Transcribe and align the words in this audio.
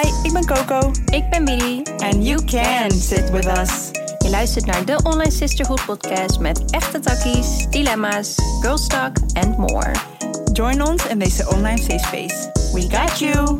Hi, 0.00 0.08
ik 0.22 0.32
ben 0.32 0.46
Coco. 0.46 0.90
Ik 1.04 1.30
ben 1.30 1.44
Billy. 1.44 1.82
And 1.82 2.26
you 2.26 2.44
can 2.44 2.90
sit 2.90 3.30
with 3.30 3.46
us. 3.46 3.90
Je 4.18 4.30
luistert 4.30 4.66
naar 4.66 4.84
de 4.84 5.00
Online 5.02 5.30
Sisterhood 5.30 5.84
podcast 5.84 6.38
met 6.38 6.70
echte 6.70 7.00
takkies, 7.00 7.66
dilemma's, 7.70 8.34
girl 8.60 8.76
talk 8.86 9.16
and 9.32 9.56
more. 9.58 9.92
Join 10.52 10.82
ons 10.82 11.06
in 11.06 11.18
deze 11.18 11.48
online 11.48 11.78
safe 11.78 11.98
space. 11.98 12.50
We 12.72 12.80
got 12.96 13.18
you. 13.18 13.38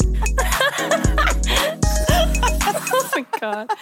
oh 2.95 3.14
my 3.14 3.27
god. 3.41 3.77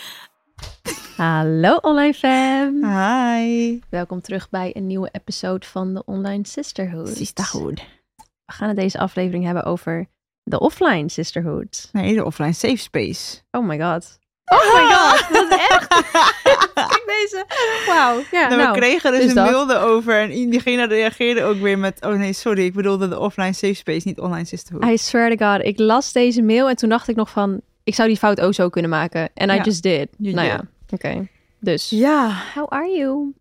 Hallo 1.17 1.77
online 1.77 2.15
fam. 2.15 2.85
Hi. 2.85 3.81
Welkom 3.89 4.21
terug 4.21 4.51
bij 4.51 4.77
een 4.77 4.87
nieuwe 4.87 5.09
episode 5.13 5.67
van 5.67 5.95
de 5.95 6.03
Online 6.05 6.47
Sisterhood. 6.47 7.09
Sisterhood. 7.09 7.83
We 8.17 8.53
gaan 8.53 8.69
het 8.69 8.77
deze 8.77 8.99
aflevering 8.99 9.45
hebben 9.45 9.65
over 9.65 10.09
de 10.49 10.61
offline 10.61 11.09
sisterhood. 11.09 11.89
Nee, 11.93 12.15
de 12.15 12.25
offline 12.25 12.53
safe 12.53 12.77
space. 12.77 13.41
Oh 13.51 13.67
my 13.67 13.79
god. 13.81 14.19
Oh 14.45 14.75
my 14.75 14.95
god, 14.95 15.29
wat 15.31 15.59
echt? 15.71 15.87
Kijk 16.89 17.03
deze. 17.07 17.45
Wauw. 17.87 18.23
Ja, 18.31 18.49
nou, 18.49 18.61
nou, 18.61 18.73
we 18.73 18.79
kregen 18.79 19.11
dus, 19.11 19.21
dus 19.21 19.29
een 19.29 19.35
dat. 19.35 19.45
mail 19.51 19.71
erover 19.71 20.21
en 20.21 20.51
diegene 20.51 20.87
reageerde 20.87 21.43
ook 21.43 21.57
weer 21.61 21.79
met... 21.79 22.05
Oh 22.05 22.13
nee, 22.13 22.33
sorry, 22.33 22.65
ik 22.65 22.73
bedoelde 22.75 23.09
de 23.09 23.19
offline 23.19 23.53
safe 23.53 23.75
space, 23.75 24.07
niet 24.09 24.21
online 24.21 24.45
sisterhood. 24.45 24.85
I 24.91 24.97
swear 24.99 25.37
to 25.37 25.53
god, 25.53 25.65
ik 25.67 25.79
las 25.79 26.13
deze 26.13 26.43
mail 26.43 26.69
en 26.69 26.77
toen 26.77 26.89
dacht 26.89 27.09
ik 27.09 27.17
nog 27.17 27.31
van, 27.31 27.61
ik 27.85 27.95
zou 27.95 28.09
die 28.09 28.17
fout 28.17 28.41
ook 28.41 28.55
zo 28.55 28.69
kunnen 28.69 28.91
maken. 28.91 29.31
En 29.35 29.51
I 29.51 29.55
Ja, 29.55 29.63
just 29.63 29.83
did. 29.83 30.09
you 30.19 30.35
nou 30.35 30.49
did. 30.49 30.57
ja, 30.59 30.65
oké. 31.11 31.29
Dus, 31.61 31.91
Ja, 31.91 32.43
how 32.55 32.67
are 32.69 32.89
you? 32.97 33.33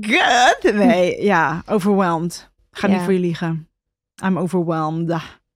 good. 0.00 0.74
Nee, 0.74 1.22
ja, 1.24 1.62
overwhelmed. 1.66 2.50
Ga 2.70 2.86
niet 2.86 3.00
voor 3.00 3.12
je 3.12 3.18
liegen. 3.18 3.68
I'm 4.24 4.38
overwhelmed. 4.38 5.08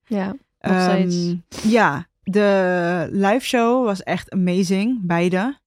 Ja, 0.07 0.27
nog 0.27 0.37
Ehm. 0.59 1.37
Ja, 1.63 2.07
de 2.23 3.09
live 3.11 3.45
show 3.47 3.85
was 3.85 4.03
echt 4.03 4.31
amazing, 4.31 4.99
beide. 5.03 5.59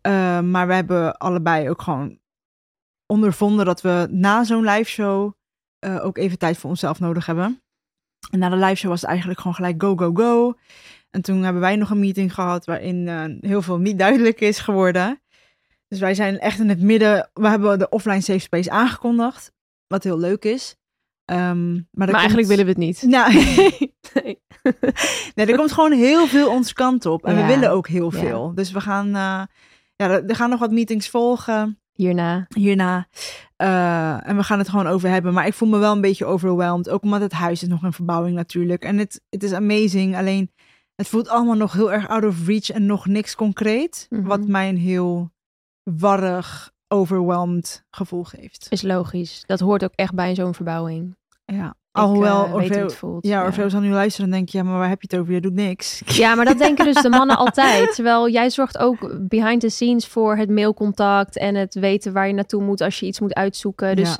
Ehm, 0.00 0.50
maar 0.50 0.66
we 0.66 0.74
hebben 0.74 1.16
allebei 1.16 1.70
ook 1.70 1.82
gewoon 1.82 2.18
ondervonden 3.06 3.64
dat 3.64 3.80
we 3.80 4.06
na 4.10 4.44
zo'n 4.44 4.64
live 4.64 4.90
show 4.90 5.32
eh, 5.78 6.04
ook 6.04 6.18
even 6.18 6.38
tijd 6.38 6.58
voor 6.58 6.70
onszelf 6.70 7.00
nodig 7.00 7.26
hebben. 7.26 7.62
En 8.30 8.38
na 8.38 8.48
de 8.48 8.56
live 8.56 8.74
show 8.74 8.90
was 8.90 9.00
het 9.00 9.10
eigenlijk 9.10 9.40
gewoon 9.40 9.54
gelijk 9.54 9.82
go, 9.82 9.96
go, 9.96 10.12
go. 10.14 10.54
En 11.10 11.22
toen 11.22 11.42
hebben 11.42 11.62
wij 11.62 11.76
nog 11.76 11.90
een 11.90 11.98
meeting 11.98 12.34
gehad 12.34 12.64
waarin 12.64 13.08
eh, 13.08 13.24
heel 13.50 13.62
veel 13.62 13.78
niet 13.78 13.98
duidelijk 13.98 14.40
is 14.40 14.58
geworden. 14.58 15.20
Dus 15.88 16.00
wij 16.00 16.14
zijn 16.14 16.38
echt 16.38 16.58
in 16.58 16.68
het 16.68 16.80
midden. 16.80 17.30
We 17.34 17.48
hebben 17.48 17.78
de 17.78 17.88
offline 17.88 18.20
safe 18.20 18.38
space 18.38 18.70
aangekondigd, 18.70 19.52
wat 19.86 20.04
heel 20.04 20.18
leuk 20.18 20.44
is. 20.44 20.76
Ehm, 21.24 21.72
maar 21.74 21.84
Maar 21.90 22.08
eigenlijk 22.12 22.48
willen 22.48 22.64
we 22.64 22.70
het 22.70 22.80
niet. 22.80 23.02
Nou, 23.02 23.32
Nee. 23.34 23.92
Nee, 25.34 25.46
er 25.46 25.56
komt 25.56 25.72
gewoon 25.72 25.92
heel 25.92 26.26
veel 26.26 26.50
onze 26.50 26.74
kant 26.74 27.06
op. 27.06 27.24
En 27.24 27.34
Ja. 27.36 27.40
we 27.40 27.46
willen 27.46 27.70
ook 27.70 27.88
heel 27.88 28.12
Ja. 28.12 28.18
veel. 28.18 28.52
Dus 28.54 28.70
we 28.72 28.80
gaan, 28.80 29.06
eh, 29.06 29.42
ja, 29.96 30.08
er 30.26 30.36
gaan 30.36 30.50
nog 30.50 30.58
wat 30.60 30.70
meetings 30.70 31.08
volgen 31.08 31.78
Hierna. 31.92 32.46
hierna. 32.54 33.06
Eh, 33.56 34.28
en 34.28 34.36
we 34.36 34.42
gaan 34.42 34.58
het 34.58 34.68
gewoon 34.68 34.86
over 34.86 35.08
hebben. 35.08 35.32
Maar 35.32 35.46
ik 35.46 35.54
voel 35.54 35.68
me 35.68 35.78
wel 35.78 35.92
een 35.92 36.00
beetje 36.00 36.24
overwhelmed. 36.24 36.88
Ook 36.90 37.02
omdat 37.02 37.20
het 37.20 37.32
huis 37.32 37.62
is 37.62 37.68
nog 37.68 37.82
een 37.82 37.92
verbouwing 37.92 38.36
natuurlijk. 38.36 38.82
En 38.84 38.98
het, 38.98 39.20
het 39.30 39.42
is 39.42 39.52
amazing. 39.52 40.16
Alleen 40.16 40.50
het 40.94 41.08
voelt 41.08 41.28
allemaal 41.28 41.54
nog 41.56 41.72
heel 41.72 41.92
erg 41.92 42.08
out 42.08 42.24
of 42.24 42.46
reach 42.46 42.70
en 42.70 42.86
nog 42.86 43.06
niks 43.06 43.34
concreet. 43.34 44.06
Mhm. 44.10 44.22
Wat 44.22 44.46
mij 44.46 44.68
een 44.68 44.76
heel 44.78 45.32
warrig, 45.82 46.72
overwhelmed 46.88 47.84
gevoel 47.90 48.24
geeft. 48.24 48.66
Is 48.70 48.82
logisch. 48.82 49.42
Dat 49.46 49.60
hoort 49.60 49.84
ook 49.84 49.92
echt 49.94 50.14
bij 50.14 50.34
zo'n 50.34 50.54
verbouwing. 50.54 51.16
Ja. 51.44 51.66
Ik, 51.68 52.00
Alhoewel, 52.00 52.42
weet 52.42 52.50
hoe 52.50 52.60
Orfeo, 52.62 52.82
het 52.82 52.94
voelt. 52.94 53.26
ja, 53.26 53.40
ja. 53.40 53.44
Orfeo 53.46 53.68
zal 53.68 53.80
nu 53.80 53.90
luisteren 53.90 54.26
en 54.30 54.36
denk 54.36 54.48
je, 54.48 54.58
ja, 54.58 54.64
maar 54.64 54.78
waar 54.78 54.88
heb 54.88 55.02
je 55.02 55.06
het 55.10 55.20
over? 55.20 55.34
Je 55.34 55.40
doet 55.40 55.54
niks. 55.54 56.02
Ja, 56.16 56.34
maar 56.34 56.44
dat 56.44 56.58
denken 56.58 56.84
dus 56.84 57.02
de 57.02 57.08
mannen 57.08 57.36
altijd. 57.36 57.94
Terwijl 57.94 58.28
jij 58.28 58.50
zorgt 58.50 58.78
ook 58.78 59.28
behind 59.28 59.60
the 59.60 59.68
scenes 59.68 60.06
voor 60.06 60.36
het 60.36 60.50
mailcontact 60.50 61.38
en 61.38 61.54
het 61.54 61.74
weten 61.74 62.12
waar 62.12 62.26
je 62.26 62.32
naartoe 62.32 62.62
moet 62.62 62.80
als 62.80 63.00
je 63.00 63.06
iets 63.06 63.20
moet 63.20 63.34
uitzoeken. 63.34 63.96
Dus 63.96 64.08
Ja. 64.08 64.16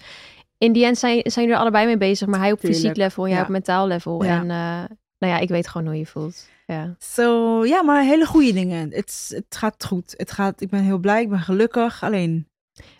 in 0.58 0.72
die 0.72 0.84
end 0.84 0.98
zijn, 0.98 1.20
zijn 1.24 1.34
jullie 1.34 1.52
er 1.54 1.60
allebei 1.60 1.86
mee 1.86 1.96
bezig, 1.96 2.28
maar 2.28 2.40
hij 2.40 2.52
op 2.52 2.58
Tuurlijk, 2.60 2.80
fysiek 2.80 2.96
level 2.96 3.22
en 3.24 3.28
jij 3.30 3.38
ja. 3.38 3.44
op 3.44 3.50
mentaal 3.50 3.86
level. 3.86 4.24
Ja. 4.24 4.30
En 4.40 4.50
eh, 4.50 4.96
nou 5.18 5.32
ja, 5.32 5.38
ik 5.38 5.48
weet 5.48 5.68
gewoon 5.68 5.86
hoe 5.86 5.96
je 5.98 6.06
voelt. 6.06 6.48
Ja. 6.66 6.94
Zo, 6.98 7.64
ja, 7.66 7.82
maar 7.82 8.02
hele 8.02 8.26
goede 8.26 8.52
dingen. 8.52 8.90
Het, 8.92 9.26
het 9.34 9.56
gaat 9.56 9.84
goed. 9.84 10.14
Het 10.16 10.32
gaat, 10.32 10.60
ik 10.60 10.70
ben 10.70 10.82
heel 10.82 10.98
blij, 10.98 11.22
ik 11.22 11.28
ben 11.28 11.40
gelukkig. 11.40 12.02
Alleen, 12.02 12.48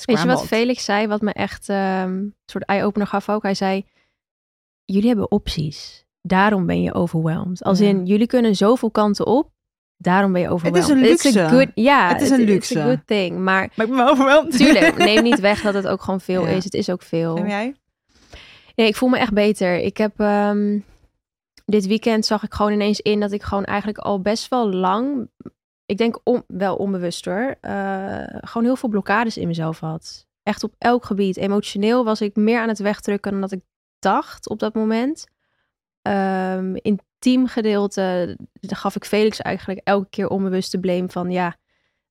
Weet 0.05 0.21
je 0.21 0.27
wat. 0.27 0.47
Felix 0.47 0.85
zei, 0.85 1.07
wat 1.07 1.21
me 1.21 1.33
echt 1.33 1.69
ehm, 1.69 2.09
een 2.13 2.35
soort 2.47 2.65
eye-opener 2.65 3.07
gaf 3.07 3.29
ook? 3.29 3.43
Hij 3.43 3.55
zei, 3.55 3.87
jullie 4.85 5.09
hebben 5.09 5.31
opties. 5.31 6.05
Daarom 6.23 6.67
ben 6.67 6.83
je 6.83 6.95
overwhelmed. 6.95 7.63
Als 7.65 7.79
Ja. 7.79 7.87
in, 7.87 8.07
jullie 8.07 8.27
kunnen 8.27 8.55
zoveel 8.57 8.91
kanten 8.91 9.27
op. 9.27 9.51
Daarom 9.97 10.33
ben 10.33 10.41
je 10.41 10.49
overwhelmed. 10.49 10.89
een 10.91 11.05
It's 11.05 11.25
a 11.27 11.29
luxe. 11.41 11.57
good, 11.57 11.71
ja, 11.75 12.09
Het 12.09 12.21
is 12.23 12.31
een 12.31 12.41
it's 12.41 12.49
luxe. 12.51 12.81
a 12.81 12.85
good 12.85 13.07
thing. 13.07 13.39
Maar 13.39 13.43
Maar 13.77 13.87
ik 13.87 13.93
ben 13.93 13.97
wel 13.97 14.09
overweldigd. 14.11 14.57
Tuurlijk, 14.57 14.97
neem 15.05 15.23
niet 15.23 15.41
weg 15.41 15.61
dat 15.63 15.75
het 15.75 15.87
ook 15.87 16.03
gewoon 16.03 16.21
veel 16.21 16.43
Ja. 16.47 16.49
is. 16.53 16.65
Het 16.65 16.75
is 16.75 16.91
ook 16.91 17.03
veel. 17.03 17.37
En 17.37 17.49
jij? 17.49 17.75
Nee, 18.75 18.87
ik 18.87 18.97
voel 18.97 19.09
me 19.09 19.19
echt 19.19 19.33
beter. 19.33 19.77
Ik 19.79 19.97
heb 19.97 20.21
ehm, 20.21 20.79
dit 21.65 21.87
weekend 21.87 22.27
zag 22.27 22.43
ik 22.43 22.55
gewoon 22.55 22.73
ineens 22.73 23.01
in 23.01 23.21
dat 23.21 23.33
ik 23.33 23.43
gewoon 23.43 23.65
eigenlijk 23.65 23.99
al 23.99 24.21
best 24.21 24.49
wel 24.49 24.71
lang, 24.73 25.29
ik 25.87 25.97
denk 25.97 26.21
on- 26.25 26.45
wel 26.47 26.77
onbewust 26.77 27.25
hoor, 27.25 27.57
eh, 27.61 28.25
gewoon 28.29 28.65
heel 28.65 28.77
veel 28.77 28.89
blokkades 28.89 29.37
in 29.37 29.47
mezelf 29.47 29.81
had. 29.81 30.27
Echt 30.43 30.65
op 30.65 30.75
elk 30.79 31.05
gebied. 31.05 31.37
Emotioneel 31.37 32.05
was 32.05 32.21
ik 32.21 32.37
meer 32.37 32.61
aan 32.61 32.69
het 32.69 32.79
wegdrukken 32.79 33.31
dan 33.33 33.41
dat 33.41 33.53
ik 33.53 33.61
dacht 33.99 34.49
op 34.49 34.59
dat 34.59 34.75
moment. 34.75 35.27
Ehm 36.03 36.75
intiem 36.75 37.47
gedeelte 37.47 38.37
daar 38.53 38.77
gaf 38.79 38.97
ik 38.97 39.05
Felix 39.05 39.41
eigenlijk 39.41 39.81
elke 39.85 40.09
keer 40.11 40.29
onbewust 40.29 40.73
de 40.73 40.81
blame 40.81 41.09
van 41.09 41.31
ja, 41.31 41.57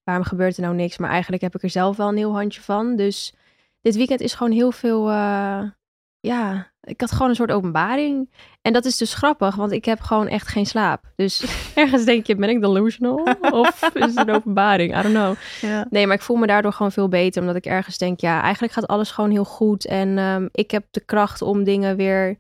waarom 0.04 0.24
gebeurt 0.26 0.56
er 0.58 0.64
nou 0.64 0.76
niks? 0.76 0.98
Maar 0.98 1.10
eigenlijk 1.10 1.42
heb 1.42 1.56
ik 1.56 1.64
er 1.64 1.70
zelf 1.70 1.98
wel 1.98 2.08
een 2.08 2.18
heel 2.18 2.34
handje 2.34 2.62
van. 2.62 2.96
Dus 2.96 3.34
dit 3.82 3.96
weekend 3.96 4.22
is 4.22 4.34
gewoon 4.34 4.52
heel 4.52 4.72
veel, 4.72 5.10
eh, 5.10 5.64
ja, 6.20 6.73
ik 6.84 7.02
had 7.02 7.12
gewoon 7.12 7.30
een 7.30 7.36
soort 7.36 7.52
openbaring. 7.52 8.30
En 8.62 8.74
dat 8.74 8.86
is 8.86 8.98
dus 8.98 9.14
grappig, 9.14 9.56
want 9.56 9.72
ik 9.72 9.86
heb 9.86 10.00
gewoon 10.00 10.28
echt 10.28 10.48
geen 10.48 10.66
slaap. 10.66 11.12
Dus 11.16 11.46
ergens 11.76 12.06
denk 12.06 12.26
je, 12.26 12.36
ben 12.36 12.50
ik 12.50 12.62
delusional? 12.62 13.28
Of 13.52 13.90
is 13.94 14.16
het 14.16 14.28
een 14.28 14.36
openbaring? 14.36 15.00
I 15.00 15.02
don't 15.02 15.16
know. 15.16 15.36
Ja. 15.62 15.88
Nee, 15.90 16.08
maar 16.08 16.16
ik 16.16 16.22
voel 16.22 16.38
me 16.38 16.48
daardoor 16.48 16.74
gewoon 16.74 16.92
veel 16.92 17.08
beter. 17.08 17.42
Omdat 17.42 17.56
ik 17.56 17.66
ergens 17.66 17.98
denk, 17.98 18.20
ja, 18.20 18.42
eigenlijk 18.42 18.74
gaat 18.74 18.88
alles 18.88 19.12
gewoon 19.12 19.32
heel 19.32 19.46
goed. 19.46 19.86
En 19.86 20.18
ehm, 20.18 20.48
ik 20.52 20.72
heb 20.72 20.86
de 20.92 21.00
kracht 21.00 21.42
om 21.42 21.64
dingen 21.64 21.96
weer 21.96 22.38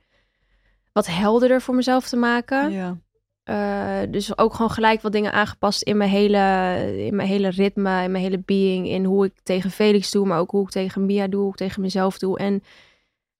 wat 0.91 1.07
helderder 1.07 1.61
voor 1.61 1.75
mezelf 1.75 2.07
te 2.07 2.17
maken. 2.17 2.71
ja. 2.71 2.97
Eh, 3.43 3.99
dus 4.09 4.37
ook 4.37 4.53
gewoon 4.53 4.71
gelijk 4.71 5.01
wat 5.01 5.11
dingen 5.11 5.33
aangepast 5.33 5.81
in 5.81 5.97
mijn, 5.97 6.09
hele, 6.09 7.05
in 7.05 7.15
mijn 7.15 7.27
hele 7.27 7.49
ritme, 7.49 8.03
in 8.03 8.11
mijn 8.11 8.23
hele 8.23 8.41
being. 8.45 8.87
In 8.87 9.05
hoe 9.05 9.25
ik 9.25 9.33
tegen 9.43 9.71
Felix 9.71 10.11
doe, 10.11 10.27
maar 10.27 10.39
ook 10.39 10.51
hoe 10.51 10.63
ik 10.63 10.69
tegen 10.69 11.05
Mia 11.05 11.27
doe, 11.27 11.41
hoe 11.41 11.51
ik 11.51 11.55
tegen 11.55 11.81
mezelf 11.81 12.17
doe. 12.17 12.37
En 12.37 12.63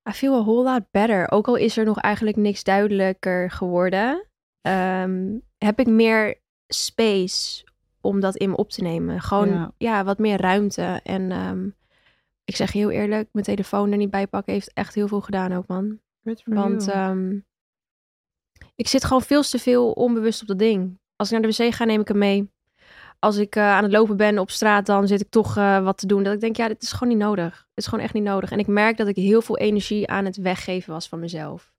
I 0.10 0.12
feel 0.12 0.34
a 0.34 0.42
whole 0.44 0.64
lot 0.72 0.92
better. 0.92 1.32
Ook 1.32 1.48
al 1.48 1.56
is 1.56 1.78
er 1.78 1.86
nog 1.86 2.00
eigenlijk 2.00 2.38
niks 2.38 2.64
duidelijker 2.64 3.52
geworden, 3.52 4.28
ehm, 4.62 5.38
heb 5.58 5.80
ik 5.80 5.88
meer 5.88 6.42
space 6.68 7.64
om 8.02 8.20
dat 8.20 8.36
in 8.36 8.50
me 8.50 8.56
op 8.56 8.70
te 8.70 8.82
nemen. 8.82 9.22
Gewoon, 9.22 9.50
Ja. 9.50 9.74
ja, 9.78 10.04
wat 10.04 10.18
meer 10.18 10.42
ruimte. 10.42 11.00
En 11.04 11.32
ehm, 11.32 11.70
ik 12.44 12.56
zeg 12.56 12.72
heel 12.72 12.90
eerlijk, 12.92 13.30
mijn 13.32 13.46
telefoon 13.46 13.92
er 13.92 13.98
niet 13.98 14.10
bij 14.12 14.28
pakken 14.28 14.54
heeft 14.54 14.74
echt 14.74 14.96
heel 14.96 15.08
veel 15.08 15.22
gedaan 15.22 15.54
ook, 15.54 15.68
man. 15.68 16.00
Want 16.56 16.88
ehm, 16.88 17.40
ik 18.76 18.88
zit 18.88 19.04
gewoon 19.06 19.22
veel 19.22 19.42
te 19.42 19.60
veel 19.60 19.92
onbewust 19.92 20.42
op 20.42 20.48
dat 20.48 20.60
ding. 20.60 21.00
Als 21.16 21.32
ik 21.32 21.40
naar 21.40 21.50
de 21.52 21.64
wc 21.64 21.74
ga, 21.74 21.86
neem 21.86 22.02
ik 22.02 22.08
hem 22.08 22.18
mee. 22.18 22.52
Als 23.24 23.38
ik 23.38 23.56
eh, 23.56 23.64
aan 23.64 23.84
het 23.84 23.92
lopen 23.92 24.18
ben 24.18 24.40
op 24.40 24.52
straat, 24.52 24.86
dan 24.86 25.08
zit 25.08 25.22
ik 25.22 25.30
toch 25.30 25.58
eh, 25.58 25.84
wat 25.84 25.98
te 25.98 26.08
doen. 26.08 26.24
Dat 26.24 26.34
ik 26.34 26.40
denk, 26.40 26.56
ja, 26.56 26.68
dit 26.68 26.82
is 26.82 26.92
gewoon 26.92 27.10
niet 27.10 27.24
nodig. 27.24 27.58
Het 27.58 27.84
is 27.84 27.88
gewoon 27.88 28.04
echt 28.04 28.14
niet 28.14 28.24
nodig. 28.24 28.52
En 28.52 28.60
ik 28.60 28.68
merk 28.68 28.98
dat 28.98 29.08
ik 29.08 29.16
heel 29.16 29.42
veel 29.42 29.58
energie 29.58 30.08
aan 30.08 30.26
het 30.26 30.38
weggeven 30.38 30.94
was 30.94 31.08
van 31.08 31.20
mezelf. 31.20 31.72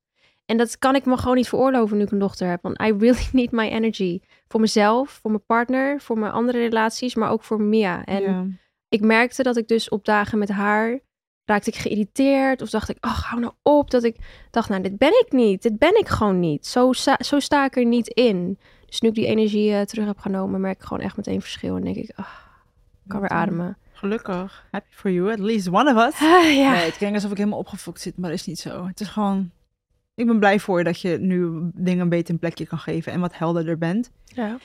En 0.44 0.56
dat 0.56 0.78
kan 0.78 0.94
ik 0.94 1.04
me 1.04 1.16
gewoon 1.16 1.36
niet 1.36 1.48
veroorloven 1.48 1.96
nu 1.96 2.02
ik 2.02 2.10
een 2.10 2.18
dochter 2.18 2.48
heb. 2.48 2.62
Want 2.62 2.80
I 2.80 2.92
really 2.98 3.26
need 3.32 3.50
my 3.50 3.68
energy. 3.68 4.20
Voor 4.48 4.60
mezelf, 4.60 5.10
voor 5.10 5.30
mijn 5.30 5.44
partner, 5.46 6.00
voor 6.00 6.18
mijn 6.18 6.32
andere 6.32 6.58
relaties, 6.58 7.14
maar 7.14 7.30
ook 7.30 7.42
voor 7.42 7.60
Mia. 7.60 8.04
En 8.04 8.22
ja. 8.22 8.46
ik 8.88 9.00
merkte 9.00 9.42
dat 9.42 9.56
ik 9.56 9.68
dus 9.68 9.88
op 9.88 10.04
dagen 10.04 10.38
met 10.38 10.48
haar 10.48 11.00
raakte 11.44 11.70
ik 11.70 11.76
geïrriteerd 11.76 12.62
of 12.62 12.70
dacht 12.70 12.88
ik, 12.88 12.96
ach, 13.00 13.24
hou 13.24 13.40
nou 13.40 13.52
op. 13.62 13.90
Dat 13.90 14.04
ik 14.04 14.16
dacht, 14.50 14.68
nou, 14.68 14.82
dit 14.82 14.98
ben 14.98 15.20
ik 15.24 15.32
niet. 15.32 15.62
Dit 15.62 15.78
ben 15.78 15.98
ik 15.98 16.08
gewoon 16.08 16.40
niet. 16.40 16.66
Zo, 16.66 16.92
zo 17.18 17.38
sta 17.38 17.64
ik 17.64 17.76
er 17.76 17.84
niet 17.84 18.08
in. 18.08 18.58
Dus 18.94 19.02
nu 19.02 19.08
ik 19.08 19.14
die 19.14 19.26
energie 19.26 19.72
eh, 19.72 19.80
terug 19.80 20.06
heb 20.06 20.18
genomen, 20.18 20.60
merk 20.60 20.76
ik 20.76 20.84
gewoon 20.84 21.02
echt 21.02 21.16
meteen 21.16 21.40
verschil. 21.40 21.76
En 21.76 21.82
denk 21.82 21.96
ik, 21.96 22.08
ik 22.08 22.24
kan 23.06 23.20
weer 23.20 23.28
ademen. 23.28 23.76
Gelukkig. 23.92 24.66
Happy 24.70 24.86
for 24.90 25.10
you. 25.10 25.32
At 25.32 25.38
least 25.38 25.68
one 25.68 25.94
of 25.94 26.06
us. 26.06 26.20
Ah, 26.28 26.56
ja. 26.56 26.72
Nee, 26.72 26.84
het 26.84 26.96
klinkt 26.96 27.14
alsof 27.14 27.30
ik 27.30 27.36
helemaal 27.36 27.58
opgefokt 27.58 28.00
zit, 28.00 28.18
maar 28.18 28.30
dat 28.30 28.38
is 28.38 28.46
niet 28.46 28.58
zo. 28.58 28.86
Het 28.86 29.00
is 29.00 29.08
gewoon... 29.08 29.50
Ik 30.14 30.26
ben 30.26 30.38
blij 30.38 30.60
voor 30.60 30.78
je 30.78 30.84
dat 30.84 31.00
je 31.00 31.18
nu 31.18 31.70
dingen 31.74 32.00
een 32.00 32.08
beetje 32.08 32.32
een 32.32 32.38
plekje 32.38 32.66
kan 32.66 32.78
geven 32.78 33.12
en 33.12 33.20
wat 33.20 33.38
helderder 33.38 33.78
bent. 33.78 34.10
ja. 34.24 34.58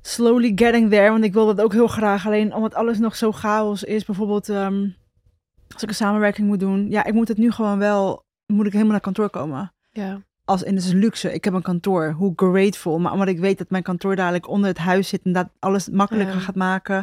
Slowly 0.00 0.52
getting 0.54 0.90
there, 0.90 1.10
want 1.10 1.24
ik 1.24 1.32
wil 1.32 1.46
dat 1.46 1.60
ook 1.60 1.72
heel 1.72 1.88
graag. 1.88 2.26
Alleen 2.26 2.54
omdat 2.54 2.74
alles 2.74 2.98
nog 2.98 3.16
zo 3.16 3.32
chaos 3.32 3.84
is, 3.84 4.04
bijvoorbeeld 4.04 4.48
ehm, 4.48 4.88
als 5.74 5.82
ik 5.82 5.88
een 5.88 5.94
samenwerking 5.94 6.46
moet 6.46 6.60
doen. 6.60 6.90
Ja, 6.90 7.04
ik 7.04 7.14
moet 7.14 7.28
het 7.28 7.38
nu 7.38 7.50
gewoon 7.50 7.78
wel, 7.78 8.22
moet 8.46 8.66
ik 8.66 8.72
helemaal 8.72 8.92
naar 8.92 9.00
kantoor 9.00 9.30
komen. 9.30 9.72
Ja. 9.90 10.22
Als 10.48 10.62
in 10.62 10.76
het 10.76 10.92
luxe. 10.92 11.32
Ik 11.32 11.44
heb 11.44 11.54
een 11.54 11.62
kantoor. 11.62 12.10
Hoe 12.10 12.32
grateful. 12.36 12.98
Maar 12.98 13.12
omdat 13.12 13.28
ik 13.28 13.38
weet 13.38 13.58
dat 13.58 13.70
mijn 13.70 13.82
kantoor 13.82 14.16
dadelijk 14.16 14.48
onder 14.48 14.68
het 14.68 14.78
huis 14.78 15.08
zit 15.08 15.20
en 15.24 15.32
dat 15.32 15.48
alles 15.58 15.88
makkelijker 15.88 16.34
Ja. 16.34 16.40
gaat 16.40 16.54
maken. 16.54 16.96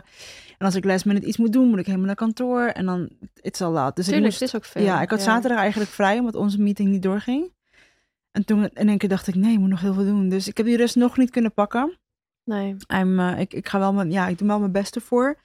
En 0.58 0.66
als 0.66 0.76
ik 0.76 0.84
last 0.86 1.06
minute 1.06 1.28
iets 1.28 1.38
moet 1.38 1.54
doen, 1.54 1.68
moet 1.70 1.80
ik 1.80 1.86
helemaal 1.86 2.06
naar 2.06 2.16
kantoor. 2.16 2.62
En 2.66 2.86
dan, 2.86 3.10
it's 3.42 3.62
a 3.62 3.70
lot. 3.70 3.96
Dus 3.96 4.06
ik 4.08 4.14
Tuurlijk, 4.14 4.24
moest, 4.24 4.40
het 4.40 4.50
is 4.50 4.56
ook 4.56 4.66
veel. 4.66 4.84
ja, 4.84 5.02
ik 5.02 5.10
had 5.10 5.22
zaterdag 5.22 5.60
eigenlijk 5.60 5.92
vrij, 5.92 6.20
omdat 6.20 6.36
onze 6.36 6.62
meeting 6.62 6.90
niet 6.90 7.02
doorging. 7.04 7.52
En 8.32 8.46
toen 8.46 8.70
in 8.74 8.90
één 8.90 8.98
keer 8.98 9.10
dacht 9.10 9.28
ik, 9.28 9.36
nee, 9.36 9.54
ik 9.54 9.60
moet 9.60 9.70
nog 9.70 9.82
heel 9.82 9.94
veel 9.94 10.06
doen. 10.06 10.30
Dus 10.30 10.48
ik 10.48 10.58
heb 10.58 10.66
die 10.66 10.78
rust 10.78 10.96
nog 10.96 11.18
niet 11.18 11.30
kunnen 11.30 11.54
pakken. 11.54 11.98
Nee. 12.44 12.76
I'm, 12.94 13.20
eh, 13.20 13.40
ik, 13.40 13.54
ik 13.54 13.68
ga 13.68 13.80
wel 13.80 13.94
mijn, 13.94 14.12
ja, 14.12 14.28
ik 14.28 14.38
doe 14.38 14.48
wel 14.48 14.60
mijn 14.60 14.72
beste 14.72 15.02
voor. 15.02 15.38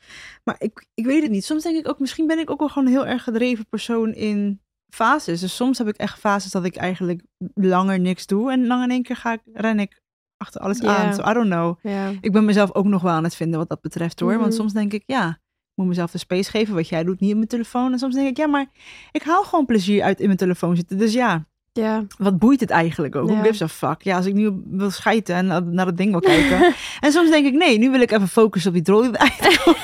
Maar 0.44 0.56
ik, 0.58 0.87
ik 0.94 1.05
weet 1.05 1.23
het 1.23 1.31
niet. 1.31 1.44
Soms 1.44 1.62
denk 1.62 1.76
ik 1.76 1.88
ook, 1.88 1.99
misschien 1.99 2.26
ben 2.26 2.38
ik 2.38 2.50
ook 2.50 2.58
wel 2.58 2.69
gewoon 2.69 2.88
een 2.88 2.94
heel 2.94 3.06
erg 3.06 3.23
gedreven 3.25 3.67
persoon 3.67 4.14
in 4.14 4.61
fases. 4.90 5.40
Dus 5.40 5.56
soms 5.56 5.78
heb 5.78 5.88
ik 5.88 5.96
echt 5.96 6.19
fases 6.19 6.50
dat 6.50 6.64
ik 6.64 6.76
eigenlijk 6.76 7.22
langer 7.54 8.00
niks 8.00 8.26
doe. 8.26 8.52
En 8.52 8.69
dan 8.69 8.82
in 8.82 8.90
één 8.90 9.02
keer 9.02 9.16
ga 9.16 9.32
ik, 9.32 9.40
ren 9.52 9.78
ik 9.78 10.00
achter 10.37 10.60
alles 10.60 10.82
aan. 10.82 11.14
So 11.14 11.31
I 11.31 11.32
don't 11.32 11.46
know. 11.50 11.76
Ik 12.20 12.32
ben 12.32 12.44
mezelf 12.44 12.75
ook 12.75 12.84
nog 12.87 13.02
wel 13.02 13.12
aan 13.12 13.25
het 13.25 13.34
vinden 13.34 13.58
wat 13.58 13.69
dat 13.69 13.81
betreft 13.81 14.20
hoor. 14.20 14.31
Want 14.38 14.46
Mhm. 14.46 14.52
soms 14.60 14.72
denk 14.72 14.92
ik, 14.92 15.02
ja, 15.06 15.28
ik 15.28 15.75
moet 15.75 15.87
mezelf 15.87 16.10
de 16.10 16.19
space 16.19 16.50
geven. 16.50 16.75
Wat 16.75 16.88
jij 16.88 17.04
doet, 17.04 17.20
niet 17.20 17.31
op 17.31 17.37
mijn 17.37 17.48
telefoon. 17.48 17.92
En 17.92 17.98
soms 17.98 18.14
denk 18.14 18.28
ik, 18.28 18.37
ja, 18.37 18.46
maar 18.46 18.66
ik 19.12 19.22
haal 19.22 19.44
gewoon 19.44 19.66
plezier 19.66 20.02
uit 20.02 20.19
in 20.20 20.26
mijn 20.26 20.38
telefoon 20.38 20.76
zitten. 20.76 20.98
Dus 20.98 21.12
ja, 21.12 21.46
Ja. 21.72 22.05
wat 22.19 22.38
boeit 22.38 22.61
het 22.61 22.70
eigenlijk 22.70 23.17
ook? 23.17 23.28
Ja. 23.28 23.34
Who 23.34 23.43
gives 23.43 23.62
a 23.62 23.69
fuck? 23.69 24.02
Ja, 24.02 24.17
als 24.17 24.26
ik 24.26 24.34
nu 24.34 24.62
wil 24.64 24.90
schijten 24.90 25.34
en 25.34 25.46
naar, 25.46 25.62
naar 25.62 25.84
dat 25.84 25.96
ding 25.96 26.11
wil 26.11 26.20
kijken. 26.20 26.75
en 27.00 27.12
soms 27.12 27.31
denk 27.31 27.46
ik, 27.46 27.55
nee, 27.55 27.78
nu 27.78 27.90
wil 27.90 28.00
ik 28.00 28.11
even 28.11 28.28
focussen 28.28 28.70
op 28.70 28.76
die 28.76 28.84
droom 28.84 29.14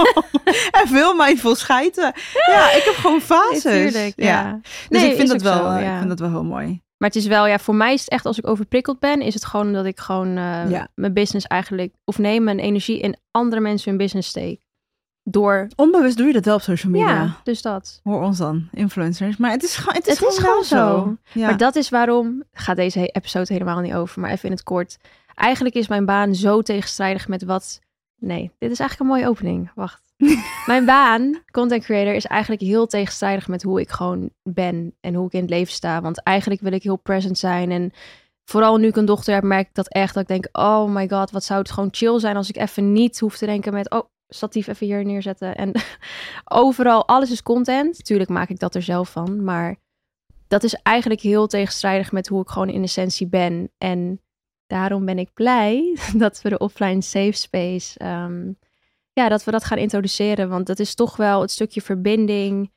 en 0.80 0.88
veel 0.88 1.14
mindful 1.14 1.54
schijten. 1.54 2.12
Ja, 2.46 2.70
ik 2.72 2.82
heb 2.84 2.94
gewoon 2.94 3.20
fases. 3.20 3.62
Tuurlijk, 3.62 4.12
ja. 4.16 4.60
Dus 4.88 5.00
Nee, 5.00 5.10
ik, 5.10 5.16
vind 5.16 5.28
dat 5.28 5.42
wel, 5.42 5.56
zo, 5.56 5.64
ja. 5.64 5.92
ik 5.92 5.96
vind 5.98 6.08
dat 6.08 6.18
wel 6.18 6.30
heel 6.30 6.44
mooi. 6.44 6.84
Maar 6.96 7.08
het 7.08 7.18
is 7.18 7.26
wel, 7.26 7.46
ja, 7.46 7.58
voor 7.58 7.74
mij 7.74 7.92
is 7.92 8.00
het 8.00 8.10
echt 8.10 8.26
als 8.26 8.38
ik 8.38 8.46
overprikkeld 8.46 8.98
ben, 8.98 9.20
is 9.20 9.34
het 9.34 9.44
gewoon 9.44 9.72
dat 9.72 9.84
ik 9.84 10.00
gewoon 10.00 10.36
eh, 10.36 10.82
mijn 10.94 11.12
business 11.12 11.46
eigenlijk, 11.46 11.94
of 12.04 12.18
nee, 12.18 12.40
mijn 12.40 12.58
energie 12.58 13.00
in 13.00 13.16
andere 13.30 13.60
mensen 13.60 13.88
hun 13.88 13.98
business 13.98 14.28
steek. 14.28 14.60
Door, 15.28 15.68
Onbewust 15.76 16.16
doe 16.16 16.26
je 16.26 16.32
dat 16.32 16.44
wel 16.44 16.54
op 16.54 16.60
social 16.60 16.92
media. 16.92 17.08
ja, 17.08 17.36
dus 17.42 17.62
dat. 17.62 18.00
Hoor 18.04 18.22
ons 18.22 18.38
dan, 18.38 18.68
influencers. 18.72 19.36
Maar 19.36 19.50
het 19.50 19.62
is, 19.62 19.76
gewoon- 19.76 19.94
het 19.94 20.06
is, 20.06 20.18
Het 20.20 20.28
is 20.28 20.38
gewoon, 20.38 20.64
zo. 20.64 21.16
Ja. 21.32 21.46
Maar 21.46 21.56
dat 21.56 21.76
is 21.76 21.88
waarom, 21.88 22.42
gaat 22.52 22.76
deze 22.76 23.06
episode 23.06 23.52
helemaal 23.52 23.80
niet 23.80 23.94
over, 23.94 24.20
maar 24.20 24.30
even 24.30 24.44
in 24.44 24.50
het 24.54 24.62
kort. 24.62 24.96
Eigenlijk 25.34 25.74
is 25.74 25.88
mijn 25.88 26.04
baan 26.04 26.34
zo 26.34 26.62
tegenstrijdig 26.62 27.28
met 27.28 27.44
wat, 27.44 27.80
nee, 28.20 28.50
dit 28.58 28.70
is 28.70 28.78
eigenlijk 28.78 29.00
een 29.00 29.16
mooie 29.16 29.28
opening. 29.30 29.70
Wacht. 29.74 30.02
mijn 30.66 30.84
baan, 30.84 31.42
content 31.50 31.84
creator, 31.84 32.14
is 32.14 32.26
eigenlijk 32.26 32.62
heel 32.62 32.86
tegenstrijdig 32.86 33.48
met 33.48 33.62
hoe 33.62 33.80
ik 33.80 33.90
gewoon 33.90 34.30
ben 34.42 34.94
en 35.00 35.14
hoe 35.14 35.26
ik 35.26 35.32
in 35.32 35.40
het 35.40 35.50
leven 35.50 35.72
sta. 35.72 36.00
Want 36.00 36.22
eigenlijk 36.22 36.60
wil 36.60 36.72
ik 36.72 36.82
heel 36.82 36.96
present 36.96 37.38
zijn 37.38 37.70
en 37.70 37.92
vooral 38.44 38.76
nu 38.76 38.86
ik 38.86 38.96
een 38.96 39.04
dochter 39.04 39.34
heb, 39.34 39.42
merk 39.42 39.66
ik 39.68 39.74
dat 39.74 39.88
echt. 39.88 40.14
Dat 40.14 40.22
ik 40.22 40.28
denk, 40.28 40.48
oh 40.52 40.90
my 40.90 41.08
god, 41.08 41.30
wat 41.30 41.44
zou 41.44 41.58
het 41.60 41.70
gewoon 41.70 41.88
chill 41.92 42.18
zijn 42.18 42.36
als 42.36 42.48
ik 42.48 42.56
even 42.56 42.92
niet 42.92 43.18
hoef 43.20 43.36
te 43.36 43.46
denken 43.46 43.72
met, 43.72 43.90
oh, 43.90 44.04
statief 44.28 44.66
even 44.66 44.86
hier 44.86 45.04
neerzetten. 45.04 45.54
En 45.56 45.72
overal, 46.44 47.06
alles 47.08 47.30
is 47.30 47.42
content. 47.42 48.04
Tuurlijk 48.04 48.30
maak 48.30 48.48
ik 48.48 48.58
dat 48.58 48.74
er 48.74 48.82
zelf 48.82 49.10
van, 49.10 49.44
maar 49.44 49.76
dat 50.48 50.62
is 50.62 50.74
eigenlijk 50.74 51.20
heel 51.20 51.46
tegenstrijdig 51.46 52.12
met 52.12 52.28
hoe 52.28 52.42
ik 52.42 52.48
gewoon 52.48 52.68
in 52.68 52.82
essentie 52.82 53.26
ben. 53.26 53.70
En 53.78 54.20
daarom 54.66 55.04
ben 55.04 55.18
ik 55.18 55.32
blij 55.34 55.96
dat 56.14 56.42
we 56.42 56.48
de 56.48 56.58
offline 56.58 57.02
safe 57.02 57.32
space, 57.32 57.98
ehm, 57.98 58.52
ja, 59.12 59.28
dat 59.28 59.44
we 59.44 59.50
dat 59.50 59.64
gaan 59.64 59.78
introduceren. 59.78 60.48
Want 60.48 60.66
dat 60.66 60.78
is 60.78 60.94
toch 60.94 61.16
wel 61.16 61.40
het 61.40 61.50
stukje 61.50 61.82
verbinding 61.82 62.72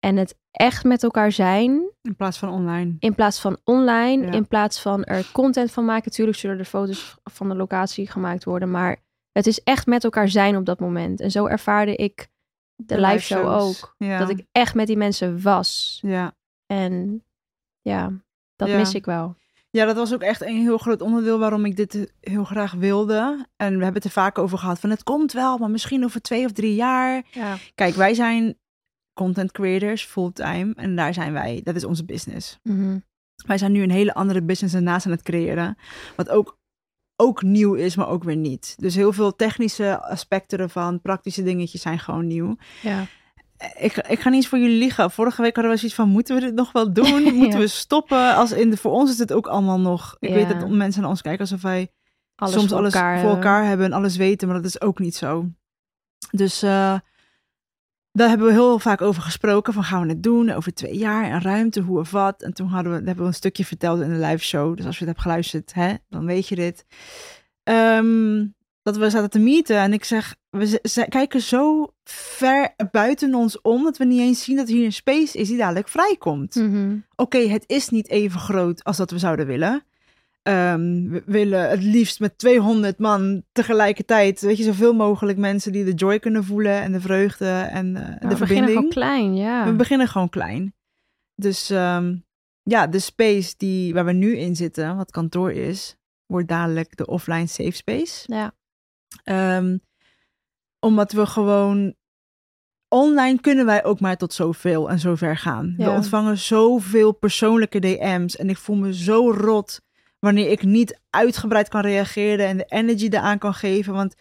en 0.00 0.16
het 0.16 0.38
echt 0.50 0.84
met 0.84 1.02
elkaar 1.02 1.32
zijn. 1.32 1.90
In 2.02 2.16
plaats 2.16 2.38
van 2.38 2.48
online. 2.48 2.96
In 2.98 3.14
plaats 3.14 3.40
van 3.40 3.56
online, 3.64 4.26
Ja. 4.26 4.32
in 4.32 4.46
plaats 4.48 4.80
van 4.80 5.04
er 5.04 5.30
content 5.32 5.72
van 5.72 5.84
maken. 5.84 6.10
Tuurlijk 6.10 6.38
zullen 6.38 6.58
er 6.58 6.64
foto's 6.64 7.16
van 7.24 7.48
de 7.48 7.54
locatie 7.54 8.10
gemaakt 8.10 8.44
worden, 8.44 8.70
maar 8.70 9.02
het 9.32 9.46
is 9.46 9.62
echt 9.62 9.86
met 9.86 10.04
elkaar 10.04 10.28
zijn 10.28 10.56
op 10.56 10.64
dat 10.64 10.80
moment. 10.80 11.20
En 11.20 11.30
zo 11.30 11.46
ervaarde 11.46 11.96
ik 11.96 12.28
de, 12.76 13.00
live 13.00 13.18
show 13.18 13.48
ook. 13.48 13.94
Ja. 13.98 14.18
Dat 14.18 14.28
ik 14.30 14.44
echt 14.52 14.74
met 14.74 14.86
die 14.86 14.96
mensen 14.96 15.42
was. 15.42 15.98
ja. 16.02 16.34
En 16.66 17.24
ja, 17.80 18.12
dat 18.56 18.68
Ja. 18.68 18.76
mis 18.76 18.94
ik 18.94 19.04
wel. 19.04 19.36
ja, 19.70 19.84
dat 19.84 19.96
was 19.96 20.14
ook 20.14 20.22
echt 20.22 20.40
een 20.42 20.56
heel 20.60 20.78
groot 20.78 21.00
onderdeel 21.00 21.38
waarom 21.38 21.64
ik 21.64 21.76
dit 21.76 22.12
heel 22.20 22.44
graag 22.44 22.72
wilde. 22.72 23.46
En 23.56 23.68
we 23.76 23.82
hebben 23.84 23.94
het 23.94 24.04
er 24.04 24.10
vaak 24.10 24.38
over 24.38 24.58
gehad 24.58 24.80
van 24.80 24.90
het 24.90 25.02
komt 25.02 25.32
wel, 25.32 25.58
maar 25.58 25.70
misschien 25.70 26.04
over 26.04 26.20
twee 26.22 26.44
of 26.44 26.52
drie 26.52 26.74
jaar. 26.74 27.22
Ja. 27.30 27.56
Kijk, 27.74 27.94
wij 27.94 28.14
zijn 28.14 28.58
content 29.14 29.52
creators 29.52 30.04
fulltime 30.04 30.74
en 30.74 30.96
daar 30.96 31.14
zijn 31.14 31.32
wij. 31.32 31.60
Dat 31.64 31.74
is 31.74 31.84
onze 31.84 32.04
business. 32.04 32.58
Mhm. 32.62 32.98
Wij 33.46 33.58
zijn 33.58 33.72
nu 33.72 33.82
een 33.82 33.90
hele 33.90 34.14
andere 34.14 34.42
business 34.42 34.74
ernaast 34.74 35.06
aan 35.06 35.12
het 35.12 35.22
creëren. 35.22 35.76
Wat 36.16 36.28
ook, 36.28 36.58
ook 37.22 37.42
nieuw 37.42 37.74
is, 37.74 37.96
maar 37.96 38.08
ook 38.08 38.24
weer 38.24 38.36
niet. 38.36 38.74
Dus 38.78 38.94
heel 38.94 39.12
veel 39.12 39.36
technische 39.36 40.00
aspecten 40.02 40.58
ervan, 40.58 41.00
praktische 41.00 41.42
dingetjes 41.42 41.82
zijn 41.82 41.98
gewoon 41.98 42.26
nieuw. 42.26 42.56
ja. 42.82 43.06
Ik, 43.78 43.96
ik 43.96 44.20
ga 44.20 44.28
niet 44.28 44.38
eens 44.38 44.48
voor 44.48 44.58
jullie 44.58 44.78
liegen. 44.78 45.10
Vorige 45.10 45.42
week 45.42 45.54
hadden 45.54 45.72
we 45.72 45.78
zoiets 45.78 45.96
van, 45.96 46.08
moeten 46.08 46.34
we 46.34 46.40
dit 46.40 46.54
nog 46.54 46.72
wel 46.72 46.92
doen? 46.92 47.22
Moeten 47.34 47.50
Ja. 47.50 47.58
we 47.58 47.66
stoppen? 47.66 48.34
Als 48.34 48.52
in 48.52 48.70
de, 48.70 48.76
voor 48.76 48.92
ons 48.92 49.10
is 49.10 49.18
het 49.18 49.32
ook 49.32 49.46
allemaal 49.46 49.80
nog... 49.80 50.16
Ik 50.18 50.28
Ja. 50.28 50.34
weet 50.34 50.48
dat 50.48 50.68
mensen 50.68 51.00
naar 51.00 51.10
ons 51.10 51.22
kijken 51.22 51.40
alsof 51.40 51.62
wij 51.62 51.92
Alles 52.36 52.54
soms 52.54 52.68
voor 52.68 52.76
alles 52.78 52.94
elkaar 52.94 53.18
voor 53.20 53.28
hebben. 53.28 53.44
elkaar 53.44 53.64
hebben 53.66 53.86
en 53.86 53.92
alles 53.92 54.16
weten, 54.16 54.48
maar 54.48 54.56
dat 54.56 54.66
is 54.66 54.80
ook 54.80 54.98
niet 54.98 55.14
zo. 55.16 55.46
Dus 56.30 56.62
eh, 56.62 56.94
daar 58.12 58.28
hebben 58.28 58.46
we 58.46 58.52
heel 58.52 58.78
vaak 58.78 59.00
over 59.00 59.22
gesproken. 59.22 59.72
Van 59.72 59.84
gaan 59.84 60.02
we 60.02 60.08
het 60.08 60.22
doen 60.22 60.50
over 60.50 60.74
twee 60.74 60.96
jaar 60.96 61.24
en 61.24 61.40
ruimte, 61.42 61.80
hoe 61.80 61.98
of 61.98 62.10
wat. 62.10 62.42
En 62.42 62.52
toen 62.54 62.66
hadden 62.66 62.92
we, 62.92 62.96
hebben 62.98 63.16
we 63.24 63.30
een 63.30 63.34
stukje 63.34 63.64
verteld 63.64 64.00
in 64.00 64.08
de 64.08 64.26
live 64.26 64.44
show. 64.44 64.76
Dus 64.76 64.86
als 64.86 64.98
je 64.98 65.04
het 65.04 65.12
hebt 65.12 65.20
geluisterd, 65.26 65.74
hè, 65.74 65.94
dan 66.08 66.26
weet 66.26 66.48
je 66.48 66.54
dit. 66.54 66.84
Ehm, 67.62 68.46
dat 68.82 68.96
we 68.96 69.10
zaten 69.10 69.30
te 69.30 69.38
meeten 69.38 69.76
en 69.76 69.92
ik 69.92 70.04
zeg, 70.04 70.34
we 70.50 70.80
kijken 71.08 71.40
zo 71.40 71.92
ver 72.04 72.74
buiten 72.90 73.34
ons 73.34 73.60
om 73.60 73.82
dat 73.84 73.96
we 73.96 74.04
niet 74.04 74.20
eens 74.20 74.44
zien 74.44 74.56
dat 74.56 74.68
hier 74.68 74.84
een 74.84 74.92
space 74.92 75.38
is 75.38 75.48
die 75.48 75.56
dadelijk 75.56 75.88
vrijkomt 75.88 76.54
Mhm. 76.54 76.96
oké, 77.16 77.38
het 77.38 77.64
is 77.66 77.88
niet 77.88 78.08
even 78.08 78.40
groot 78.40 78.84
als 78.84 78.96
dat 78.96 79.10
we 79.10 79.18
zouden 79.18 79.46
willen. 79.46 79.82
Ehm, 80.42 81.08
we 81.08 81.22
willen 81.26 81.70
het 81.70 81.82
liefst 81.82 82.20
met 82.20 82.38
200 82.38 82.98
man 82.98 83.44
tegelijkertijd, 83.52 84.40
weet 84.40 84.56
je, 84.56 84.62
zoveel 84.62 84.94
mogelijk 84.94 85.38
mensen 85.38 85.72
die 85.72 85.84
de 85.84 85.94
joy 85.94 86.18
kunnen 86.18 86.44
voelen 86.44 86.80
en 86.80 86.92
de 86.92 87.00
vreugde 87.00 87.48
en 87.48 87.96
eh, 87.96 88.04
de 88.04 88.10
we 88.10 88.16
beginnen 88.18 88.36
verbinding. 88.36 88.76
gewoon 88.76 88.88
klein, 88.88 89.36
ja. 89.36 89.64
We 89.64 89.72
beginnen 89.72 90.08
gewoon 90.08 90.28
klein. 90.28 90.74
Dus 91.34 91.70
ehm, 91.70 92.16
ja, 92.62 92.86
de 92.86 92.98
space 92.98 93.54
die, 93.56 93.94
waar 93.94 94.04
we 94.04 94.12
nu 94.12 94.36
in 94.36 94.56
zitten, 94.56 94.96
wat 94.96 95.10
kantoor 95.10 95.52
is, 95.52 95.96
wordt 96.26 96.48
dadelijk 96.48 96.96
de 96.96 97.06
offline 97.06 97.46
safe 97.46 97.70
space. 97.70 98.24
ja. 98.26 98.54
Ehm, 99.24 99.76
omdat 100.80 101.12
we 101.12 101.26
gewoon. 101.26 101.94
Online 102.88 103.40
kunnen 103.40 103.66
wij 103.66 103.84
ook 103.84 104.00
maar 104.00 104.16
tot 104.16 104.32
zoveel 104.32 104.90
en 104.90 104.98
zover 104.98 105.36
gaan. 105.36 105.74
We 105.76 105.90
ontvangen 105.90 106.38
zoveel 106.38 107.12
persoonlijke 107.12 107.78
DM's. 107.78 108.36
En 108.36 108.48
ik 108.48 108.56
voel 108.56 108.76
me 108.76 108.94
zo 108.94 109.30
rot 109.30 109.80
wanneer 110.24 110.50
ik 110.50 110.62
niet 110.62 111.00
uitgebreid 111.10 111.68
kan 111.68 111.80
reageren 111.80 112.46
en 112.46 112.56
de 112.56 112.64
energy 112.68 113.08
eraan 113.08 113.38
kan 113.38 113.54
geven. 113.54 113.92
Want 113.92 114.14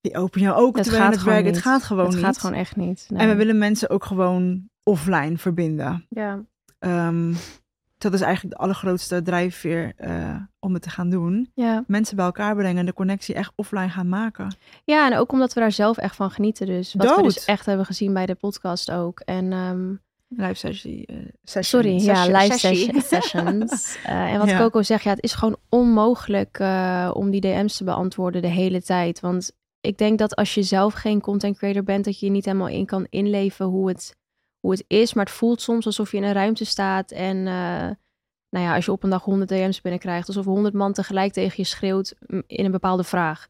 die 0.00 0.16
open 0.16 0.40
jou 0.40 0.56
ook 0.56 0.76
Het 0.76 0.88
gaat 0.88 1.12
het 1.12 1.22
gewoon 1.22 1.44
niet. 1.44 1.54
Het 1.54 1.64
gaat 1.64 1.82
gewoon 1.82 2.04
het 2.04 2.14
niet. 2.14 2.24
gaat 2.24 2.38
gewoon 2.38 2.56
echt 2.56 2.76
niet. 2.76 3.08
En 3.14 3.28
we 3.28 3.34
willen 3.34 3.58
mensen 3.58 3.90
ook 3.90 4.04
gewoon 4.04 4.68
offline 4.82 5.38
verbinden. 5.38 6.06
Ja. 6.08 6.44
Ehm, 6.78 7.34
dat 7.98 8.14
is 8.14 8.20
eigenlijk 8.20 8.54
de 8.56 8.62
allergrootste 8.62 9.22
drijfveer 9.22 9.92
eh, 9.96 10.36
om 10.60 10.72
het 10.72 10.82
te 10.82 10.90
gaan 10.90 11.10
doen. 11.10 11.50
Ja. 11.54 11.84
Mensen 11.86 12.16
bij 12.16 12.24
elkaar 12.24 12.54
brengen 12.54 12.78
en 12.78 12.86
de 12.86 12.92
connectie 12.92 13.34
echt 13.34 13.52
offline 13.54 13.88
gaan 13.88 14.08
maken. 14.08 14.56
ja, 14.84 15.10
en 15.10 15.18
ook 15.18 15.32
omdat 15.32 15.52
we 15.52 15.60
daar 15.60 15.72
zelf 15.72 15.96
echt 15.96 16.16
van 16.16 16.30
genieten 16.30 16.66
dus. 16.66 16.94
Wat 16.94 17.16
we 17.16 17.22
dus 17.22 17.44
echt 17.44 17.66
hebben 17.66 17.86
gezien 17.86 18.12
bij 18.12 18.26
de 18.26 18.34
podcast 18.34 18.90
ook. 18.90 19.20
En 19.20 19.52
ehm, 19.52 19.94
Live 20.28 20.54
sessie. 20.54 21.06
eh, 21.06 21.16
session. 21.42 21.82
Sorry, 21.82 21.98
Session. 21.98 22.30
ja, 22.32 22.40
live 22.42 22.58
session- 22.58 23.00
sessions. 23.20 23.98
Eh, 24.04 24.32
en 24.32 24.38
wat 24.38 24.48
Ja. 24.48 24.58
Coco 24.58 24.82
zegt, 24.82 25.04
ja, 25.04 25.10
het 25.10 25.22
is 25.22 25.32
gewoon 25.32 25.56
onmogelijk 25.68 26.58
eh, 26.58 27.10
om 27.14 27.30
die 27.30 27.40
DM's 27.40 27.76
te 27.76 27.84
beantwoorden 27.84 28.42
de 28.42 28.48
hele 28.48 28.82
tijd. 28.82 29.20
Want 29.20 29.52
ik 29.80 29.98
denk 29.98 30.18
dat 30.18 30.36
als 30.36 30.54
je 30.54 30.62
zelf 30.62 30.92
geen 30.94 31.20
content 31.20 31.56
creator 31.56 31.82
bent, 31.84 32.04
dat 32.04 32.18
je 32.18 32.26
je 32.26 32.32
niet 32.32 32.44
helemaal 32.44 32.68
in 32.68 32.86
kan 32.86 33.06
inleven 33.10 33.66
hoe 33.66 33.88
het, 33.88 34.16
hoe 34.60 34.70
het 34.70 34.84
is. 34.86 35.14
Maar 35.14 35.24
het 35.24 35.34
voelt 35.34 35.60
soms 35.60 35.86
alsof 35.86 36.10
je 36.10 36.16
in 36.16 36.22
een 36.22 36.32
ruimte 36.32 36.64
staat 36.64 37.10
en, 37.10 37.36
eh, 37.36 37.90
nou 38.50 38.64
ja, 38.66 38.74
als 38.74 38.84
je 38.84 38.92
op 38.92 39.02
een 39.02 39.10
dag 39.10 39.24
100 39.24 39.50
DM's 39.50 39.80
binnenkrijgt, 39.80 40.26
alsof 40.28 40.44
100 40.44 40.74
man 40.74 40.92
tegelijk 40.92 41.32
tegen 41.32 41.54
je 41.56 41.64
schreeuwt 41.64 42.14
mm, 42.26 42.42
in 42.46 42.64
een 42.64 42.70
bepaalde 42.70 43.04
vraag. 43.04 43.46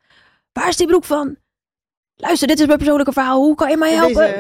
Waar 0.53 0.69
is 0.69 0.77
die 0.77 0.87
broek 0.87 1.05
van? 1.05 1.37
Luister, 2.17 2.49
dit 2.49 2.61
is 2.61 2.67
mijn 2.67 2.79
persoonlijke 2.79 3.13
verhaal. 3.13 3.41
Hoe 3.43 3.55
kan 3.55 3.71
je 3.71 3.77
mij 3.77 3.93
helpen? 3.93 4.35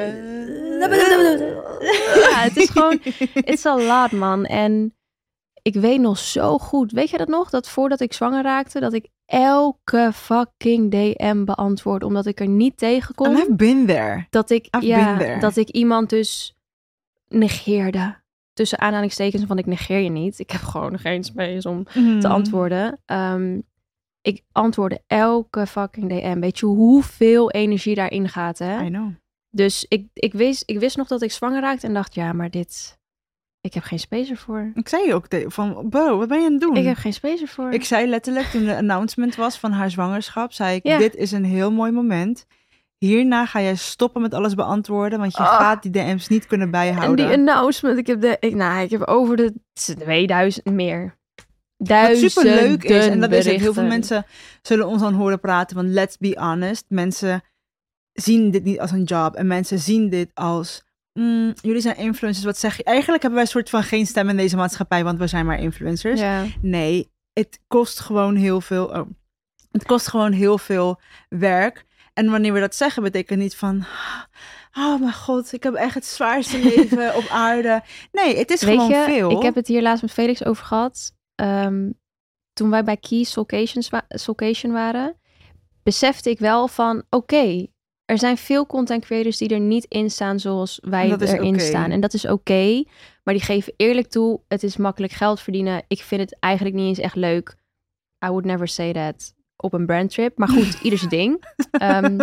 Ja, 2.30 2.40
het 2.40 2.56
is 2.56 2.70
gewoon, 2.70 2.98
it's 3.34 3.66
a 3.66 3.76
lot, 3.76 4.12
man. 4.12 4.44
En 4.44 4.94
ik 5.62 5.74
weet 5.74 6.00
nog 6.00 6.18
zo 6.18 6.58
goed, 6.58 6.92
weet 6.92 7.10
je 7.10 7.16
dat 7.18 7.28
nog? 7.28 7.50
Dat 7.50 7.68
voordat 7.68 8.00
ik 8.00 8.12
zwanger 8.12 8.42
raakte, 8.42 8.80
dat 8.80 8.92
ik 8.92 9.08
elke 9.26 10.10
fucking 10.14 10.90
DM 10.90 11.44
beantwoord, 11.44 12.02
omdat 12.04 12.26
ik 12.26 12.40
er 12.40 12.48
niet 12.48 12.76
tegen 12.76 13.14
kon. 13.14 13.36
I've 13.36 13.54
been 13.54 13.86
there. 13.86 14.26
Dat 14.30 14.50
ik, 14.50 14.66
I've 14.70 14.86
ja, 14.86 15.18
there. 15.18 15.40
dat 15.40 15.56
ik 15.56 15.68
iemand 15.68 16.10
dus 16.10 16.54
negeerde. 17.28 18.22
tussen 18.52 18.78
aanhalingstekens, 18.80 19.44
want 19.44 19.60
ik 19.60 19.66
negeer 19.66 19.98
je 20.00 20.08
niet. 20.10 20.38
Ik 20.38 20.50
heb 20.50 20.60
gewoon 20.60 20.98
geen 20.98 21.24
space 21.24 21.68
om 21.68 21.86
Mhm. 21.94 22.20
te 22.20 22.28
antwoorden. 22.28 23.00
Ehm, 23.04 23.60
ik 24.22 24.42
antwoordde 24.52 25.00
elke 25.06 25.66
fucking 25.66 26.08
DM. 26.08 26.40
Weet 26.40 26.58
je 26.58 26.66
hoeveel 26.66 27.50
energie 27.50 27.94
daarin 27.94 28.28
gaat, 28.28 28.58
hè? 28.58 28.82
I 28.84 28.88
know. 28.88 29.08
Dus 29.54 29.86
ik, 29.88 30.06
ik, 30.12 30.32
wist, 30.32 30.62
ik 30.66 30.78
wist 30.78 30.96
nog 30.96 31.08
dat 31.08 31.22
ik 31.22 31.32
zwanger 31.32 31.60
raakte 31.60 31.86
en 31.86 31.94
dacht, 31.94 32.14
ja, 32.14 32.32
maar 32.32 32.50
dit... 32.50 32.98
Ik 33.60 33.74
heb 33.74 33.82
geen 33.82 33.98
space 33.98 34.30
ervoor. 34.30 34.70
Ik 34.74 34.88
zei 34.88 35.14
ook 35.14 35.26
van, 35.46 35.86
bro, 35.88 36.18
wat 36.18 36.28
ben 36.28 36.38
je 36.40 36.46
aan 36.46 36.52
het 36.52 36.60
doen? 36.60 36.76
Ik 36.76 36.84
heb 36.84 36.96
geen 36.96 37.12
space 37.12 37.42
ervoor. 37.42 37.72
Ik 37.72 37.84
zei 37.84 38.06
letterlijk 38.06 38.46
toen 38.46 38.64
de 38.64 38.76
announcement 38.76 39.34
was 39.36 39.58
van 39.58 39.72
haar 39.72 39.90
zwangerschap, 39.90 40.52
zei 40.52 40.76
ik, 40.76 40.86
Ja. 40.86 40.98
dit 40.98 41.14
is 41.14 41.32
een 41.32 41.44
heel 41.44 41.72
mooi 41.72 41.92
moment. 41.92 42.46
Hierna 42.98 43.46
ga 43.46 43.60
jij 43.60 43.74
stoppen 43.74 44.22
met 44.22 44.34
alles 44.34 44.54
beantwoorden, 44.54 45.18
want 45.18 45.36
je 45.36 45.42
Ah. 45.42 45.56
gaat 45.56 45.82
die 45.82 45.90
DM's 45.92 46.28
niet 46.28 46.46
kunnen 46.46 46.66
en 46.66 46.72
bijhouden. 46.72 47.26
die 47.26 47.34
announcement, 47.36 47.98
ik 47.98 48.06
heb, 48.06 48.20
de, 48.20 48.36
ik, 48.40 48.54
nou, 48.54 48.82
ik 48.82 48.90
heb 48.90 49.02
over 49.02 49.36
de 49.36 49.54
2000 49.72 50.64
meer. 50.64 51.16
Wat 51.76 51.88
Duizenden 51.88 52.30
super 52.30 52.54
leuk 52.54 52.84
is, 52.84 53.06
en 53.06 53.20
dat 53.20 53.30
is 53.32 53.36
het. 53.36 53.46
Heel 53.46 53.72
veel 53.72 53.72
berichten. 53.72 53.88
mensen 53.88 54.26
zullen 54.62 54.86
ons 54.86 55.00
dan 55.00 55.14
horen 55.14 55.40
praten, 55.40 55.76
want 55.76 55.88
let's 55.88 56.18
be 56.18 56.36
honest, 56.40 56.84
mensen 56.88 57.42
zien 58.14 58.50
dit 58.50 58.64
niet 58.64 58.80
als 58.80 58.90
een 58.90 59.04
job 59.04 59.34
en 59.34 59.46
mensen 59.46 59.78
zien 59.78 60.08
dit 60.10 60.30
als, 60.34 60.84
mm, 61.12 61.52
jullie 61.62 61.80
zijn 61.80 61.96
influencers, 61.96 62.44
wat 62.46 62.58
zeg 62.58 62.76
je? 62.76 62.84
Eigenlijk 62.84 63.22
hebben 63.22 63.40
wij 63.40 63.48
een 63.48 63.54
soort 63.54 63.70
van 63.70 63.82
geen 63.82 64.06
stem 64.06 64.28
in 64.28 64.36
deze 64.36 64.56
maatschappij, 64.56 65.04
want 65.04 65.18
we 65.18 65.26
zijn 65.26 65.46
maar 65.46 65.58
influencers. 65.60 66.20
Nee, 66.60 67.10
het 67.32 67.60
kost 67.68 68.00
gewoon 68.00 68.36
heel 68.36 68.60
veel. 68.60 68.84
Oh, 68.86 69.06
het 69.70 69.84
kost 69.84 70.08
gewoon 70.08 70.32
heel 70.32 70.58
veel 70.58 71.00
werk. 71.28 71.84
En 72.12 72.30
wanneer 72.30 72.52
we 72.52 72.60
dat 72.60 72.74
zeggen, 72.74 73.02
betekent 73.02 73.38
niet 73.38 73.56
van. 73.56 73.84
Oh 74.78 75.00
mijn 75.00 75.12
god, 75.12 75.52
ik 75.52 75.62
heb 75.62 75.74
echt 75.74 75.94
het 75.94 76.06
zwaarste 76.06 76.58
leven 76.74 77.14
op 77.16 77.26
aarde. 77.30 77.82
Nee, 78.12 78.36
het 78.38 78.50
is 78.50 78.62
Weet 78.62 78.74
gewoon 78.80 78.88
je, 78.98 79.04
veel. 79.04 79.30
ik 79.30 79.42
heb 79.42 79.54
het 79.54 79.66
hier 79.66 79.82
laatst 79.82 80.02
met 80.02 80.12
Felix 80.12 80.44
over 80.44 80.64
gehad. 80.64 81.12
Ehm, 81.34 81.90
toen 82.52 82.70
wij 82.70 82.84
bij 82.84 82.96
Key 82.96 83.26
wa- 83.90 84.04
Soulcation 84.08 84.72
waren, 84.72 85.20
besefte 85.82 86.30
ik 86.30 86.38
wel 86.38 86.68
van, 86.68 87.04
oké, 87.10 87.66
er 88.04 88.18
zijn 88.18 88.36
veel 88.36 88.66
content 88.66 89.04
creators 89.04 89.38
die 89.38 89.48
er 89.48 89.60
niet 89.60 89.84
in 89.88 90.10
staan 90.10 90.40
zoals 90.40 90.78
wij 90.82 91.16
erin 91.18 91.60
staan. 91.60 91.90
En 91.90 92.00
dat 92.00 92.14
is 92.14 92.26
oké, 92.26 92.84
maar 93.22 93.34
die 93.34 93.42
geven 93.42 93.72
eerlijk 93.76 94.08
toe, 94.08 94.40
het 94.48 94.62
is 94.62 94.76
makkelijk 94.76 95.12
geld 95.12 95.40
verdienen. 95.40 95.82
Ik 95.88 96.02
vind 96.02 96.20
het 96.20 96.36
eigenlijk 96.40 96.74
niet 96.76 96.86
eens 96.86 96.98
echt 96.98 97.16
leuk. 97.16 97.56
I 98.24 98.28
would 98.28 98.44
never 98.44 98.68
say 98.68 98.92
that 98.92 99.34
op 99.56 99.72
een 99.72 99.86
brandtrip. 99.86 100.38
Maar 100.38 100.48
goed, 100.48 100.80
ieder 100.82 100.98
zijn 100.98 101.10
ding. 101.10 101.44
Ehm, 101.70 102.18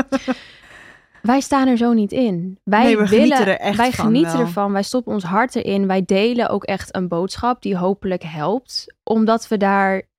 wij 1.22 1.40
staan 1.40 1.68
er 1.68 1.78
zo 1.78 1.94
niet 1.94 2.12
in. 2.12 2.60
Wij 2.64 2.84
Nee, 2.84 2.98
we 2.98 3.08
willen, 3.08 3.38
genieten 3.38 3.48
er 3.48 3.60
echt 3.60 3.78
wij 3.78 3.92
van 3.92 4.06
genieten 4.06 4.32
wel. 4.32 4.42
ervan. 4.42 4.72
Wij 4.72 4.84
stoppen 4.84 5.14
ons 5.14 5.24
hart 5.24 5.56
erin. 5.56 5.88
Wij 5.88 6.06
delen 6.06 6.50
ook 6.50 6.64
echt 6.64 6.96
een 6.96 7.08
boodschap 7.08 7.62
die 7.62 7.78
hopelijk 7.78 8.24
helpt. 8.24 8.96
Omdat 9.04 9.48
we 9.48 9.58
daar... 9.58 10.10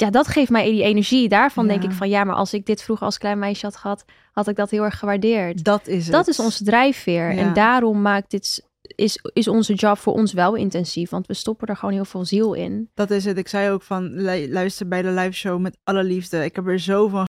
Ja, 0.00 0.10
dat 0.10 0.28
geeft 0.28 0.50
mij 0.50 0.70
die 0.70 0.82
energie. 0.82 1.28
Daarvan 1.28 1.66
denk 1.66 1.82
ik 1.82 1.92
van... 1.92 2.08
Ja, 2.08 2.24
maar 2.24 2.34
als 2.34 2.54
ik 2.54 2.66
dit 2.66 2.82
vroeger 2.82 3.06
als 3.06 3.18
klein 3.18 3.38
meisje 3.38 3.66
had 3.66 3.76
gehad... 3.76 4.04
had 4.32 4.48
ik 4.48 4.56
dat 4.56 4.70
heel 4.70 4.82
erg 4.82 4.98
gewaardeerd. 4.98 5.64
Dat 5.64 5.86
is 5.86 6.04
het. 6.04 6.12
Dat 6.12 6.28
is 6.28 6.38
onze 6.38 6.64
drijfveer. 6.64 7.32
Ja. 7.32 7.40
En 7.40 7.54
daarom 7.54 8.02
maakt 8.02 8.30
dit... 8.30 8.68
Is, 8.94 9.20
is 9.32 9.48
onze 9.48 9.74
job 9.74 9.98
voor 9.98 10.12
ons 10.12 10.32
wel 10.32 10.54
intensief. 10.54 11.10
Want 11.10 11.26
we 11.26 11.34
stoppen 11.34 11.68
er 11.68 11.76
gewoon 11.76 11.94
heel 11.94 12.04
veel 12.04 12.24
ziel 12.24 12.54
in. 12.54 12.90
Dat 12.94 13.10
is 13.10 13.24
het. 13.24 13.38
Ik 13.38 13.48
zei 13.48 13.70
ook 13.70 13.82
van, 13.82 14.14
lu- 14.14 14.52
luister 14.52 14.88
bij 14.88 15.02
de 15.02 15.10
live 15.10 15.32
show 15.32 15.60
met 15.60 15.78
alle 15.84 16.04
liefde. 16.04 16.44
Ik 16.44 16.56
heb 16.56 16.66
er 16.66 16.78
zo 16.78 17.08
van 17.08 17.24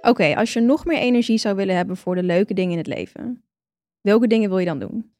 Oké, 0.00 0.34
als 0.36 0.52
je 0.52 0.60
nog 0.60 0.84
meer 0.84 0.98
energie 0.98 1.38
zou 1.38 1.56
willen 1.56 1.76
hebben 1.76 1.96
voor 1.96 2.14
de 2.14 2.22
leuke 2.22 2.54
dingen 2.54 2.72
in 2.72 2.78
het 2.78 2.86
leven, 2.86 3.44
welke 4.00 4.26
dingen 4.26 4.48
wil 4.48 4.58
je 4.58 4.66
dan 4.66 4.78
doen? 4.78 5.12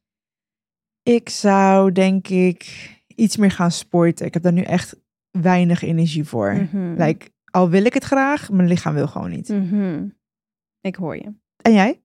Ik 1.03 1.29
zou 1.29 1.91
denk 1.91 2.27
ik 2.27 2.89
iets 3.15 3.37
meer 3.37 3.51
gaan 3.51 3.71
sporten. 3.71 4.25
Ik 4.25 4.33
heb 4.33 4.43
daar 4.43 4.53
nu 4.53 4.61
echt 4.61 4.95
weinig 5.31 5.81
energie 5.81 6.23
voor. 6.23 6.53
Mhm. 6.53 6.93
Like, 7.03 7.29
al 7.51 7.69
wil 7.69 7.85
ik 7.85 7.93
het 7.93 8.03
graag, 8.03 8.49
mijn 8.51 8.67
lichaam 8.67 8.93
wil 8.93 9.07
gewoon 9.07 9.29
niet. 9.29 9.49
Mhm. 9.49 10.07
Ik 10.81 10.95
hoor 10.95 11.15
je. 11.15 11.33
En 11.61 11.73
jij? 11.73 12.01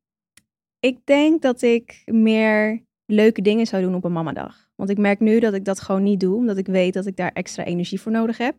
Ik 0.81 1.07
denk 1.07 1.43
dat 1.43 1.63
ik 1.63 2.03
meer 2.05 2.85
leuke 3.07 3.43
dingen 3.43 3.67
zou 3.67 3.83
doen 3.83 3.95
op 3.95 4.05
een 4.05 4.13
mamadag. 4.13 4.71
Want 4.75 4.91
ik 4.91 4.99
merk 4.99 5.21
nu 5.21 5.41
dat 5.41 5.55
ik 5.55 5.65
dat 5.65 5.81
gewoon 5.81 6.03
niet 6.03 6.21
doe, 6.21 6.37
omdat 6.37 6.57
ik 6.57 6.67
weet 6.67 6.95
dat 6.95 7.07
ik 7.07 7.17
daar 7.17 7.33
extra 7.33 7.65
energie 7.65 8.01
voor 8.01 8.13
nodig 8.13 8.39
heb. 8.39 8.57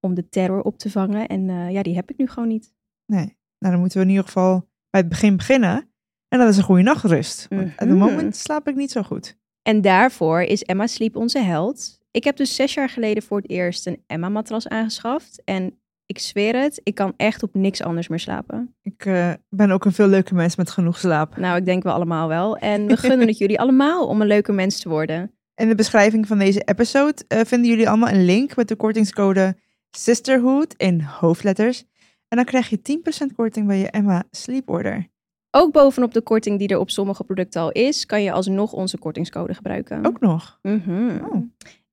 Om 0.00 0.14
de 0.14 0.28
terror 0.28 0.62
op 0.62 0.78
te 0.78 0.90
vangen. 0.90 1.28
En 1.28 1.50
eh, 1.50 1.70
ja, 1.70 1.82
die 1.82 1.94
heb 1.94 2.10
ik 2.10 2.16
nu 2.18 2.26
gewoon 2.26 2.48
niet. 2.48 2.74
Nee. 3.06 3.36
Nou, 3.58 3.72
dan 3.72 3.78
moeten 3.78 3.98
we 3.98 4.04
in 4.04 4.10
ieder 4.10 4.24
geval 4.24 4.68
bij 4.90 5.00
het 5.00 5.08
begin 5.08 5.36
beginnen. 5.36 5.90
En 6.28 6.38
dat 6.38 6.48
is 6.48 6.56
een 6.56 6.62
goede 6.62 6.82
nachtrust. 6.82 7.46
Want 7.48 7.62
op 7.62 7.78
het 7.78 7.88
Mhm. 7.88 7.98
moment 7.98 8.36
slaap 8.36 8.68
ik 8.68 8.74
niet 8.74 8.90
zo 8.90 9.02
goed. 9.02 9.38
En 9.62 9.80
daarvoor 9.80 10.42
is 10.42 10.62
Emma 10.62 10.86
Sleep 10.86 11.16
onze 11.16 11.38
held. 11.38 12.00
Ik 12.12 12.24
heb 12.24 12.36
dus 12.36 12.54
zes 12.54 12.74
jaar 12.74 12.88
geleden 12.88 13.22
voor 13.22 13.36
het 13.36 13.50
eerst 13.50 13.86
een 13.86 14.02
Emma-matras 14.06 14.68
aangeschaft. 14.68 15.42
En 15.44 15.78
ik 16.06 16.18
zweer 16.18 16.56
het, 16.60 16.80
ik 16.82 16.94
kan 16.94 17.14
echt 17.16 17.42
op 17.42 17.54
niks 17.54 17.82
anders 17.82 18.08
meer 18.08 18.18
slapen. 18.18 18.74
Ik 18.82 19.04
eh, 19.06 19.32
ben 19.48 19.70
ook 19.70 19.84
een 19.84 19.92
veel 19.92 20.06
leuke 20.06 20.34
mens 20.34 20.56
met 20.56 20.70
genoeg 20.70 20.98
slaap. 20.98 21.36
Nou, 21.36 21.56
ik 21.56 21.64
denk 21.64 21.82
we 21.82 21.92
allemaal 21.92 22.28
wel. 22.28 22.56
En 22.56 22.86
we 22.92 22.96
gunnen 22.96 23.26
het 23.26 23.38
jullie 23.38 23.60
allemaal 23.60 24.06
om 24.06 24.20
een 24.20 24.26
leuke 24.26 24.52
mens 24.52 24.80
te 24.80 24.88
worden. 24.88 25.34
In 25.54 25.68
de 25.68 25.74
beschrijving 25.74 26.26
van 26.26 26.38
deze 26.38 26.60
episode 26.60 27.24
eh, 27.28 27.40
vinden 27.44 27.70
jullie 27.70 27.88
allemaal 27.88 28.08
een 28.08 28.24
link 28.24 28.56
met 28.56 28.68
de 28.68 28.76
kortingscode 28.76 29.56
Sisterhood 29.90 30.74
in 30.76 31.00
hoofdletters. 31.00 31.84
En 32.28 32.36
dan 32.36 32.44
krijg 32.44 32.68
je 32.68 33.00
10% 33.30 33.34
korting 33.36 33.66
bij 33.66 33.78
je 33.78 33.90
Emma 33.90 34.24
Sleep 34.30 34.68
Order. 34.68 35.10
Ook 35.50 35.72
bovenop 35.72 36.12
de 36.12 36.20
korting 36.20 36.58
die 36.58 36.68
er 36.68 36.78
op 36.78 36.90
sommige 36.90 37.24
producten 37.24 37.60
al 37.60 37.72
is, 37.72 38.06
kan 38.06 38.22
je 38.22 38.32
alsnog 38.32 38.72
onze 38.72 38.98
kortingscode 38.98 39.54
gebruiken. 39.54 40.06
Ook 40.06 40.20
nog. 40.20 40.58
Mhm. 40.62 41.18
Oh. 41.24 41.42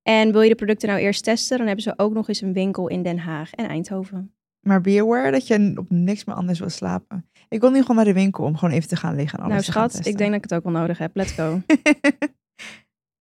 En 0.03 0.31
wil 0.31 0.41
je 0.41 0.49
de 0.49 0.55
producten 0.55 0.89
nou 0.89 1.01
eerst 1.01 1.23
testen, 1.23 1.57
dan 1.57 1.67
hebben 1.67 1.83
ze 1.83 1.93
ook 1.95 2.13
nog 2.13 2.27
eens 2.27 2.41
een 2.41 2.53
winkel 2.53 2.87
in 2.87 3.03
Den 3.03 3.19
Haag 3.19 3.53
en 3.53 3.67
Eindhoven. 3.67 4.33
Maar 4.59 4.81
be 4.81 5.01
aware 5.01 5.31
dat 5.31 5.47
je 5.47 5.73
op 5.75 5.89
niks 5.89 6.25
meer 6.25 6.35
anders 6.35 6.59
wil 6.59 6.69
slapen. 6.69 7.29
Ik 7.49 7.61
wil 7.61 7.71
nu 7.71 7.81
gewoon 7.81 7.95
naar 7.95 8.05
de 8.05 8.13
winkel 8.13 8.43
om 8.43 8.57
gewoon 8.57 8.73
even 8.73 8.89
te 8.89 8.95
gaan 8.95 9.15
liggen 9.15 9.39
en 9.39 9.45
alles 9.45 9.53
nou 9.53 9.65
te 9.65 9.71
gaan 9.71 9.89
schat, 9.89 10.05
ik 10.05 10.17
denk 10.17 10.29
dat 10.31 10.43
ik 10.43 10.49
het 10.49 10.53
ook 10.53 10.63
wel 10.63 10.81
nodig 10.81 10.97
heb. 10.97 11.15
Let's 11.15 11.31
go. 11.31 11.61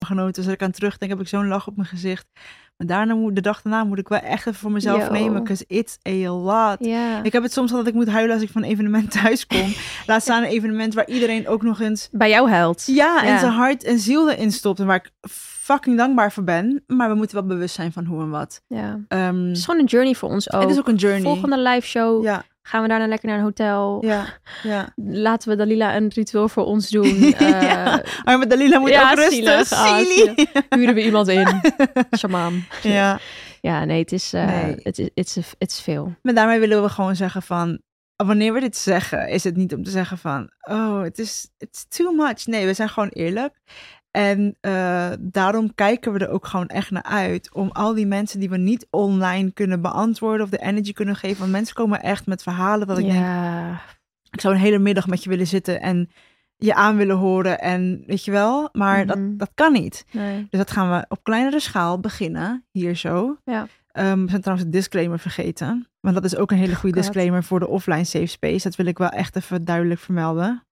genoten. 0.08 0.32
Dus 0.32 0.44
als 0.44 0.54
ik 0.54 0.62
aan 0.62 0.70
terugdenk, 0.70 1.10
heb 1.10 1.20
ik 1.20 1.28
zo'n 1.28 1.46
lach 1.46 1.66
op 1.66 1.76
mijn 1.76 1.88
gezicht. 1.88 2.26
Maar 2.78 2.86
daarna 2.86 3.14
moet, 3.14 3.34
de 3.34 3.40
dag 3.40 3.62
daarna 3.62 3.84
moet 3.84 3.98
ik 3.98 4.08
wel 4.08 4.18
echt 4.18 4.46
even 4.46 4.60
voor 4.60 4.70
mezelf 4.70 5.06
Yo. 5.06 5.12
nemen. 5.12 5.42
Because 5.42 5.64
it's 5.66 5.98
a 6.08 6.30
lot. 6.30 6.76
Ik 7.22 7.32
heb 7.32 7.42
het 7.42 7.52
soms 7.52 7.70
al 7.72 7.76
dat 7.78 7.86
ik 7.86 7.94
moet 7.94 8.08
huilen 8.08 8.34
als 8.34 8.42
ik 8.44 8.50
van 8.50 8.62
een 8.62 8.68
evenement 8.70 9.10
thuis 9.22 9.46
kom. 9.46 9.72
Laat 10.06 10.22
staan 10.22 10.42
een 10.42 10.48
evenement 10.48 10.94
waar 10.94 11.06
iedereen 11.08 11.48
ook 11.48 11.62
nog 11.62 11.80
eens... 11.80 12.08
Bij 12.12 12.28
jou 12.28 12.50
huilt. 12.50 12.82
Ja, 12.86 13.24
en 13.24 13.38
zijn 13.38 13.52
hart 13.52 13.84
en 13.84 13.98
ziel 13.98 14.30
erin 14.30 14.52
stopt. 14.52 14.80
En 14.80 14.86
waar 14.86 14.96
ik 14.96 15.10
fucking 15.30 15.96
dankbaar 15.96 16.32
voor 16.32 16.44
ben. 16.44 16.82
Maar 16.86 17.08
we 17.08 17.14
moeten 17.14 17.36
wel 17.36 17.46
bewust 17.46 17.74
zijn 17.74 17.92
van 17.92 18.04
hoe 18.04 18.22
en 18.22 18.30
wat. 18.30 18.62
ja. 18.68 19.00
Ehm, 19.08 19.46
Het 19.48 19.56
is 19.56 19.64
gewoon 19.64 19.80
een 19.80 19.86
journey 19.86 20.14
voor 20.14 20.28
ons 20.28 20.52
ook. 20.52 20.60
het 20.60 20.70
is 20.70 20.78
ook 20.78 20.88
een 20.88 20.94
journey. 20.94 21.22
Volgende 21.22 21.58
live 21.58 21.86
show 21.86 22.22
Ja, 22.24 22.44
gaan 22.68 22.82
we 22.82 22.88
daarna 22.88 23.06
lekker 23.06 23.28
naar 23.28 23.38
een 23.38 23.44
hotel. 23.44 23.98
ja, 24.04 24.26
ja. 24.62 24.88
Laten 25.26 25.48
we 25.48 25.56
Dalila 25.56 25.96
een 25.96 26.08
ritueel 26.14 26.48
voor 26.48 26.64
ons 26.64 26.88
doen. 26.88 27.04
Eh, 27.38 27.62
Ja. 27.62 28.02
Maar 28.24 28.38
met 28.38 28.50
Dalila 28.50 28.78
moet 28.78 28.88
Ja, 28.90 29.10
ook 29.10 29.16
rusten. 29.16 29.34
zielig. 29.34 29.72
Ah. 29.72 29.96
Huren 30.78 30.94
we 30.94 31.04
iemand 31.04 31.28
in. 31.28 31.60
Shaman. 32.18 32.64
ja. 32.82 33.18
Ja, 33.60 33.84
nee, 33.84 33.98
het 34.00 34.12
is, 34.12 34.32
eh, 34.32 34.46
Nee. 34.46 34.76
het 34.82 34.98
is, 34.98 35.08
het 35.14 35.36
is, 35.36 35.52
het 35.58 35.70
is 35.70 35.80
veel. 35.80 36.14
Maar 36.22 36.34
daarmee 36.34 36.58
willen 36.58 36.82
we 36.82 36.88
gewoon 36.88 37.16
zeggen 37.16 37.42
van... 37.42 37.80
Wanneer 38.16 38.52
we 38.52 38.60
dit 38.60 38.76
zeggen, 38.76 39.28
is 39.28 39.44
het 39.44 39.56
niet 39.56 39.74
om 39.74 39.82
te 39.82 39.90
zeggen 39.90 40.18
van... 40.18 40.50
Oh, 40.60 41.02
het 41.02 41.18
is 41.18 41.48
it's 41.58 41.86
too 41.88 42.12
much. 42.12 42.46
Nee, 42.46 42.66
we 42.66 42.74
zijn 42.74 42.88
gewoon 42.88 43.08
eerlijk. 43.08 43.54
En 44.18 44.56
eh, 44.60 45.10
daarom 45.20 45.74
kijken 45.74 46.12
we 46.12 46.18
er 46.18 46.30
ook 46.30 46.46
gewoon 46.46 46.66
echt 46.66 46.90
naar 46.90 47.02
uit. 47.02 47.54
Om 47.54 47.70
al 47.70 47.94
die 47.94 48.06
mensen 48.06 48.40
die 48.40 48.50
we 48.50 48.56
niet 48.56 48.86
online 48.90 49.52
kunnen 49.52 49.80
beantwoorden... 49.80 50.44
of 50.44 50.50
de 50.50 50.58
energy 50.62 50.92
kunnen 50.92 51.16
geven. 51.16 51.38
Want 51.38 51.50
mensen 51.52 51.74
komen 51.74 52.02
echt 52.02 52.26
met 52.26 52.42
verhalen 52.42 52.86
dat 52.86 52.98
ik 52.98 53.04
denk... 53.04 53.18
ja, 53.18 53.80
Ik 54.30 54.40
zou 54.40 54.54
een 54.54 54.60
hele 54.60 54.78
middag 54.78 55.06
met 55.06 55.22
je 55.22 55.30
willen 55.30 55.46
zitten 55.46 55.80
en 55.80 56.10
je 56.56 56.74
aan 56.74 56.96
willen 56.96 57.16
horen. 57.16 57.60
En 57.60 58.02
weet 58.06 58.24
je 58.24 58.30
wel, 58.30 58.68
maar 58.72 58.98
Mhm. 58.98 59.06
dat, 59.06 59.38
dat 59.38 59.50
kan 59.54 59.72
niet. 59.72 60.04
nee. 60.12 60.46
Dus 60.50 60.58
dat 60.58 60.70
gaan 60.70 60.90
we 60.90 61.04
op 61.08 61.22
kleinere 61.22 61.60
schaal 61.60 62.00
beginnen, 62.00 62.64
hier 62.70 62.94
zo. 62.96 63.36
Ja. 63.44 63.66
Ehm, 63.92 64.22
we 64.24 64.28
zijn 64.30 64.40
trouwens 64.42 64.68
de 64.70 64.76
disclaimer 64.76 65.18
vergeten. 65.18 65.88
Want 66.00 66.14
dat 66.14 66.24
is 66.24 66.36
ook 66.36 66.50
een 66.50 66.56
hele 66.56 66.74
goede 66.74 66.94
God. 66.94 67.04
disclaimer 67.04 67.44
voor 67.44 67.60
de 67.60 67.68
offline 67.68 68.04
safe 68.04 68.26
space. 68.26 68.62
Dat 68.68 68.76
wil 68.76 68.86
ik 68.86 68.98
wel 68.98 69.08
echt 69.08 69.36
even 69.36 69.64
duidelijk 69.64 70.00
vermelden. 70.00 70.62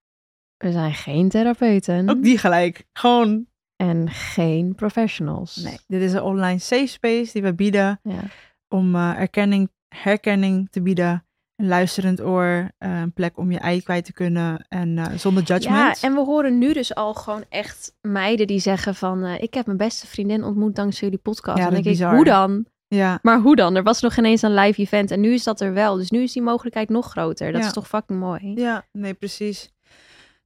We 0.56 0.72
zijn 0.72 0.94
geen 0.94 1.28
therapeuten. 1.28 2.08
Ook 2.08 2.22
die 2.22 2.38
gelijk. 2.38 2.86
Gewoon, 2.92 3.46
En 3.76 4.10
geen 4.10 4.74
professionals. 4.74 5.56
nee. 5.56 5.78
Dit 5.86 6.00
is 6.02 6.12
een 6.12 6.22
online 6.22 6.58
safe 6.58 6.86
space 6.86 7.32
die 7.32 7.42
we 7.42 7.54
bieden 7.54 8.00
Ja. 8.02 8.20
om 8.68 8.94
eh, 8.94 9.18
erkenning, 9.20 9.70
herkenning 9.88 10.70
te 10.70 10.82
bieden. 10.82 11.24
Een 11.56 11.66
luisterend 11.68 12.20
oor, 12.20 12.70
eh, 12.78 13.00
een 13.00 13.12
plek 13.12 13.38
om 13.38 13.50
je 13.52 13.58
ei 13.58 13.82
kwijt 13.82 14.04
te 14.04 14.12
kunnen 14.12 14.66
en 14.68 14.98
eh, 14.98 15.18
zonder 15.18 15.42
Ja, 15.46 15.54
judgment. 15.54 16.00
en 16.02 16.14
we 16.14 16.20
horen 16.20 16.58
nu 16.58 16.72
dus 16.72 16.94
al 16.94 17.14
gewoon 17.14 17.44
echt 17.48 17.94
meiden 18.00 18.46
die 18.46 18.58
zeggen 18.58 18.94
van... 18.94 19.24
ik 19.24 19.54
heb 19.54 19.66
mijn 19.66 19.78
beste 19.78 20.06
vriendin 20.06 20.44
ontmoet 20.44 20.74
dankzij 20.76 21.08
jullie 21.08 21.22
podcast. 21.22 21.58
Ja, 21.58 21.64
en 21.64 21.72
dan 21.72 21.82
denk 21.82 21.94
ik, 21.94 22.00
bizar. 22.00 22.14
hoe 22.14 22.24
dan? 22.24 22.66
ja. 22.88 23.18
Maar 23.22 23.40
hoe 23.40 23.56
dan? 23.56 23.76
Er 23.76 23.82
was 23.82 24.00
nog 24.00 24.16
ineens 24.16 24.42
een 24.42 24.54
live 24.54 24.80
event 24.80 25.10
en 25.10 25.20
nu 25.20 25.32
is 25.32 25.44
dat 25.44 25.60
er 25.60 25.72
wel. 25.72 25.96
Dus 25.96 26.10
nu 26.10 26.22
is 26.22 26.32
die 26.32 26.42
mogelijkheid 26.42 26.88
nog 26.88 27.10
groter. 27.10 27.52
Dat 27.52 27.60
Ja. 27.60 27.66
is 27.66 27.72
toch 27.72 27.88
fucking 27.88 28.18
mooi. 28.18 28.52
Ja, 28.54 28.86
nee, 28.92 29.14
precies. 29.14 29.72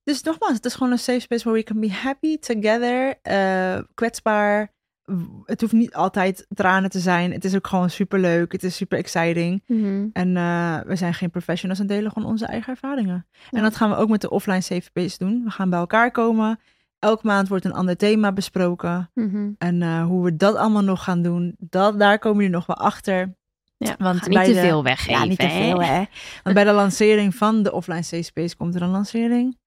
Dus 0.05 0.23
nogmaals, 0.23 0.53
het 0.55 0.65
is 0.65 0.75
gewoon 0.75 0.93
een 0.93 0.99
safe 0.99 1.21
space 1.21 1.43
where 1.45 1.59
we 1.59 1.65
can 1.65 1.81
be 1.81 1.93
happy 1.93 2.39
together. 2.39 3.19
eh, 3.23 3.79
kwetsbaar. 3.95 4.73
Het 5.45 5.61
hoeft 5.61 5.73
niet 5.73 5.95
altijd 5.95 6.47
tranen 6.49 6.91
te 6.91 6.99
zijn. 6.99 7.33
Het 7.33 7.45
is 7.45 7.55
ook 7.55 7.67
gewoon 7.67 7.91
super 7.91 8.19
leuk. 8.19 8.53
Het 8.53 8.63
is 8.65 8.77
super 8.77 8.99
exciting. 8.99 9.63
Mhm. 9.67 10.07
En 10.13 10.37
eh, 10.37 10.79
we 10.87 10.97
zijn 10.97 11.15
geen 11.15 11.31
professionals 11.31 11.79
en 11.81 11.87
delen 11.87 12.13
gewoon 12.13 12.29
onze 12.29 12.47
eigen 12.47 12.73
ervaringen. 12.73 13.27
Ja. 13.33 13.57
En 13.59 13.63
dat 13.63 13.77
gaan 13.77 13.91
we 13.91 13.97
ook 13.97 14.09
met 14.09 14.21
de 14.21 14.31
offline 14.31 14.61
safe 14.61 14.81
space 14.83 15.19
doen. 15.19 15.45
We 15.45 15.51
gaan 15.51 15.71
bij 15.71 15.79
elkaar 15.79 16.11
komen. 16.11 16.61
Elke 16.99 17.27
maand 17.27 17.49
wordt 17.49 17.65
een 17.65 17.73
ander 17.73 17.97
thema 17.97 18.33
besproken. 18.33 19.11
Mhm. 19.15 19.51
En 19.59 19.83
eh, 19.83 20.05
hoe 20.07 20.25
we 20.25 20.37
dat 20.37 20.57
allemaal 20.57 20.83
nog 20.83 21.05
gaan 21.05 21.23
doen, 21.23 21.55
dat, 21.59 21.99
daar 21.99 22.19
komen 22.19 22.39
jullie 22.39 22.55
nog 22.57 22.67
wel 22.67 22.77
achter. 22.77 23.35
Ja, 23.77 23.95
Want 23.99 24.21
niet 24.27 24.35
bij 24.35 24.47
te 24.47 24.53
de- 24.53 24.61
veel 24.61 24.83
weggeven. 24.83 25.21
Ja, 25.21 25.25
niet 25.25 25.39
te 25.39 25.49
veel 25.49 25.83
hè. 25.83 26.05
Want 26.43 26.55
bij 26.55 26.65
de 26.65 26.73
lancering 26.73 27.35
van 27.35 27.63
de 27.63 27.73
offline 27.73 28.03
safe 28.03 28.23
space 28.23 28.57
komt 28.57 28.75
er 28.75 28.83
een 28.83 28.89
lancering 28.91 29.59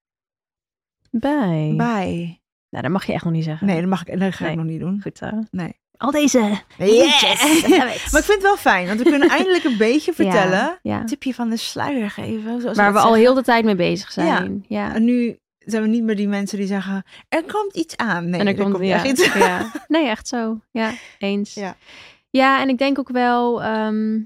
Bij. 1.19 1.73
bij. 1.77 2.41
Nou, 2.69 2.83
dat 2.83 2.91
mag 2.91 3.05
je 3.05 3.13
echt 3.13 3.23
nog 3.23 3.33
niet 3.33 3.43
zeggen. 3.43 3.67
Nee, 3.67 3.79
dat, 3.79 3.89
mag 3.89 4.05
ik, 4.05 4.19
dat 4.19 4.33
ga 4.33 4.47
ik 4.47 4.55
nog 4.55 4.65
niet 4.65 4.79
doen. 4.79 5.01
Goed 5.01 5.17
zo. 5.17 5.29
Nee. 5.51 5.81
Al 5.97 6.11
deze. 6.11 6.61
Yes! 6.77 7.21
Maar 8.11 8.21
ik 8.21 8.25
vind 8.25 8.27
het 8.27 8.41
wel 8.41 8.57
fijn, 8.57 8.87
want 8.87 8.99
we 8.99 9.09
kunnen 9.09 9.29
eindelijk 9.29 9.63
een 9.63 9.77
beetje 9.77 10.13
vertellen. 10.13 10.57
Ja, 10.57 10.79
ja. 10.81 10.99
Een 10.99 11.05
tipje 11.05 11.33
van 11.33 11.49
de 11.49 11.57
sluier 11.57 12.09
geven. 12.09 12.61
Zoals 12.61 12.77
Waar 12.77 12.93
we 12.93 12.99
al 12.99 13.13
heel 13.13 13.33
de 13.33 13.41
tijd 13.43 13.65
mee 13.65 13.75
bezig 13.75 14.11
zijn. 14.11 14.65
Ja. 14.67 14.93
En 14.93 15.03
nu 15.03 15.37
zijn 15.59 15.83
we 15.83 15.87
niet 15.87 16.03
meer 16.03 16.15
die 16.15 16.27
mensen 16.27 16.57
die 16.57 16.67
zeggen, 16.67 17.03
er 17.29 17.43
komt 17.43 17.75
iets 17.75 17.97
aan. 17.97 18.29
Nee, 18.29 18.39
en 18.39 18.47
er 18.47 18.55
dan 18.55 18.63
komt 18.63 18.75
komt 18.75 18.87
ja, 18.87 18.95
echt 18.95 19.05
iets 19.05 19.33
aan. 19.33 19.39
ja. 19.39 19.71
Nee, 19.87 20.07
echt 20.07 20.27
zo. 20.27 20.59
Ja, 20.71 20.93
eens. 21.17 21.53
Ja. 21.53 21.75
Ja, 22.29 22.61
en 22.61 22.69
ik 22.69 22.77
denk 22.77 22.99
ook 22.99 23.09
wel, 23.09 23.63
ehm, 23.63 24.19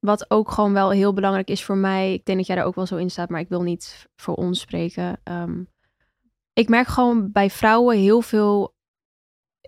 wat 0.00 0.30
ook 0.30 0.50
gewoon 0.50 0.72
wel 0.72 0.90
heel 0.90 1.12
belangrijk 1.12 1.48
is 1.48 1.64
voor 1.64 1.76
mij. 1.76 2.12
Ik 2.12 2.24
denk 2.24 2.38
dat 2.38 2.46
jij 2.46 2.56
daar 2.56 2.64
ook 2.64 2.74
wel 2.74 2.86
zo 2.86 2.96
in 2.96 3.10
staat, 3.10 3.28
maar 3.28 3.40
ik 3.40 3.48
wil 3.48 3.62
niet 3.62 4.08
voor 4.16 4.34
ons 4.34 4.60
spreken. 4.60 5.20
Ehm, 5.24 5.62
ik 6.54 6.68
merk 6.68 6.86
gewoon 6.86 7.32
bij 7.32 7.50
vrouwen 7.50 7.98
heel 7.98 8.20
veel, 8.20 8.74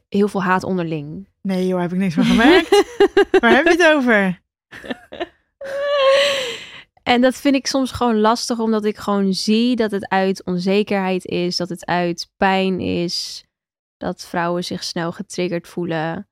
heel 0.08 0.28
veel 0.28 0.42
haat 0.42 0.64
onderling. 0.64 1.28
Nee 1.42 1.66
joh, 1.66 1.80
heb 1.80 1.92
ik 1.92 1.98
niks 1.98 2.14
van 2.14 2.24
gemerkt. 2.24 2.84
Waar 3.40 3.54
heb 3.54 3.64
je 3.64 3.70
het 3.70 3.86
over? 3.94 4.44
En 7.02 7.20
dat 7.20 7.34
vind 7.34 7.54
ik 7.54 7.66
soms 7.66 7.90
gewoon 7.90 8.20
lastig, 8.20 8.58
omdat 8.58 8.84
ik 8.84 8.96
gewoon 8.96 9.34
zie 9.34 9.76
dat 9.76 9.90
het 9.90 10.08
uit 10.08 10.44
onzekerheid 10.44 11.24
is, 11.24 11.56
dat 11.56 11.68
het 11.68 11.86
uit 11.86 12.30
pijn 12.36 12.80
is, 12.80 13.44
dat 13.96 14.24
vrouwen 14.24 14.64
zich 14.64 14.84
snel 14.84 15.12
getriggerd 15.12 15.68
voelen, 15.68 16.28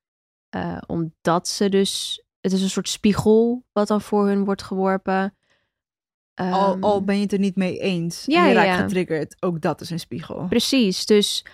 eh, 0.49 0.78
omdat 0.87 1.49
ze 1.49 1.68
dus, 1.68 2.23
het 2.40 2.52
is 2.52 2.62
een 2.62 2.70
soort 2.70 2.88
spiegel 2.88 3.64
wat 3.73 3.88
dan 3.88 4.00
voor 4.00 4.26
hun 4.26 4.44
wordt 4.44 4.62
geworpen. 4.62 5.37
Al, 6.34 6.72
Ehm, 6.72 6.82
al 6.82 7.04
ben 7.04 7.16
je 7.16 7.22
het 7.22 7.32
er 7.32 7.38
niet 7.38 7.56
mee 7.56 7.78
eens. 7.78 8.22
Ja, 8.26 8.42
en 8.42 8.48
je 8.48 8.54
raakt 8.54 8.66
ja. 8.66 8.76
getriggerd. 8.76 9.36
Ook 9.42 9.60
dat 9.60 9.80
is 9.80 9.90
een 9.90 9.98
spiegel. 10.00 10.46
Precies, 10.48 11.06
dus 11.06 11.44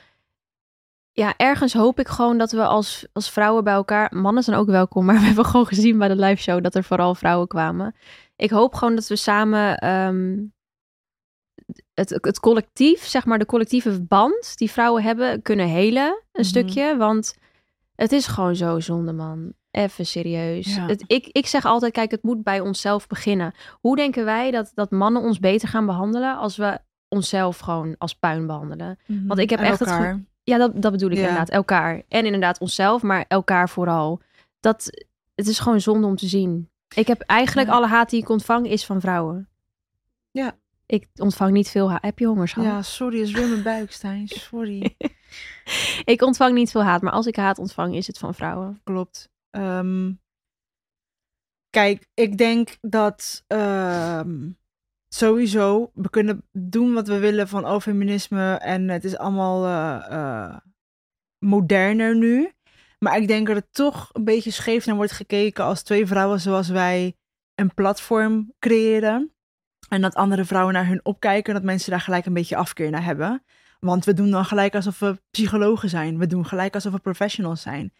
ja, 1.12 1.34
ergens 1.36 1.72
hoop 1.72 1.98
ik 2.00 2.08
gewoon 2.08 2.38
dat 2.38 2.52
we 2.52 2.64
als, 2.64 3.06
als 3.12 3.30
vrouwen 3.30 3.64
bij 3.64 3.72
elkaar, 3.74 4.16
mannen 4.16 4.42
zijn 4.42 4.56
ook 4.56 4.66
welkom, 4.68 5.04
maar 5.06 5.14
we 5.18 5.24
hebben 5.26 5.44
gewoon 5.44 5.66
gezien 5.66 5.98
bij 5.98 6.08
de 6.08 6.16
live 6.16 6.42
show 6.42 6.62
dat 6.62 6.74
er 6.74 6.84
vooral 6.84 7.14
vrouwen 7.14 7.48
kwamen. 7.48 7.94
Ik 8.36 8.50
hoop 8.50 8.74
gewoon 8.74 8.94
dat 8.94 9.06
we 9.08 9.16
samen 9.16 9.76
ehm, 9.76 10.38
het, 11.94 12.10
het 12.20 12.40
collectief, 12.40 13.04
zeg 13.06 13.24
maar 13.26 13.38
de 13.38 13.46
collectieve 13.46 14.02
band 14.02 14.56
die 14.58 14.70
vrouwen 14.70 15.02
hebben, 15.02 15.42
kunnen 15.42 15.66
helen 15.68 16.06
een 16.06 16.20
Mhm. 16.32 16.42
stukje, 16.44 16.96
want 16.96 17.36
het 17.94 18.12
is 18.12 18.26
gewoon 18.26 18.56
zo 18.56 18.80
zonde, 18.80 19.12
man. 19.12 19.52
Even 19.70 20.06
serieus. 20.06 20.74
Ja. 20.74 20.86
Het, 20.86 21.04
ik, 21.06 21.26
ik 21.32 21.46
zeg 21.46 21.64
altijd, 21.64 21.92
kijk, 21.92 22.10
het 22.10 22.22
moet 22.22 22.42
bij 22.42 22.60
onszelf 22.60 23.06
beginnen. 23.06 23.52
Hoe 23.80 23.96
denken 23.96 24.24
wij 24.24 24.50
dat, 24.50 24.70
dat 24.74 24.90
mannen 24.90 25.22
ons 25.22 25.38
beter 25.38 25.68
gaan 25.68 25.86
behandelen 25.86 26.36
als 26.36 26.56
we 26.56 26.78
onszelf 27.08 27.58
gewoon 27.58 27.94
als 27.98 28.14
puin 28.14 28.46
behandelen? 28.46 28.98
Want 29.06 29.38
ik 29.40 29.50
heb 29.50 29.58
Mhm. 29.58 29.66
En 29.68 29.72
echt 29.74 29.80
het 29.80 29.88
elkaar. 29.88 30.20
Ja, 30.42 30.58
dat, 30.58 30.82
dat 30.82 30.92
bedoel 30.92 31.10
ik 31.10 31.16
Ja. 31.16 31.22
inderdaad. 31.22 31.48
Elkaar. 31.50 32.02
En 32.08 32.24
inderdaad 32.24 32.58
onszelf, 32.60 33.02
maar 33.02 33.24
elkaar 33.28 33.68
vooral. 33.68 34.20
Dat, 34.60 35.04
het 35.34 35.46
is 35.48 35.58
gewoon 35.58 35.80
zonde 35.80 36.06
om 36.06 36.16
te 36.16 36.26
zien. 36.26 36.68
Ik 36.94 37.06
heb 37.06 37.20
eigenlijk 37.20 37.68
Ja. 37.68 37.74
alle 37.74 37.86
haat 37.86 38.10
die 38.10 38.20
ik 38.20 38.28
ontvang 38.28 38.68
is 38.68 38.86
van 38.86 39.00
vrouwen. 39.00 39.48
Ja. 40.30 40.56
Ik 40.86 41.06
ontvang 41.16 41.52
niet 41.52 41.68
veel 41.68 41.90
haat. 41.90 42.02
Heb 42.02 42.18
je 42.18 42.26
honger, 42.26 42.48
schat? 42.48 42.64
Ja, 42.64 42.82
sorry, 42.82 43.20
is 43.20 43.32
weer 43.32 43.48
mijn 43.48 43.62
buik, 43.62 43.92
Stijn. 43.92 44.28
Sorry. 44.28 44.96
Ik 46.04 46.22
ontvang 46.22 46.54
niet 46.54 46.70
veel 46.70 46.82
haat, 46.82 47.02
maar 47.02 47.12
als 47.12 47.26
ik 47.26 47.36
haat 47.36 47.58
ontvang, 47.58 47.94
is 47.96 48.06
het 48.06 48.18
van 48.18 48.34
vrouwen. 48.34 48.80
Klopt. 48.84 49.28
Ehm, 49.50 50.12
kijk, 51.70 52.06
ik 52.14 52.38
denk 52.38 52.76
dat 52.80 53.44
ehm, 53.46 54.50
sowieso 55.08 55.90
we 55.94 56.10
kunnen 56.10 56.48
doen 56.52 56.92
wat 56.92 57.08
we 57.08 57.18
willen 57.18 57.48
van 57.48 57.66
oh, 57.66 57.80
feminisme 57.80 58.54
en 58.54 58.88
het 58.88 59.04
is 59.04 59.16
allemaal 59.16 59.64
eh, 59.64 60.12
eh, 60.12 60.56
moderner 61.38 62.16
nu. 62.16 62.52
Maar 62.98 63.16
ik 63.16 63.28
denk 63.28 63.46
dat 63.46 63.56
het 63.56 63.72
toch 63.72 64.10
een 64.12 64.24
beetje 64.24 64.50
scheef 64.50 64.86
naar 64.86 64.96
wordt 64.96 65.12
gekeken 65.12 65.64
als 65.64 65.82
twee 65.82 66.06
vrouwen 66.06 66.40
zoals 66.40 66.68
wij 66.68 67.16
een 67.54 67.74
platform 67.74 68.52
creëren. 68.58 69.34
En 69.88 70.00
dat 70.00 70.14
andere 70.14 70.44
vrouwen 70.44 70.74
naar 70.74 70.86
hun 70.86 71.04
opkijken 71.04 71.48
en 71.48 71.58
dat 71.58 71.70
mensen 71.70 71.90
daar 71.90 72.00
gelijk 72.00 72.26
een 72.26 72.32
beetje 72.32 72.56
afkeer 72.56 72.90
naar 72.90 73.04
hebben. 73.04 73.44
Want 73.80 74.04
we 74.04 74.12
doen 74.12 74.30
dan 74.30 74.44
gelijk 74.44 74.74
alsof 74.74 74.98
we 74.98 75.20
psychologen 75.30 75.88
zijn. 75.88 76.18
We 76.18 76.26
doen 76.26 76.46
gelijk 76.46 76.74
alsof 76.74 76.92
we 76.92 76.98
professionals 76.98 77.62
zijn. 77.62 77.92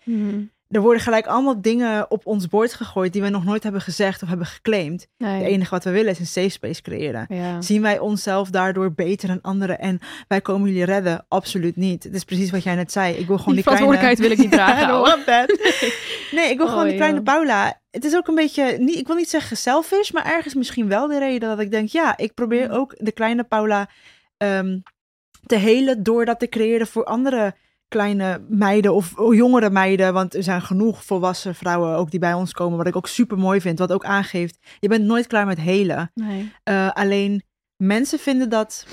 Er 0.70 0.80
worden 0.80 1.02
gelijk 1.02 1.26
allemaal 1.26 1.60
dingen 1.62 2.10
op 2.10 2.26
ons 2.26 2.48
bord 2.48 2.74
gegooid 2.74 3.12
die 3.12 3.22
we 3.22 3.28
nog 3.28 3.44
nooit 3.44 3.62
hebben 3.62 3.80
gezegd 3.80 4.22
of 4.22 4.28
hebben 4.28 4.46
geclaimd. 4.46 5.06
Nee. 5.18 5.38
Het 5.42 5.46
enige 5.46 5.70
wat 5.70 5.84
we 5.84 5.90
willen 5.90 6.10
is 6.10 6.18
een 6.18 6.26
safe 6.26 6.48
space 6.48 6.82
creëren. 6.82 7.26
Ja. 7.28 7.60
Zien 7.62 7.82
wij 7.82 7.98
onszelf 7.98 8.50
daardoor 8.50 8.92
beter 8.92 9.28
dan 9.28 9.40
anderen 9.40 9.78
en 9.78 9.98
wij 10.28 10.40
komen 10.40 10.68
jullie 10.68 10.84
redden? 10.84 11.24
Absoluut 11.28 11.76
niet. 11.76 12.02
Het 12.04 12.14
is 12.14 12.24
precies 12.24 12.50
wat 12.50 12.62
jij 12.62 12.74
net 12.74 12.92
zei. 12.92 13.14
Ik 13.14 13.26
wil 13.26 13.38
gewoon 13.38 13.54
Die 13.54 13.64
die, 13.64 13.72
kleine... 13.74 13.98
verantwoordelijkheid 14.00 14.18
wil 14.18 14.30
ik 14.30 14.38
niet 14.38 14.52
dragen. 14.58 15.24
Nee, 16.38 16.50
ik 16.50 16.56
wil 16.56 16.66
Oh, 16.66 16.72
gewoon 16.72 16.86
die 16.86 16.96
kleine 16.96 17.16
joh. 17.16 17.24
Paula. 17.26 17.80
Het 17.90 18.04
is 18.04 18.14
ook 18.16 18.28
een 18.28 18.34
beetje, 18.34 18.76
niet, 18.78 18.96
ik 18.96 19.06
wil 19.06 19.16
niet 19.16 19.30
zeggen 19.30 19.56
selfish, 19.56 20.10
maar 20.10 20.24
ergens 20.24 20.54
misschien 20.54 20.88
wel 20.88 21.06
de 21.08 21.18
reden 21.18 21.48
dat 21.48 21.60
ik 21.60 21.70
denk, 21.70 21.88
ja, 21.88 22.16
ik 22.16 22.34
probeer 22.34 22.66
Mm. 22.68 22.74
ook 22.74 22.94
de 22.98 23.12
kleine 23.12 23.44
Paula 23.44 23.88
ehm, 24.36 24.78
te 25.46 25.56
helen 25.56 26.02
door 26.02 26.24
dat 26.24 26.38
te 26.38 26.48
creëren 26.48 26.86
voor 26.86 27.04
andere 27.04 27.54
kleine 27.90 28.40
meiden 28.48 28.94
of 28.94 29.14
jongere 29.16 29.70
meiden. 29.70 30.12
Want 30.12 30.34
er 30.34 30.42
zijn 30.42 30.62
genoeg 30.62 31.04
volwassen 31.04 31.54
vrouwen 31.54 31.96
ook 31.96 32.10
die 32.10 32.20
bij 32.20 32.34
ons 32.34 32.52
komen, 32.52 32.78
wat 32.78 32.86
ik 32.86 32.96
ook 32.96 33.06
super 33.08 33.38
mooi 33.38 33.60
vind. 33.60 33.78
Wat 33.78 33.92
ook 33.92 34.04
aangeeft, 34.04 34.58
je 34.78 34.88
bent 34.88 35.04
nooit 35.04 35.26
klaar 35.26 35.46
met 35.46 35.58
helen. 35.60 36.10
Nee. 36.14 36.52
Eh, 36.62 36.90
alleen 36.90 37.42
mensen 37.76 38.18
vinden 38.18 38.48
dat, 38.48 38.86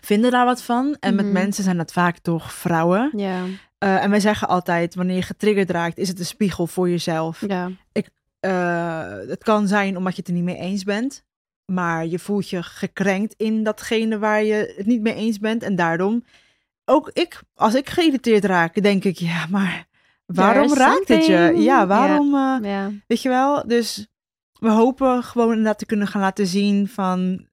vinden 0.00 0.30
daar 0.30 0.44
wat 0.44 0.62
van. 0.62 0.96
En 1.00 1.14
Mhm. 1.14 1.24
met 1.24 1.32
mensen 1.32 1.64
zijn 1.64 1.76
dat 1.76 1.92
vaak 1.92 2.18
toch 2.18 2.52
vrouwen. 2.52 3.10
Ja. 3.16 3.42
Eh, 3.78 4.02
en 4.02 4.10
wij 4.10 4.20
zeggen 4.20 4.48
altijd, 4.48 4.94
wanneer 4.94 5.16
je 5.16 5.22
getriggerd 5.22 5.70
raakt, 5.70 5.98
is 5.98 6.08
het 6.08 6.18
een 6.18 6.24
spiegel 6.24 6.66
voor 6.66 6.88
jezelf. 6.90 7.44
Ja. 7.48 7.70
Eh, 8.40 9.08
het 9.28 9.44
kan 9.44 9.68
zijn 9.68 9.96
omdat 9.96 10.12
je 10.12 10.18
het 10.18 10.28
er 10.28 10.34
niet 10.34 10.44
mee 10.44 10.56
eens 10.56 10.84
bent. 10.84 11.24
Maar 11.72 12.06
je 12.06 12.18
voelt 12.18 12.48
je 12.48 12.62
gekrenkt 12.62 13.34
in 13.36 13.62
datgene 13.62 14.18
waar 14.18 14.42
je 14.44 14.74
het 14.76 14.86
niet 14.86 15.00
mee 15.02 15.14
eens 15.14 15.38
bent. 15.38 15.62
En 15.62 15.76
daarom, 15.76 16.24
ook 16.92 17.10
ik, 17.12 17.42
als 17.54 17.74
ik 17.74 17.90
geïrriteerd 17.90 18.44
raak, 18.44 18.82
denk 18.82 19.04
ik, 19.04 19.16
ja, 19.16 19.46
maar 19.50 19.86
waarom 20.26 20.74
raakt 20.74 21.08
het 21.08 21.26
je? 21.26 21.54
Ja, 21.56 21.86
waarom, 21.86 22.34
eh, 22.34 22.86
weet 23.06 23.22
je 23.22 23.28
wel? 23.28 23.66
Dus 23.66 24.06
we 24.52 24.70
hopen 24.70 25.22
gewoon 25.22 25.48
inderdaad 25.48 25.78
te 25.78 25.86
kunnen 25.86 26.06
gaan 26.06 26.20
laten 26.20 26.46
zien 26.46 26.88
van 26.88 27.46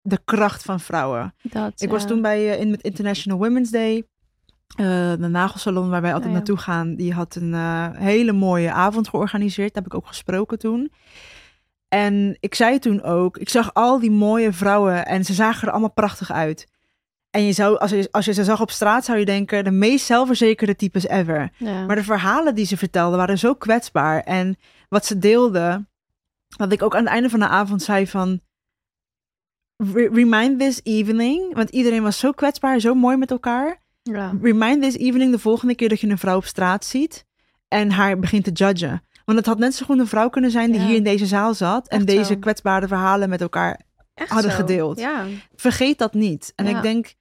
de 0.00 0.18
kracht 0.24 0.62
van 0.62 0.80
vrouwen. 0.80 1.34
Dat, 1.42 1.80
Ik 1.80 1.90
was 1.90 2.06
toen 2.06 2.22
bij 2.22 2.52
eh, 2.52 2.60
in 2.60 2.70
met 2.70 2.82
International 2.82 3.38
Women's 3.38 3.70
Day. 3.70 4.06
Eh, 4.76 4.86
de 5.10 5.28
nagelsalon 5.28 5.90
waar 5.90 6.02
wij 6.02 6.12
altijd 6.12 6.30
Oh 6.30 6.32
ja. 6.32 6.36
naartoe 6.36 6.56
gaan, 6.56 6.94
die 6.94 7.12
had 7.12 7.34
een 7.34 7.54
hele 7.96 8.32
mooie 8.32 8.72
avond 8.72 9.08
georganiseerd. 9.08 9.74
Daar 9.74 9.82
heb 9.82 9.92
ik 9.92 9.98
ook 9.98 10.06
gesproken 10.06 10.58
toen. 10.58 10.92
En 11.88 12.36
ik 12.40 12.54
zei 12.54 12.78
toen 12.78 13.02
ook, 13.02 13.36
ik 13.36 13.48
zag 13.48 13.74
al 13.74 14.00
die 14.00 14.10
mooie 14.10 14.52
vrouwen 14.52 15.06
en 15.06 15.24
ze 15.24 15.32
zagen 15.32 15.66
er 15.66 15.72
allemaal 15.72 15.92
prachtig 15.92 16.32
uit. 16.32 16.66
En 17.36 17.42
je 17.42 17.52
zou, 17.52 17.78
als 17.78 17.90
je, 17.90 18.08
als 18.10 18.24
je 18.24 18.32
ze 18.32 18.44
zag 18.44 18.60
op 18.60 18.70
straat, 18.70 19.04
zou 19.04 19.18
je 19.18 19.24
denken, 19.24 19.64
de 19.64 19.70
meest 19.70 20.06
zelfverzekerde 20.06 20.76
types 20.76 21.06
ever. 21.06 21.50
Ja. 21.56 21.84
Maar 21.84 21.96
de 21.96 22.04
verhalen 22.04 22.54
die 22.54 22.66
ze 22.66 22.76
vertelden 22.76 23.18
waren 23.18 23.38
zo 23.38 23.54
kwetsbaar. 23.54 24.20
En 24.20 24.56
wat 24.88 25.06
ze 25.06 25.18
deelden, 25.18 25.88
dat 26.56 26.72
ik 26.72 26.82
ook 26.82 26.94
aan 26.94 27.02
het 27.04 27.12
einde 27.12 27.28
van 27.30 27.40
de 27.40 27.48
avond 27.48 27.82
zei 27.82 28.06
van... 28.06 28.40
"Re- 29.76 30.08
Remind 30.12 30.58
this 30.58 30.80
evening, 30.82 31.54
want 31.54 31.70
iedereen 31.70 32.02
was 32.02 32.18
zo 32.18 32.32
kwetsbaar, 32.32 32.80
zo 32.80 32.94
mooi 32.94 33.16
met 33.16 33.30
elkaar. 33.30 33.82
ja. 34.02 34.32
Remind 34.42 34.82
this 34.82 34.96
evening 34.96 35.30
de 35.32 35.38
volgende 35.38 35.74
keer 35.74 35.88
dat 35.88 36.00
je 36.00 36.08
een 36.08 36.18
vrouw 36.18 36.36
op 36.36 36.44
straat 36.44 36.84
ziet 36.84 37.24
en 37.68 37.90
haar 37.90 38.18
begint 38.18 38.44
te 38.44 38.50
judgen. 38.50 39.02
Want 39.24 39.38
het 39.38 39.46
had 39.46 39.58
net 39.58 39.74
zo 39.74 39.84
goed 39.86 39.98
een 39.98 40.06
vrouw 40.06 40.28
kunnen 40.28 40.50
zijn 40.50 40.70
die 40.70 40.80
Ja. 40.80 40.86
hier 40.86 40.96
in 40.96 41.02
deze 41.04 41.26
zaal 41.26 41.54
zat 41.54 41.88
en 41.88 41.96
Echt 41.98 42.06
deze 42.06 42.32
zo. 42.32 42.38
kwetsbare 42.38 42.88
verhalen 42.88 43.28
met 43.28 43.40
elkaar 43.40 43.80
Echt 44.14 44.30
hadden 44.30 44.50
zo. 44.50 44.56
gedeeld. 44.56 44.98
Ja. 44.98 45.24
Vergeet 45.56 45.98
dat 45.98 46.14
niet. 46.14 46.52
En 46.54 46.66
ik 46.66 46.82
denk, 46.82 47.14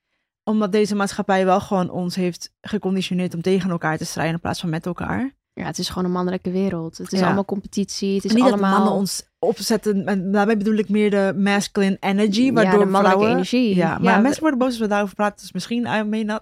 omdat 0.49 0.71
deze 0.71 0.95
maatschappij 0.95 1.45
wel 1.45 1.59
gewoon 1.59 1.89
ons 1.89 2.15
heeft 2.15 2.51
geconditioneerd 2.61 3.33
om 3.33 3.41
tegen 3.41 3.69
elkaar 3.69 3.97
te 3.97 4.05
strijden 4.05 4.33
in 4.33 4.39
plaats 4.39 4.59
van 4.59 4.69
met 4.69 4.85
elkaar. 4.85 5.33
Ja, 5.53 5.65
het 5.65 5.77
is 5.79 5.89
gewoon 5.89 6.05
een 6.05 6.11
mannelijke 6.11 6.51
wereld. 6.51 6.97
Het 6.97 7.11
is 7.11 7.19
Ja. 7.19 7.25
allemaal 7.25 7.45
competitie. 7.45 8.15
Het 8.15 8.25
is 8.25 8.33
niet 8.33 8.43
allemaal 8.43 8.69
dat 8.69 8.77
mannen 8.79 8.93
ons 8.99 9.23
opzetten. 9.39 10.05
En 10.05 10.31
daarmee 10.31 10.57
bedoel 10.57 10.75
ik 10.75 10.89
meer 10.89 11.09
de 11.09 11.33
masculine 11.37 11.97
energy. 11.99 12.51
Waardoor 12.53 12.79
ja, 12.79 12.85
de 12.85 12.91
mannelijke 12.91 13.07
vrouwen, 13.09 13.29
energie. 13.29 13.75
Ja, 13.75 13.97
maar 14.01 14.21
mensen 14.21 14.41
worden 14.41 14.59
boos 14.59 14.67
als 14.67 14.77
we 14.79 14.87
daarover 14.87 15.15
praten. 15.15 15.39
Dus 15.41 15.51
misschien 15.51 15.85
I 15.85 16.03
may 16.03 16.23
not. 16.23 16.41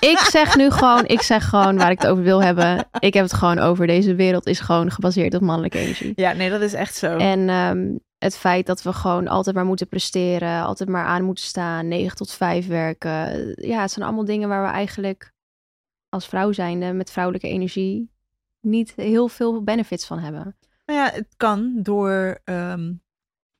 ik 0.00 0.18
zeg 0.18 0.56
nu 0.56 0.70
gewoon, 0.70 1.06
ik 1.06 1.22
zeg 1.22 1.48
gewoon 1.48 1.76
waar 1.76 1.90
ik 1.90 2.00
het 2.00 2.10
over 2.10 2.22
wil 2.22 2.42
hebben. 2.42 2.88
Ik 2.98 3.14
heb 3.14 3.22
het 3.24 3.32
gewoon 3.32 3.58
over 3.58 3.86
deze 3.86 4.14
wereld 4.14 4.46
is 4.46 4.60
gewoon 4.60 4.90
gebaseerd 4.90 5.34
op 5.34 5.40
mannelijke 5.40 5.78
energie. 5.78 6.12
Ja, 6.14 6.32
nee, 6.32 6.50
dat 6.50 6.60
is 6.60 6.72
echt 6.72 6.96
zo. 6.96 7.16
En 7.16 7.48
ehm, 7.48 7.86
het 8.18 8.36
feit 8.36 8.66
dat 8.66 8.82
we 8.82 8.92
gewoon 8.92 9.28
altijd 9.28 9.56
maar 9.56 9.64
moeten 9.64 9.88
presteren, 9.88 10.62
altijd 10.62 10.88
maar 10.88 11.04
aan 11.04 11.24
moeten 11.24 11.44
staan, 11.44 11.88
9 11.88 12.16
tot 12.16 12.32
5 12.32 12.66
werken. 12.66 13.52
Ja, 13.68 13.80
het 13.80 13.90
zijn 13.90 14.06
allemaal 14.06 14.24
dingen 14.24 14.48
waar 14.48 14.62
we 14.62 14.72
eigenlijk 14.72 15.32
als 16.08 16.26
vrouw 16.26 16.52
zijnde 16.52 16.92
met 16.92 17.10
vrouwelijke 17.10 17.48
energie 17.48 18.10
niet 18.60 18.92
heel 18.96 19.28
veel 19.28 19.62
benefits 19.62 20.06
van 20.06 20.18
hebben. 20.18 20.56
Nou 20.86 20.98
ja, 20.98 21.10
het 21.12 21.34
kan 21.36 21.82
door 21.82 22.40
ehm, 22.44 22.92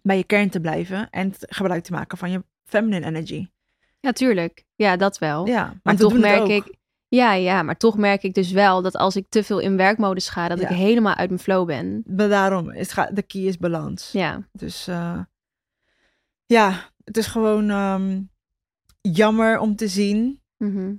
bij 0.03 0.17
je 0.17 0.25
kern 0.25 0.51
te 0.51 0.61
blijven 0.61 1.11
en 1.11 1.33
gebruik 1.39 1.85
te 1.85 1.93
maken 1.93 2.19
van 2.19 2.31
je 2.31 2.45
feminine 2.65 3.07
energy. 3.07 3.49
Ja, 4.01 4.13
tuurlijk. 4.13 4.65
Ja, 4.75 4.97
dat 4.97 5.19
wel. 5.19 5.47
Ja, 5.47 5.75
maar 5.83 5.97
toch 5.97 6.19
merk 6.19 6.49
ik. 6.49 6.77
Ja, 7.09 7.33
ja, 7.33 7.63
maar 7.63 7.77
toch 7.77 7.97
merk 7.97 8.23
ik 8.23 8.35
dus 8.35 8.51
wel 8.51 8.83
dat 8.83 8.97
als 8.97 9.17
ik 9.17 9.27
te 9.29 9.43
veel 9.43 9.59
in 9.59 9.77
werkmodus 9.77 10.29
ga, 10.29 10.49
dat 10.49 10.61
Ja. 10.61 10.69
ik 10.69 10.77
helemaal 10.77 11.15
uit 11.15 11.29
mijn 11.29 11.41
flow 11.41 11.67
ben. 11.67 12.03
Maar 12.07 12.29
daarom 12.29 12.71
is 12.71 12.95
de 13.13 13.23
key 13.23 13.43
is 13.43 13.57
balans. 13.59 14.13
Ja, 14.13 14.43
Dus 14.53 14.87
eh, 14.89 15.21
ja, 16.47 16.73
het 17.05 17.17
is 17.17 17.27
gewoon 17.27 17.71
ehm, 17.71 18.21
jammer 19.01 19.59
om 19.59 19.77
te 19.77 19.89
zien. 19.89 20.43
mhm. 20.57 20.93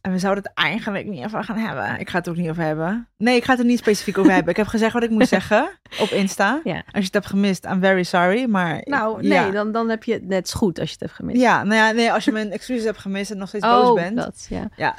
En 0.00 0.12
we 0.12 0.18
zouden 0.18 0.44
het 0.44 0.52
eigenlijk 0.54 1.06
niet 1.06 1.24
over 1.24 1.44
gaan 1.44 1.56
hebben. 1.56 1.98
Ik 2.00 2.08
ga 2.10 2.18
het 2.18 2.28
ook 2.28 2.36
niet 2.36 2.48
over 2.50 2.62
hebben. 2.62 3.08
Nee, 3.16 3.36
ik 3.36 3.44
ga 3.44 3.50
het 3.50 3.60
er 3.60 3.66
niet 3.66 3.78
specifiek 3.78 4.18
over 4.18 4.32
hebben. 4.32 4.50
Ik 4.50 4.56
heb 4.56 4.66
gezegd 4.66 4.92
wat 4.92 5.02
ik 5.02 5.10
moest 5.10 5.28
zeggen 5.38 5.70
op 6.00 6.08
Insta. 6.08 6.60
Ja. 6.64 6.74
Als 6.74 6.84
je 6.92 7.00
het 7.00 7.14
hebt 7.14 7.26
gemist, 7.26 7.64
I'm 7.64 7.80
very 7.80 8.02
sorry. 8.02 8.48
Maar 8.48 8.80
Nou, 8.84 9.26
nee, 9.26 9.50
dan, 9.52 9.72
dan 9.72 9.88
heb 9.88 10.04
je 10.04 10.12
het 10.12 10.26
net 10.26 10.52
goed 10.52 10.78
als 10.78 10.86
je 10.88 10.92
het 10.92 11.00
hebt 11.02 11.14
gemist. 11.14 11.40
Ja, 11.40 11.62
nou 11.62 11.74
ja, 11.74 11.90
nee, 11.90 12.12
als 12.12 12.24
je 12.24 12.32
mijn 12.32 12.50
excuses 12.58 12.84
hebt 12.84 12.98
gemist 12.98 13.30
en 13.30 13.38
nog 13.38 13.48
steeds 13.48 13.66
boos 13.66 13.88
oh, 13.88 13.94
bent. 13.94 14.16
dat, 14.16 14.46
ja. 14.48 14.68
Ja, 14.76 14.96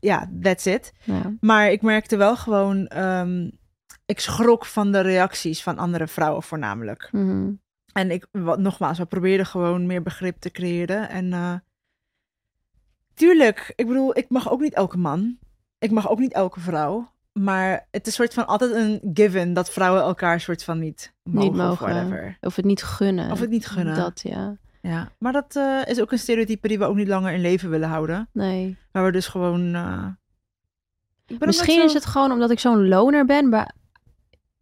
ja, 0.00 0.30
that's 0.42 0.66
it. 0.66 0.92
ja. 1.04 1.32
Maar 1.40 1.70
ik 1.70 1.82
merkte 1.82 2.16
wel 2.16 2.36
gewoon, 2.36 2.86
ehm, 2.86 3.50
ik 4.06 4.20
schrok 4.20 4.66
van 4.66 4.92
de 4.92 5.00
reacties 5.00 5.62
van 5.62 5.78
andere 5.78 6.06
vrouwen 6.06 6.42
voornamelijk. 6.42 7.08
Mhm. 7.12 7.52
En 7.92 8.10
ik, 8.10 8.26
wat, 8.32 8.58
nogmaals, 8.58 8.98
we 8.98 9.04
probeerden 9.04 9.46
gewoon 9.46 9.86
meer 9.86 10.02
begrip 10.02 10.40
te 10.40 10.50
creëren. 10.50 11.08
En 11.08 11.32
eh, 11.32 11.54
tuurlijk, 13.14 13.72
ik 13.76 13.86
bedoel, 13.86 14.16
ik 14.16 14.28
mag 14.28 14.50
ook 14.50 14.60
niet 14.60 14.74
elke 14.74 14.98
man. 14.98 15.38
Ik 15.78 15.90
mag 15.90 16.08
ook 16.10 16.18
niet 16.18 16.32
elke 16.32 16.60
vrouw. 16.60 17.12
Maar 17.32 17.86
het 17.90 18.06
is 18.06 18.14
soort 18.14 18.34
van 18.34 18.46
altijd 18.46 18.70
een 18.70 19.10
given 19.14 19.52
dat 19.52 19.70
vrouwen 19.70 20.02
elkaar 20.02 20.40
soort 20.40 20.64
van 20.64 20.78
niet 20.78 21.12
mogen. 21.22 21.48
Niet 21.48 21.56
mogen. 21.56 22.06
Of. 22.40 22.48
Of 22.48 22.56
het 22.56 22.64
niet 22.64 22.82
gunnen. 22.82 23.30
of 23.30 23.40
het 23.40 23.50
niet 23.50 23.66
gunnen. 23.66 23.94
Dat, 23.94 24.20
ja. 24.22 24.56
Ja. 24.80 25.08
Maar 25.18 25.32
dat 25.32 25.56
eh, 25.56 25.80
is 25.86 26.00
ook 26.00 26.12
een 26.12 26.18
stereotype 26.18 26.68
die 26.68 26.78
we 26.78 26.84
ook 26.84 26.96
niet 26.96 27.08
langer 27.08 27.32
in 27.32 27.40
leven 27.40 27.70
willen 27.70 27.88
houden. 27.88 28.28
Nee. 28.32 28.76
Waar 28.92 29.04
we 29.04 29.12
dus 29.12 29.26
gewoon... 29.26 29.74
eh, 29.74 30.06
Misschien 31.38 31.82
is 31.84 31.92
het 31.92 32.06
gewoon 32.06 32.32
omdat 32.32 32.50
ik 32.50 32.58
zo'n 32.58 32.88
loner 32.88 33.24
ben, 33.24 33.48
maar 33.48 33.74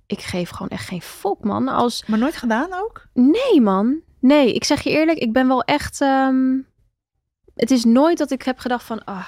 ik 0.07 0.21
geef 0.21 0.51
gewoon 0.51 0.69
echt 0.69 0.89
geen 0.89 1.03
fok, 1.03 1.45
man. 1.45 1.69
Als... 1.69 2.07
Maar 2.07 2.19
nooit 2.19 2.37
gedaan 2.37 2.73
ook? 2.73 3.07
Nee, 3.15 3.61
man. 3.61 4.01
Nee, 4.21 4.53
ik 4.55 4.65
zeg 4.65 4.81
je 4.81 4.91
eerlijk, 4.91 5.19
ik 5.19 5.33
ben 5.33 5.49
wel 5.49 5.63
echt... 5.63 6.01
ehm, 6.01 6.59
Het 7.55 7.71
is 7.71 7.85
nooit 7.85 8.19
dat 8.19 8.31
ik 8.31 8.43
heb 8.43 8.59
gedacht 8.59 8.85
van, 8.85 9.05
ah, 9.05 9.27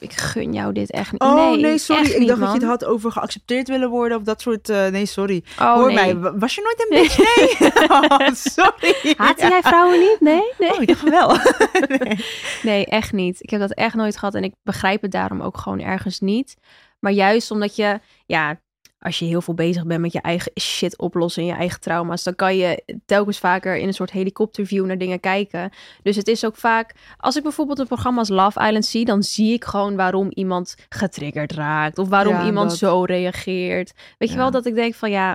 ik 0.00 0.12
gun 0.12 0.52
jou 0.52 0.72
dit 0.72 0.90
echt 0.90 1.12
niet. 1.12 1.22
Oh 1.22 1.34
nee, 1.34 1.56
nee, 1.60 1.78
sorry. 1.78 2.06
Ik 2.10 2.18
niet, 2.18 2.28
dacht 2.28 2.40
dat 2.40 2.48
je 2.52 2.58
het 2.58 2.68
had 2.68 2.84
over 2.84 3.12
geaccepteerd 3.12 3.68
willen 3.68 3.90
worden 3.90 4.18
of 4.18 4.22
dat 4.22 4.40
soort... 4.40 4.68
eh, 4.68 4.86
nee, 4.86 5.06
sorry. 5.06 5.44
Oh, 5.60 5.74
Hoor 5.74 5.86
nee. 5.86 5.94
mij, 5.94 6.16
wa- 6.16 6.36
was 6.38 6.54
je 6.54 6.60
nooit 6.62 6.80
een 6.80 7.02
bitch? 7.02 7.18
Nee. 7.58 7.88
oh, 7.88 8.34
sorry. 8.54 9.14
Haatte 9.16 9.46
jij 9.46 9.62
vrouwen 9.62 9.98
niet? 9.98 10.16
Nee? 10.20 10.42
Nee. 10.58 10.72
Oh, 10.72 10.82
ik 10.82 10.88
dacht 10.88 11.08
wel. 11.08 11.36
nee. 11.98 12.24
Nee, 12.62 12.86
echt 12.86 13.12
niet. 13.12 13.42
Ik 13.42 13.50
heb 13.50 13.60
dat 13.60 13.72
echt 13.72 13.94
nooit 13.94 14.16
gehad 14.16 14.34
en 14.34 14.44
ik 14.44 14.54
begrijp 14.62 15.02
het 15.02 15.10
daarom 15.12 15.40
ook 15.40 15.58
gewoon 15.58 15.80
ergens 15.80 16.20
niet. 16.20 16.54
Maar 17.00 17.12
juist 17.12 17.50
omdat 17.50 17.76
je, 17.76 18.00
ja, 18.26 18.60
als 19.04 19.18
je 19.18 19.24
heel 19.24 19.40
veel 19.40 19.54
bezig 19.54 19.86
bent 19.86 20.00
met 20.00 20.12
je 20.12 20.20
eigen 20.20 20.52
shit 20.60 20.98
oplossen 20.98 21.42
en 21.42 21.48
je 21.48 21.54
eigen 21.54 21.80
trauma's, 21.80 22.22
dan 22.22 22.34
kan 22.34 22.56
je 22.56 22.82
telkens 23.06 23.38
vaker 23.38 23.76
in 23.76 23.86
een 23.86 23.94
soort 23.94 24.10
helikopterview 24.10 24.86
naar 24.86 24.98
dingen 24.98 25.20
kijken. 25.20 25.70
Dus 26.02 26.16
het 26.16 26.28
is 26.28 26.44
ook 26.44 26.56
vaak, 26.56 26.94
als 27.16 27.36
ik 27.36 27.42
bijvoorbeeld 27.42 27.78
een 27.78 27.86
programma 27.86 28.18
als 28.18 28.28
Love 28.28 28.60
Island 28.60 28.84
zie, 28.84 29.04
dan 29.04 29.22
zie 29.22 29.52
ik 29.52 29.64
gewoon 29.64 29.96
waarom 29.96 30.30
iemand 30.30 30.74
getriggerd 30.88 31.52
raakt 31.52 31.98
of 31.98 32.08
waarom 32.08 32.34
Ja, 32.34 32.46
iemand 32.46 32.68
dat. 32.70 32.78
zo 32.78 33.02
reageert. 33.04 33.92
Weet 34.18 34.30
je 34.30 34.36
wel 34.36 34.50
dat 34.50 34.66
ik 34.66 34.74
denk 34.74 34.94
van 34.94 35.10
ja, 35.10 35.28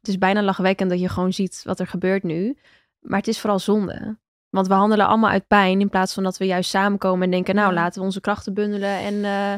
het 0.00 0.08
is 0.08 0.18
bijna 0.18 0.42
lachwekkend 0.42 0.90
dat 0.90 1.00
je 1.00 1.08
gewoon 1.08 1.32
ziet 1.32 1.60
wat 1.64 1.80
er 1.80 1.86
gebeurt 1.86 2.22
nu. 2.22 2.56
Maar 3.00 3.18
het 3.18 3.28
is 3.28 3.40
vooral 3.40 3.58
zonde. 3.58 4.18
Want 4.50 4.66
we 4.66 4.74
handelen 4.74 5.06
allemaal 5.06 5.30
uit 5.30 5.46
pijn 5.46 5.80
in 5.80 5.88
plaats 5.88 6.14
van 6.14 6.22
dat 6.22 6.36
we 6.38 6.46
juist 6.46 6.70
samenkomen 6.70 7.22
en 7.24 7.30
denken, 7.30 7.54
nou 7.54 7.72
laten 7.72 7.98
we 8.00 8.06
onze 8.06 8.20
krachten 8.20 8.54
bundelen 8.54 8.98
en 8.98 9.14
eh, 9.24 9.54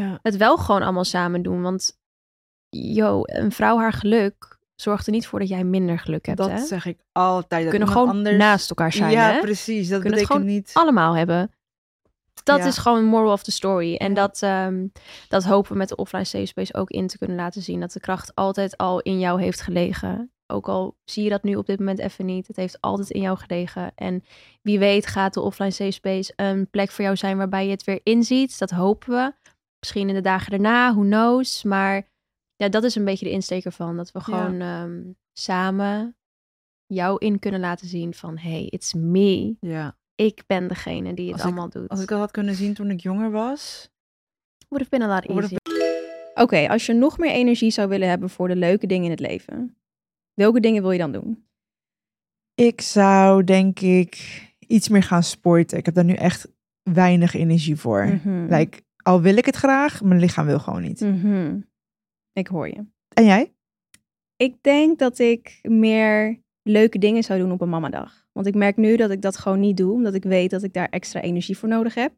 Ja. 0.00 0.18
het 0.22 0.36
wel 0.36 0.56
gewoon 0.56 0.82
allemaal 0.82 1.04
samen 1.04 1.42
doen. 1.42 1.62
Want 1.62 2.02
yo, 2.74 3.20
een 3.24 3.52
vrouw 3.52 3.78
haar 3.78 3.92
geluk 3.92 4.58
zorgt 4.76 5.06
er 5.06 5.12
niet 5.12 5.26
voor 5.26 5.38
dat 5.38 5.48
jij 5.48 5.64
minder 5.64 5.98
geluk 5.98 6.26
hebt. 6.26 6.38
Dat 6.38 6.50
hè? 6.50 6.64
zeg 6.64 6.86
ik 6.86 6.98
altijd. 7.12 7.64
We 7.64 7.68
dat 7.68 7.78
kunnen 7.78 7.88
gewoon 7.88 8.08
anders... 8.08 8.36
naast 8.36 8.70
elkaar 8.70 8.92
zijn. 8.92 9.10
Ja, 9.10 9.32
hè? 9.32 9.40
precies. 9.40 9.88
Dat 9.88 10.00
Kunnen 10.00 10.18
het 10.18 10.28
betekent 10.28 10.50
niet... 10.52 10.70
Allemaal 10.74 11.16
hebben. 11.16 11.50
Dat 12.44 12.58
Ja. 12.58 12.66
is 12.66 12.78
gewoon 12.78 13.04
moral 13.04 13.32
of 13.32 13.42
the 13.42 13.50
story. 13.52 13.94
En 13.94 14.14
dat, 14.14 14.42
ehm, 14.42 14.86
dat 15.28 15.44
hopen 15.44 15.72
we 15.72 15.78
met 15.78 15.88
de 15.88 15.96
offline 15.96 16.24
safe 16.24 16.46
space 16.46 16.74
ook 16.74 16.90
in 16.90 17.06
te 17.06 17.18
kunnen 17.18 17.36
laten 17.36 17.62
zien. 17.62 17.80
Dat 17.80 17.92
de 17.92 18.00
kracht 18.00 18.34
altijd 18.34 18.76
al 18.76 19.00
in 19.00 19.18
jou 19.18 19.42
heeft 19.42 19.60
gelegen. 19.60 20.30
Ook 20.46 20.68
al 20.68 20.96
zie 21.04 21.24
je 21.24 21.30
dat 21.30 21.42
nu 21.42 21.54
op 21.54 21.66
dit 21.66 21.78
moment 21.78 21.98
even 21.98 22.26
niet. 22.26 22.46
Het 22.46 22.56
heeft 22.56 22.80
altijd 22.80 23.10
in 23.10 23.20
jou 23.20 23.38
gelegen. 23.38 23.92
En 23.94 24.24
wie 24.62 24.78
weet 24.78 25.06
gaat 25.06 25.34
de 25.34 25.40
offline 25.40 25.70
safe 25.70 25.90
space 25.90 26.32
een 26.36 26.70
plek 26.70 26.90
voor 26.90 27.04
jou 27.04 27.16
zijn 27.16 27.36
waarbij 27.36 27.64
je 27.64 27.70
het 27.70 27.84
weer 27.84 28.00
inziet. 28.02 28.58
Dat 28.58 28.70
hopen 28.70 29.10
we. 29.10 29.32
Misschien 29.78 30.08
in 30.08 30.14
de 30.14 30.20
dagen 30.20 30.50
daarna, 30.50 30.92
who 30.92 31.02
knows. 31.02 31.62
Maar 31.62 32.06
ja, 32.56 32.68
dat 32.68 32.84
is 32.84 32.94
een 32.94 33.04
beetje 33.04 33.24
de 33.24 33.30
insteek 33.32 33.64
ervan. 33.64 33.96
Dat 33.96 34.12
we 34.12 34.18
Ja. 34.18 34.24
gewoon 34.24 34.60
ehm, 34.60 35.02
samen 35.32 36.16
jou 36.86 37.18
in 37.18 37.38
kunnen 37.38 37.60
laten 37.60 37.86
zien 37.88 38.14
van... 38.14 38.38
Hey, 38.38 38.66
it's 38.70 38.92
me. 38.92 39.56
Ja. 39.60 39.96
Ik 40.14 40.42
ben 40.46 40.68
degene 40.68 41.14
die 41.14 41.24
het 41.24 41.32
Als 41.32 41.40
ik- 41.42 41.46
allemaal 41.46 41.68
doet. 41.68 41.88
Als 41.88 42.00
ik 42.02 42.08
dat 42.08 42.18
had 42.18 42.30
kunnen 42.30 42.54
zien 42.54 42.74
toen 42.74 42.90
ik 42.90 43.00
jonger 43.00 43.30
was... 43.30 43.90
Would 44.68 44.88
have 44.90 44.98
been 44.98 45.10
a 45.10 45.14
lot 45.14 45.28
easier. 45.28 45.58
Oké, 46.34 46.68
als 46.68 46.86
je 46.86 46.92
nog 46.92 47.18
meer 47.18 47.30
energie 47.30 47.70
zou 47.70 47.88
willen 47.88 48.08
hebben 48.08 48.30
voor 48.30 48.48
de 48.48 48.56
leuke 48.56 48.86
dingen 48.86 49.04
in 49.04 49.10
het 49.10 49.20
leven, 49.20 49.76
welke 50.34 50.60
dingen 50.60 50.82
wil 50.82 50.90
je 50.90 50.98
dan 50.98 51.12
doen? 51.12 51.46
Ik 52.54 52.80
zou 52.80 53.44
denk 53.44 53.80
ik 53.80 54.42
iets 54.58 54.88
meer 54.88 55.02
gaan 55.02 55.22
sporten. 55.22 55.78
Ik 55.78 55.84
heb 55.86 55.94
daar 55.94 56.04
nu 56.04 56.12
echt 56.14 56.48
weinig 56.82 57.34
energie 57.34 57.76
voor. 57.76 58.04
Mhm. 58.06 58.46
Like, 58.54 58.82
al 59.02 59.20
wil 59.20 59.36
ik 59.36 59.44
het 59.46 59.56
graag, 59.56 60.02
mijn 60.02 60.20
lichaam 60.20 60.46
wil 60.46 60.58
gewoon 60.58 60.82
niet. 60.82 61.00
Mhm. 61.00 61.60
Ik 62.34 62.46
hoor 62.46 62.68
je. 62.68 62.84
En 63.14 63.24
jij? 63.24 63.52
Ik 64.36 64.62
denk 64.62 64.98
dat 64.98 65.18
ik 65.18 65.58
meer 65.62 66.42
leuke 66.62 66.98
dingen 66.98 67.22
zou 67.22 67.38
doen 67.38 67.52
op 67.52 67.60
een 67.60 67.68
mamadag. 67.68 68.26
Want 68.32 68.46
ik 68.46 68.54
merk 68.54 68.76
nu 68.76 68.96
dat 68.96 69.10
ik 69.10 69.22
dat 69.22 69.36
gewoon 69.36 69.60
niet 69.60 69.76
doe, 69.76 69.92
omdat 69.92 70.14
ik 70.14 70.22
weet 70.24 70.50
dat 70.50 70.62
ik 70.62 70.72
daar 70.72 70.88
extra 70.88 71.20
energie 71.20 71.58
voor 71.58 71.68
nodig 71.68 71.94
heb. 71.94 72.12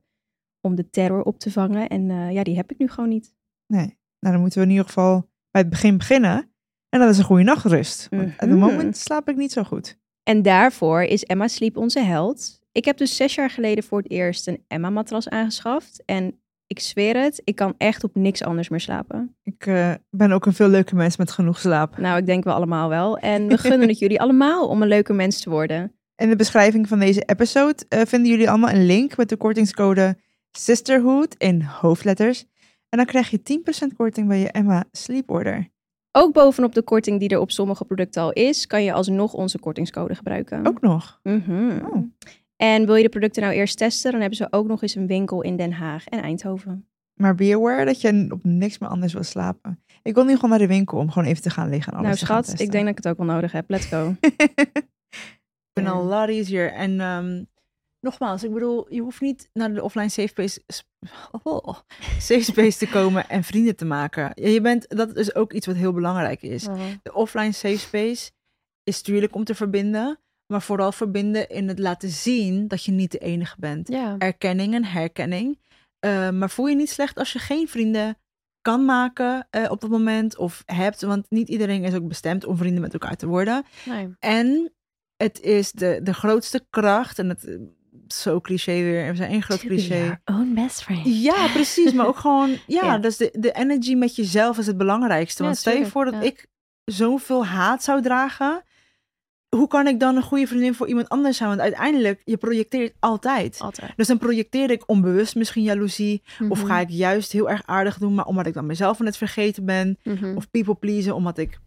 Om 0.61 0.75
de 0.75 0.91
terror 0.91 1.23
op 1.23 1.39
te 1.39 1.51
vangen. 1.51 1.89
En 1.89 2.11
eh, 2.11 2.33
ja, 2.33 2.43
die 2.43 2.57
heb 2.57 2.71
ik 2.71 2.79
nu 2.79 2.89
gewoon 2.89 3.09
niet. 3.09 3.35
Nee. 3.67 3.99
Nou, 4.21 4.35
dan 4.35 4.41
moeten 4.41 4.59
we 4.59 4.65
in 4.65 4.71
ieder 4.71 4.87
geval 4.87 5.21
bij 5.51 5.61
het 5.61 5.71
begin 5.71 5.99
beginnen. 5.99 6.51
En 6.89 7.01
dat 7.01 7.11
is 7.11 7.19
een 7.19 7.25
goede 7.25 7.43
nachtrust. 7.43 8.09
Op 8.11 8.19
het 8.19 8.41
Mhm. 8.51 8.59
moment 8.59 8.97
slaap 8.97 9.29
ik 9.29 9.37
niet 9.37 9.53
zo 9.53 9.63
goed. 9.63 9.99
En 10.23 10.43
daarvoor 10.43 11.03
is 11.03 11.25
Emma 11.25 11.49
Sleep 11.49 11.77
onze 11.77 12.01
held. 12.01 12.61
Ik 12.73 12.85
heb 12.85 12.97
dus 12.97 13.17
zes 13.17 13.35
jaar 13.35 13.51
geleden 13.51 13.85
voor 13.85 13.99
het 13.99 14.11
eerst 14.11 14.47
een 14.49 14.65
Emma-matras 14.69 15.29
aangeschaft. 15.29 16.03
En 16.05 16.41
ik 16.67 16.81
zweer 16.81 17.17
het, 17.17 17.41
ik 17.45 17.57
kan 17.57 17.75
echt 17.79 18.05
op 18.05 18.15
niks 18.15 18.43
anders 18.43 18.69
meer 18.69 18.81
slapen. 18.81 19.37
Ik 19.43 19.67
eh, 19.67 19.93
ben 20.11 20.33
ook 20.33 20.47
een 20.47 20.53
veel 20.53 20.69
leuke 20.69 20.95
mens 20.95 21.17
met 21.17 21.31
genoeg 21.31 21.59
slaap. 21.59 21.99
Nou, 21.99 22.19
ik 22.19 22.27
denk 22.27 22.45
we 22.45 22.53
allemaal 22.53 22.89
wel. 22.89 23.19
En 23.19 23.47
we 23.49 23.59
gunnen 23.59 23.89
het 23.89 23.99
jullie 23.99 24.21
allemaal 24.21 24.69
om 24.69 24.83
een 24.83 24.89
leuke 24.89 25.13
mens 25.13 25.41
te 25.41 25.51
worden. 25.51 25.93
In 26.17 26.29
de 26.29 26.37
beschrijving 26.37 26.89
van 26.89 26.99
deze 26.99 27.21
episode 27.21 27.85
eh, 27.89 28.01
vinden 28.05 28.31
jullie 28.31 28.49
allemaal 28.49 28.71
een 28.71 28.87
link 28.87 29.17
met 29.17 29.29
de 29.29 29.37
kortingscode 29.37 30.17
Sisterhood 30.51 31.35
in 31.35 31.63
hoofdletters. 31.63 32.45
En 32.89 32.99
dan 32.99 33.07
krijg 33.07 33.31
je 33.31 33.61
10% 33.93 33.97
korting 33.97 34.29
bij 34.29 34.39
je 34.39 34.51
Emma 34.51 34.85
Sleep 34.93 35.31
Order. 35.31 35.69
Ook 36.13 36.33
bovenop 36.33 36.75
de 36.75 36.83
korting 36.83 37.21
die 37.21 37.29
er 37.29 37.39
op 37.39 37.51
sommige 37.51 37.85
producten 37.85 38.23
al 38.23 38.33
is, 38.33 38.67
kan 38.67 38.85
je 38.85 38.93
alsnog 38.93 39.33
onze 39.33 39.59
kortingscode 39.59 40.15
gebruiken. 40.15 40.67
Ook 40.67 40.81
nog. 40.81 41.21
Mhm. 41.23 41.79
Oh. 41.85 42.05
En 42.57 42.87
wil 42.87 42.95
je 42.95 43.03
de 43.03 43.09
producten 43.09 43.43
nou 43.43 43.55
eerst 43.55 43.77
testen, 43.77 44.11
dan 44.11 44.21
hebben 44.21 44.39
ze 44.39 44.47
ook 44.51 44.67
nog 44.67 44.83
eens 44.83 44.95
een 44.95 45.07
winkel 45.07 45.43
in 45.43 45.57
Den 45.57 45.73
Haag 45.73 46.07
en 46.07 46.23
Eindhoven. 46.23 46.89
Maar 47.15 47.35
be 47.35 47.55
aware 47.55 47.85
dat 47.85 48.01
je 48.01 48.27
op 48.31 48.45
niks 48.45 48.79
meer 48.79 48.91
anders 48.91 49.13
wil 49.13 49.23
slapen. 49.23 49.83
Ik 50.03 50.15
wil 50.15 50.25
nu 50.25 50.35
gewoon 50.35 50.51
naar 50.51 50.59
de 50.59 50.67
winkel 50.67 50.99
om 50.99 51.11
gewoon 51.11 51.29
even 51.29 51.43
te 51.43 51.51
gaan 51.51 51.69
liggen 51.69 51.93
en 51.93 51.99
alles 51.99 52.07
nou 52.09 52.19
te 52.19 52.27
gaan 52.27 52.45
schat, 52.45 52.61
ik 52.61 52.71
denk 52.71 52.85
dat 52.85 52.99
ik 52.99 53.05
het 53.05 53.09
ook 53.09 53.27
wel 53.27 53.35
nodig 53.35 53.53
heb. 53.53 53.71
Let's 53.71 53.87
go. 53.87 54.15
been 55.73 55.87
a 55.87 56.03
lot 56.03 56.29
easier. 56.29 56.73
En 56.73 57.01
ehm, 57.01 57.45
nogmaals, 58.01 58.45
ik 58.45 58.53
bedoel, 58.53 58.95
je 58.95 59.01
hoeft 59.01 59.21
niet 59.21 59.51
naar 59.53 59.75
de 59.75 59.83
offline 59.83 60.09
safe 60.09 60.29
space, 60.29 60.61
oh, 61.43 61.79
safe 62.19 62.43
space 62.43 62.79
te 62.79 62.89
komen 62.89 63.29
en 63.29 63.45
vrienden 63.45 63.77
te 63.77 63.85
maken. 63.85 64.51
Je 64.51 64.61
bent, 64.61 64.89
dat 64.89 65.17
is 65.17 65.35
ook 65.35 65.53
iets 65.53 65.67
wat 65.67 65.77
heel 65.77 65.93
belangrijk 65.93 66.43
is. 66.43 66.63
De 67.03 67.13
offline 67.13 67.53
safe 67.53 67.79
space 67.79 68.31
is 68.83 68.97
natuurlijk 68.97 69.35
om 69.35 69.45
te 69.45 69.55
verbinden, 69.55 70.19
maar 70.47 70.63
vooral 70.63 70.93
verbinden 70.93 71.49
in 71.49 71.69
het 71.69 71.79
laten 71.79 72.09
zien 72.09 72.69
dat 72.69 72.85
je 72.85 72.93
niet 72.93 73.13
de 73.13 73.19
enige 73.19 73.57
bent. 73.59 73.89
Ja. 73.89 74.15
Erkenning 74.19 74.75
en 74.75 74.85
herkenning. 74.85 75.59
Eh, 75.99 76.31
maar 76.31 76.51
voel 76.51 76.67
je 76.67 76.77
niet 76.77 76.91
slecht 76.91 77.19
als 77.19 77.33
je 77.33 77.39
geen 77.39 77.69
vrienden 77.69 78.19
kan 78.61 78.85
maken 78.85 79.47
eh, 79.51 79.71
op 79.71 79.81
dat 79.81 79.91
moment 79.91 80.37
of 80.37 80.63
hebt, 80.67 81.01
want 81.03 81.27
niet 81.31 81.49
iedereen 81.49 81.85
is 81.85 81.95
ook 81.95 82.09
bestemd 82.09 82.45
om 82.45 82.57
vrienden 82.57 82.81
met 82.83 82.93
elkaar 82.93 83.17
te 83.17 83.27
worden. 83.27 83.65
Nee. 83.85 84.15
En 84.19 84.73
het 85.17 85.41
is 85.41 85.73
de, 85.73 86.01
de 86.03 86.15
grootste 86.15 86.67
kracht, 86.71 87.19
en 87.19 87.29
het 87.29 87.45
eh, 87.45 87.55
zo 88.09 88.41
cliché 88.41 88.73
weer, 88.73 89.11
we 89.11 89.17
zijn 89.17 89.31
één 89.31 89.43
groot 89.43 89.61
cliché. 89.61 90.21
Own 90.25 90.55
best 90.55 90.83
friend. 90.83 91.23
Ja, 91.23 91.49
precies. 91.53 91.93
Maar 91.93 92.07
ook 92.07 92.17
gewoon, 92.17 92.51
ja, 92.67 92.85
Ja. 92.85 92.99
dus 92.99 93.17
de, 93.17 93.35
de 93.39 93.53
energy 93.53 93.95
met 93.95 94.17
jezelf 94.17 94.59
is 94.59 94.67
het 94.67 94.77
belangrijkste. 94.77 95.43
Ja, 95.43 95.49
Want 95.49 95.61
stel 95.61 95.77
je 95.77 95.87
voor 95.87 96.05
dat 96.05 96.15
ja. 96.15 96.21
ik 96.21 96.47
zoveel 96.85 97.47
haat 97.47 97.83
zou 97.83 98.03
dragen. 98.03 98.63
Hoe 99.57 99.69
kan 99.69 99.87
ik 99.87 100.01
dan 100.01 100.17
een 100.17 100.23
goede 100.23 100.47
vriendin 100.47 100.75
voor 100.75 100.89
iemand 100.89 101.09
anders 101.09 101.37
zijn? 101.37 101.49
Want 101.49 101.61
uiteindelijk, 101.61 102.23
je 102.25 102.37
projecteert 102.37 102.95
altijd. 102.99 103.59
Altijd. 103.59 103.93
Dus 103.97 104.07
dan 104.07 104.19
projecteer 104.19 104.71
ik 104.71 104.83
onbewust 104.87 105.35
misschien 105.35 105.63
jaloezie. 105.63 106.23
Of 106.49 106.59
Mhm. 106.59 106.67
ga 106.67 106.79
ik 106.81 106.89
juist 106.91 107.33
heel 107.33 107.51
erg 107.51 107.63
aardig 107.67 107.99
doen, 107.99 108.15
maar 108.15 108.25
omdat 108.27 108.47
ik 108.47 108.55
dan 108.55 108.67
mezelf 108.67 109.01
aan 109.01 109.07
het 109.07 109.17
vergeten 109.17 109.65
ben. 109.65 109.99
Mhm. 110.03 110.37
Of 110.37 110.51
people 110.51 110.75
pleasen, 110.75 111.15
omdat 111.15 111.39
ik 111.39 111.59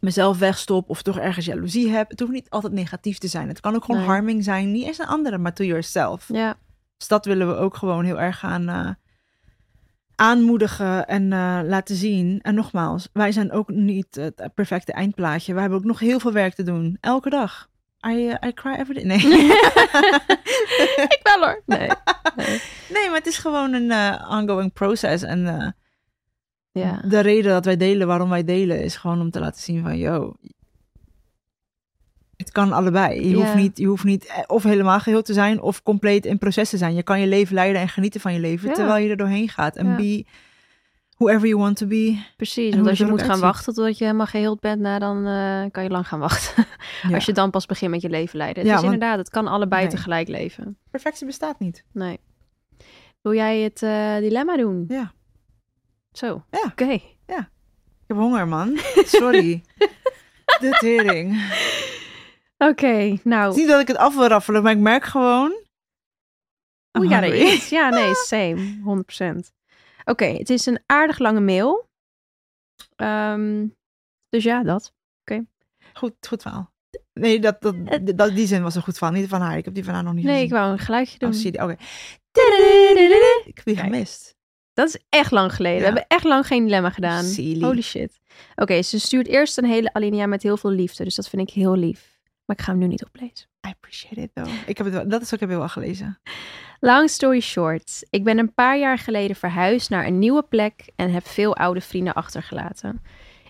mezelf 0.00 0.38
wegstop 0.38 0.90
of 0.90 1.02
toch 1.02 1.18
ergens 1.18 1.46
jaloezie 1.46 1.90
heb. 1.90 2.10
Het 2.10 2.20
hoeft 2.20 2.32
niet 2.32 2.50
altijd 2.50 2.72
negatief 2.72 3.18
te 3.18 3.28
zijn. 3.28 3.48
Het 3.48 3.60
kan 3.60 3.74
ook 3.74 3.84
gewoon 3.84 4.00
Nee. 4.00 4.10
harming 4.10 4.44
zijn. 4.44 4.72
Niet 4.72 4.86
eens 4.86 4.98
een 4.98 5.06
andere, 5.06 5.38
maar 5.38 5.54
to 5.54 5.64
yourself. 5.64 6.24
Ja. 6.32 6.56
Dus 6.96 7.08
dat 7.08 7.24
willen 7.24 7.48
we 7.48 7.54
ook 7.56 7.76
gewoon 7.76 8.04
heel 8.04 8.20
erg 8.20 8.38
gaan 8.38 8.68
eh, 8.68 8.88
aanmoedigen 10.16 11.06
en 11.06 11.32
eh, 11.32 11.60
laten 11.64 11.96
zien. 11.96 12.40
En 12.42 12.54
nogmaals, 12.54 13.08
wij 13.12 13.32
zijn 13.32 13.52
ook 13.52 13.68
niet 13.68 14.14
het 14.14 14.48
perfecte 14.54 14.92
eindplaatje. 14.92 15.54
We 15.54 15.60
hebben 15.60 15.78
ook 15.78 15.84
nog 15.84 15.98
heel 15.98 16.20
veel 16.20 16.32
werk 16.32 16.54
te 16.54 16.62
doen. 16.62 16.96
Elke 17.00 17.30
dag. 17.30 17.68
I, 18.08 18.28
eh, 18.28 18.48
I 18.48 18.52
cry 18.52 18.72
every 18.74 18.94
day. 18.94 19.04
Nee. 19.04 19.18
ik 21.16 21.20
wel 21.22 21.38
hoor. 21.40 21.62
Nee. 21.66 21.88
nee. 22.36 22.60
nee, 22.88 23.06
maar 23.06 23.18
het 23.18 23.26
is 23.26 23.38
gewoon 23.38 23.72
een 23.72 23.90
eh, 23.90 24.28
ongoing 24.30 24.72
process. 24.72 25.22
En 25.22 25.74
Ja. 26.72 27.00
de 27.08 27.20
reden 27.20 27.52
dat 27.52 27.64
wij 27.64 27.76
delen, 27.76 28.06
waarom 28.06 28.28
wij 28.28 28.44
delen, 28.44 28.82
is 28.82 28.96
gewoon 28.96 29.20
om 29.20 29.30
te 29.30 29.40
laten 29.40 29.62
zien 29.62 29.82
van, 29.82 29.98
yo, 29.98 30.34
het 32.44 32.52
kan 32.52 32.72
allebei. 32.72 33.20
Je, 33.20 33.28
Ja. 33.28 33.36
hoeft 33.36 33.54
niet, 33.54 33.78
je 33.78 33.86
hoeft 33.86 34.04
niet 34.04 34.26
eh, 34.26 34.38
of 34.46 34.62
helemaal 34.62 35.00
geheel 35.00 35.22
te 35.22 35.32
zijn 35.32 35.60
of 35.60 35.82
compleet 35.82 36.26
in 36.26 36.38
proces 36.38 36.70
te 36.70 36.76
zijn. 36.76 36.94
Je 36.94 37.02
kan 37.02 37.20
je 37.20 37.26
leven 37.26 37.54
leiden 37.54 37.80
en 37.80 37.88
genieten 37.88 38.20
van 38.20 38.32
je 38.32 38.40
leven 38.40 38.68
Ja. 38.68 38.74
terwijl 38.74 39.04
je 39.04 39.10
er 39.10 39.16
doorheen 39.16 39.48
gaat. 39.48 39.76
En 39.76 39.86
Ja. 39.86 39.96
be 39.96 40.24
whoever 41.16 41.48
you 41.48 41.60
want 41.60 41.76
to 41.76 41.86
be. 41.86 42.22
Precies, 42.36 42.74
want 42.74 42.88
als 42.88 42.98
je 42.98 43.04
moet 43.06 43.18
gaan 43.20 43.28
uitziet. 43.28 43.44
wachten 43.46 43.74
totdat 43.74 43.98
je 43.98 44.04
helemaal 44.04 44.26
geheeld 44.26 44.60
bent, 44.60 44.80
nou, 44.80 44.98
dan 44.98 45.26
eh, 45.26 45.70
kan 45.70 45.82
je 45.82 45.90
lang 45.90 46.08
gaan 46.08 46.18
wachten. 46.20 46.64
Ja. 47.08 47.14
Als 47.14 47.24
je 47.24 47.32
dan 47.32 47.50
pas 47.50 47.66
begint 47.66 47.90
met 47.90 48.02
je 48.02 48.08
leven 48.10 48.38
leiden. 48.38 48.62
Het 48.62 48.70
Ja, 48.72 48.76
is 48.78 48.82
want- 48.82 48.94
inderdaad, 48.94 49.18
het 49.18 49.30
kan 49.30 49.46
allebei 49.46 49.82
Nee. 49.82 49.90
tegelijk 49.90 50.28
leven. 50.28 50.78
Perfectie 50.90 51.26
bestaat 51.26 51.58
niet. 51.58 51.84
Nee. 51.92 52.18
Wil 53.22 53.34
jij 53.34 53.58
het 53.60 53.82
eh, 53.82 54.16
dilemma 54.16 54.56
doen? 54.56 54.84
Ja. 54.88 55.12
Zo. 56.12 56.44
Ja. 56.50 56.64
Oké. 56.70 56.90
Ik 58.06 58.10
heb 58.10 58.16
honger, 58.18 58.48
man. 58.48 58.78
Sorry. 59.04 59.62
De 60.60 60.76
tering. 60.80 61.42
Oké, 62.68 62.86
Het 62.86 63.24
nou. 63.24 63.50
is 63.50 63.56
niet 63.56 63.68
dat 63.68 63.80
ik 63.80 63.88
het 63.88 63.96
af 63.96 64.14
wil 64.14 64.26
raffelen, 64.26 64.62
maar 64.62 64.72
ik 64.72 64.78
merk 64.78 65.04
gewoon... 65.04 65.62
Hoe 66.98 67.08
ja, 67.08 67.20
hungry. 67.20 67.40
is. 67.40 67.68
Ja, 67.68 67.88
nee, 67.88 68.14
same. 68.32 69.04
100%. 69.44 69.52
Oké, 70.04 70.24
het 70.24 70.50
is 70.50 70.66
een 70.66 70.82
aardig 70.86 71.18
lange 71.18 71.40
mail. 71.40 71.88
Ehm, 72.96 73.66
dus 74.28 74.44
ja, 74.44 74.62
dat. 74.62 74.92
Goed, 75.92 76.14
goed 76.28 76.42
verhaal. 76.42 76.72
Nee, 77.12 77.40
dat, 77.40 77.62
dat, 77.62 77.74
dat, 78.16 78.34
die 78.34 78.46
zin 78.46 78.62
was 78.62 78.74
een 78.74 78.82
goed 78.82 78.98
verhaal. 78.98 79.16
Niet 79.16 79.28
van 79.28 79.40
haar. 79.40 79.56
Ik 79.56 79.64
heb 79.64 79.74
die 79.74 79.84
van 79.84 79.94
haar 79.94 80.02
nog 80.02 80.14
niet 80.14 80.24
Nee, 80.24 80.34
ik 80.34 80.40
gezien. 80.40 80.56
wou 80.58 80.72
een 80.72 80.78
geluidje 80.78 81.18
doen. 81.18 81.32
Oh, 81.32 81.42
je 81.42 81.50
die? 81.50 81.62
Oké. 81.62 81.76
Ik 83.44 83.56
heb 83.56 83.64
die 83.64 83.76
gemist. 83.76 84.36
Dat 84.72 84.88
is 84.88 84.98
echt 85.08 85.30
lang 85.30 85.54
geleden. 85.54 85.78
We 85.78 85.84
hebben 85.84 86.04
echt 86.08 86.24
lang 86.24 86.46
geen 86.46 86.64
dilemma 86.64 86.90
gedaan. 86.90 87.24
Silly. 87.24 87.64
Holy 87.64 87.80
shit. 87.82 88.20
Oké, 88.54 88.82
ze 88.82 89.00
stuurt 89.00 89.26
eerst 89.26 89.58
een 89.58 89.64
hele 89.64 89.92
alinea 89.92 90.26
met 90.26 90.42
heel 90.42 90.56
veel 90.56 90.70
liefde. 90.70 91.04
Dus 91.04 91.14
dat 91.14 91.28
vind 91.28 91.48
ik 91.48 91.54
heel 91.54 91.74
lief. 91.76 92.13
Maar 92.44 92.56
ik 92.56 92.62
ga 92.62 92.70
hem 92.70 92.80
nu 92.80 92.86
niet 92.86 93.04
oplezen. 93.04 93.48
I 93.66 93.70
appreciate 93.70 94.20
it 94.20 94.30
though. 94.34 94.52
Ik 94.66 94.76
heb 94.76 94.86
het 94.86 94.94
wel, 94.94 95.08
dat 95.08 95.22
is 95.22 95.34
ook 95.34 95.40
heb 95.40 95.50
ik 95.50 95.56
wel 95.56 95.68
gelezen. 95.68 96.18
Long 96.80 97.10
story 97.10 97.40
short. 97.40 98.06
Ik 98.10 98.24
ben 98.24 98.38
een 98.38 98.54
paar 98.54 98.78
jaar 98.78 98.98
geleden 98.98 99.36
verhuisd 99.36 99.90
naar 99.90 100.06
een 100.06 100.18
nieuwe 100.18 100.42
plek 100.42 100.88
en 100.96 101.10
heb 101.10 101.26
veel 101.26 101.56
oude 101.56 101.80
vrienden 101.80 102.14
achtergelaten. 102.14 103.02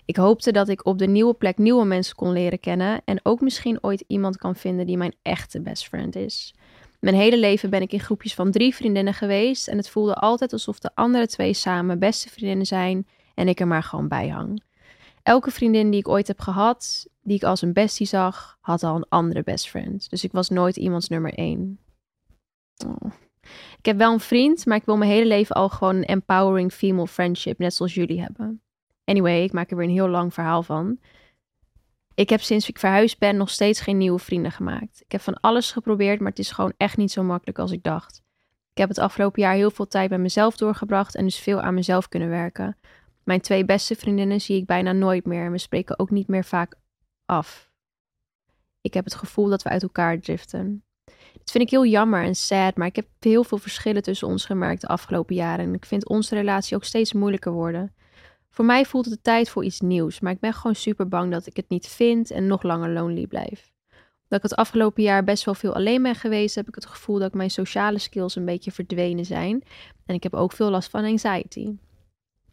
Ik 0.05 0.15
hoopte 0.15 0.51
dat 0.51 0.69
ik 0.69 0.85
op 0.85 0.97
de 0.97 1.07
nieuwe 1.07 1.33
plek 1.33 1.57
nieuwe 1.57 1.85
mensen 1.85 2.15
kon 2.15 2.31
leren 2.31 2.59
kennen 2.59 3.01
en 3.05 3.19
ook 3.23 3.41
misschien 3.41 3.83
ooit 3.83 4.03
iemand 4.07 4.37
kan 4.37 4.55
vinden 4.55 4.85
die 4.85 4.97
mijn 4.97 5.15
echte 5.21 5.61
best 5.61 5.87
friend 5.87 6.15
is. 6.15 6.53
Mijn 6.99 7.15
hele 7.15 7.37
leven 7.37 7.69
ben 7.69 7.81
ik 7.81 7.91
in 7.91 7.99
groepjes 7.99 8.33
van 8.33 8.51
drie 8.51 8.75
vriendinnen 8.75 9.13
geweest 9.13 9.67
en 9.67 9.77
het 9.77 9.89
voelde 9.89 10.13
altijd 10.13 10.53
alsof 10.53 10.79
de 10.79 10.91
andere 10.93 11.27
twee 11.27 11.53
samen 11.53 11.99
beste 11.99 12.29
vriendinnen 12.29 12.65
zijn 12.65 13.07
en 13.33 13.47
ik 13.47 13.59
er 13.59 13.67
maar 13.67 13.83
gewoon 13.83 14.07
bij 14.07 14.27
hang. 14.27 14.63
Elke 15.23 15.51
vriendin 15.51 15.89
die 15.89 15.99
ik 15.99 16.07
ooit 16.07 16.27
heb 16.27 16.39
gehad, 16.39 17.07
die 17.25 17.35
ik 17.35 17.43
als 17.43 17.61
een 17.61 17.73
bestie 17.73 18.07
zag, 18.07 18.57
had 18.61 18.83
al 18.83 18.95
een 18.95 19.05
andere 19.09 19.43
best 19.43 19.69
friend. 19.69 20.09
Dus 20.09 20.23
ik 20.23 20.31
was 20.31 20.49
nooit 20.49 20.75
iemands 20.75 21.09
nummer 21.09 21.33
één. 21.33 21.79
Oh. 22.85 23.11
Ik 23.77 23.85
heb 23.85 23.97
wel 23.97 24.13
een 24.13 24.19
vriend, 24.19 24.65
maar 24.65 24.77
ik 24.77 24.85
wil 24.85 24.97
mijn 24.97 25.11
hele 25.11 25.27
leven 25.27 25.55
al 25.55 25.69
gewoon 25.69 25.95
een 25.95 26.05
empowering 26.05 26.71
female 26.71 27.07
friendship, 27.07 27.57
net 27.57 27.73
zoals 27.73 27.93
jullie 27.93 28.21
hebben. 28.21 28.61
Anyway, 29.03 29.43
ik 29.43 29.51
maak 29.51 29.71
er 29.71 29.77
weer 29.77 29.85
een 29.87 29.93
heel 29.93 30.09
lang 30.09 30.33
verhaal 30.33 30.63
van. 30.63 30.99
Ik 32.15 32.29
heb 32.29 32.41
sinds 32.41 32.69
ik 32.69 32.79
verhuisd 32.79 33.19
ben 33.19 33.37
nog 33.37 33.49
steeds 33.49 33.79
geen 33.79 33.97
nieuwe 33.97 34.19
vrienden 34.19 34.51
gemaakt. 34.51 35.01
Ik 35.05 35.11
heb 35.11 35.21
van 35.21 35.39
alles 35.39 35.71
geprobeerd, 35.71 36.19
maar 36.19 36.29
het 36.29 36.39
is 36.39 36.51
gewoon 36.51 36.73
echt 36.77 36.97
niet 36.97 37.11
zo 37.11 37.23
makkelijk 37.23 37.59
als 37.59 37.71
ik 37.71 37.83
dacht. 37.83 38.23
Ik 38.71 38.77
heb 38.77 38.89
het 38.89 38.97
afgelopen 38.97 39.41
jaar 39.41 39.53
heel 39.53 39.71
veel 39.71 39.87
tijd 39.87 40.09
bij 40.09 40.17
mezelf 40.17 40.57
doorgebracht 40.57 41.15
en 41.15 41.23
dus 41.23 41.39
veel 41.39 41.61
aan 41.61 41.73
mezelf 41.73 42.09
kunnen 42.09 42.29
werken. 42.29 42.77
Mijn 43.23 43.41
twee 43.41 43.65
beste 43.65 43.95
vriendinnen 43.95 44.41
zie 44.41 44.57
ik 44.57 44.65
bijna 44.65 44.91
nooit 44.91 45.25
meer 45.25 45.45
en 45.45 45.51
we 45.51 45.57
spreken 45.57 45.99
ook 45.99 46.09
niet 46.09 46.27
meer 46.27 46.45
vaak 46.45 46.75
af. 47.25 47.71
Ik 48.81 48.93
heb 48.93 49.03
het 49.03 49.15
gevoel 49.15 49.49
dat 49.49 49.63
we 49.63 49.69
uit 49.69 49.83
elkaar 49.83 50.19
driften. 50.19 50.83
Dat 51.33 51.51
vind 51.51 51.63
ik 51.63 51.69
heel 51.69 51.85
jammer 51.85 52.23
en 52.23 52.35
sad, 52.35 52.75
maar 52.75 52.87
ik 52.87 52.95
heb 52.95 53.07
heel 53.19 53.43
veel 53.43 53.57
verschillen 53.57 54.03
tussen 54.03 54.27
ons 54.27 54.45
gemerkt 54.45 54.81
de 54.81 54.87
afgelopen 54.87 55.35
jaren. 55.35 55.65
En 55.65 55.73
ik 55.73 55.85
vind 55.85 56.07
onze 56.07 56.35
relatie 56.35 56.75
ook 56.75 56.83
steeds 56.83 57.13
moeilijker 57.13 57.51
worden. 57.51 57.93
Voor 58.49 58.65
mij 58.65 58.85
voelt 58.85 59.05
het 59.05 59.13
de 59.13 59.21
tijd 59.21 59.49
voor 59.49 59.63
iets 59.63 59.79
nieuws, 59.79 60.19
maar 60.19 60.31
ik 60.31 60.39
ben 60.39 60.53
gewoon 60.53 60.75
super 60.75 61.07
bang 61.07 61.31
dat 61.31 61.45
ik 61.45 61.55
het 61.55 61.69
niet 61.69 61.87
vind 61.87 62.31
en 62.31 62.47
nog 62.47 62.63
langer 62.63 62.89
lonely 62.89 63.27
blijf. 63.27 63.73
Dat 64.27 64.37
ik 64.37 64.49
het 64.49 64.55
afgelopen 64.55 65.03
jaar 65.03 65.23
best 65.23 65.45
wel 65.45 65.53
veel 65.53 65.73
alleen 65.73 66.03
ben 66.03 66.15
geweest, 66.15 66.55
heb 66.55 66.67
ik 66.67 66.75
het 66.75 66.85
gevoel 66.85 67.19
dat 67.19 67.33
mijn 67.33 67.51
sociale 67.51 67.99
skills 67.99 68.35
een 68.35 68.45
beetje 68.45 68.71
verdwenen 68.71 69.25
zijn. 69.25 69.63
En 70.05 70.15
ik 70.15 70.23
heb 70.23 70.33
ook 70.33 70.51
veel 70.51 70.69
last 70.69 70.89
van 70.89 71.03
anxiety. 71.05 71.75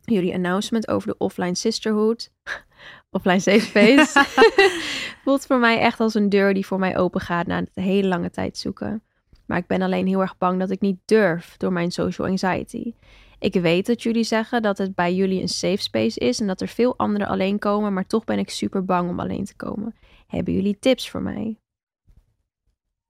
Jullie 0.05 0.35
announcement 0.35 0.88
over 0.88 1.09
de 1.09 1.19
offline 1.19 1.55
sisterhood, 1.55 2.31
offline 3.11 3.41
safe 3.41 3.61
space, 3.61 4.25
voelt 5.25 5.47
voor 5.47 5.59
mij 5.59 5.79
echt 5.79 6.01
als 6.01 6.15
een 6.15 6.29
deur 6.29 6.55
die 6.55 6.67
voor 6.67 6.79
mij 6.79 6.99
open 6.99 7.21
gaat 7.21 7.47
na 7.47 7.59
een 7.59 7.85
hele 7.85 8.09
lange 8.09 8.31
tijd 8.31 8.59
zoeken. 8.59 9.03
Maar 9.47 9.59
ik 9.59 9.67
ben 9.67 9.83
alleen 9.83 10.07
heel 10.07 10.21
erg 10.21 10.38
bang 10.38 10.59
dat 10.59 10.71
ik 10.71 10.81
niet 10.81 10.99
durf 11.05 11.57
door 11.57 11.73
mijn 11.73 11.91
social 11.91 12.29
anxiety. 12.29 12.95
Ik 13.38 13.55
weet 13.55 13.87
dat 13.87 14.03
jullie 14.03 14.25
zeggen 14.25 14.62
dat 14.62 14.79
het 14.79 14.95
bij 14.95 15.15
jullie 15.15 15.41
een 15.41 15.49
safe 15.49 15.83
space 15.83 16.19
is 16.19 16.41
en 16.41 16.47
dat 16.47 16.61
er 16.61 16.69
veel 16.69 16.99
anderen 16.99 17.29
alleen 17.29 17.59
komen, 17.59 17.93
maar 17.93 18.07
toch 18.07 18.25
ben 18.25 18.38
ik 18.38 18.51
super 18.51 18.85
bang 18.85 19.11
om 19.11 19.21
alleen 19.21 19.45
te 19.45 19.57
komen. 19.57 19.95
Hebben 20.27 20.55
jullie 20.55 20.79
tips 20.79 21.11
voor 21.11 21.23
mij? 21.23 21.57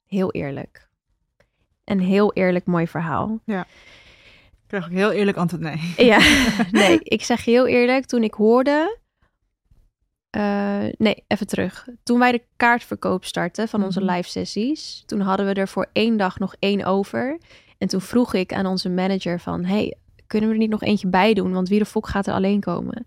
Heel 0.06 0.32
eerlijk. 0.32 0.88
Een 1.84 2.00
heel 2.00 2.32
eerlijk 2.32 2.66
mooi 2.66 2.88
verhaal. 2.88 3.40
Ik 3.44 3.64
krijg 4.80 4.84
ook 4.92 4.98
heel 4.98 5.10
eerlijk 5.12 5.36
antwoord 5.36 5.62
nee. 5.62 5.94
Ja, 6.12 6.18
nee, 6.70 6.98
ik 7.02 7.22
zeg 7.22 7.44
je 7.44 7.50
heel 7.50 7.66
eerlijk, 7.66 8.04
toen 8.06 8.22
ik 8.22 8.34
hoorde. 8.34 8.98
eh, 10.30 10.84
nee, 10.98 11.24
even 11.26 11.46
terug. 11.46 11.86
Toen 12.02 12.18
wij 12.18 12.32
de 12.32 12.42
kaartverkoop 12.56 13.24
startten 13.24 13.68
van 13.68 13.84
onze 13.84 14.00
Mhm. 14.00 14.10
live 14.12 14.28
sessies, 14.28 15.02
toen 15.06 15.20
hadden 15.20 15.46
we 15.46 15.52
er 15.54 15.68
voor 15.68 15.88
één 15.92 16.16
dag 16.16 16.38
nog 16.38 16.54
één 16.58 16.84
over. 16.84 17.38
En 17.78 17.88
toen 17.88 18.00
vroeg 18.00 18.34
ik 18.34 18.52
aan 18.52 18.66
onze 18.66 18.88
manager 18.90 19.40
van, 19.40 19.64
hey, 19.64 19.96
kunnen 20.26 20.48
we 20.48 20.54
er 20.54 20.60
niet 20.60 20.70
nog 20.70 20.82
eentje 20.82 21.08
bij 21.08 21.34
doen? 21.34 21.52
Want 21.52 21.68
wie 21.68 21.78
de 21.78 21.84
fok 21.84 22.08
gaat 22.08 22.26
er 22.26 22.34
alleen 22.34 22.60
komen? 22.60 23.06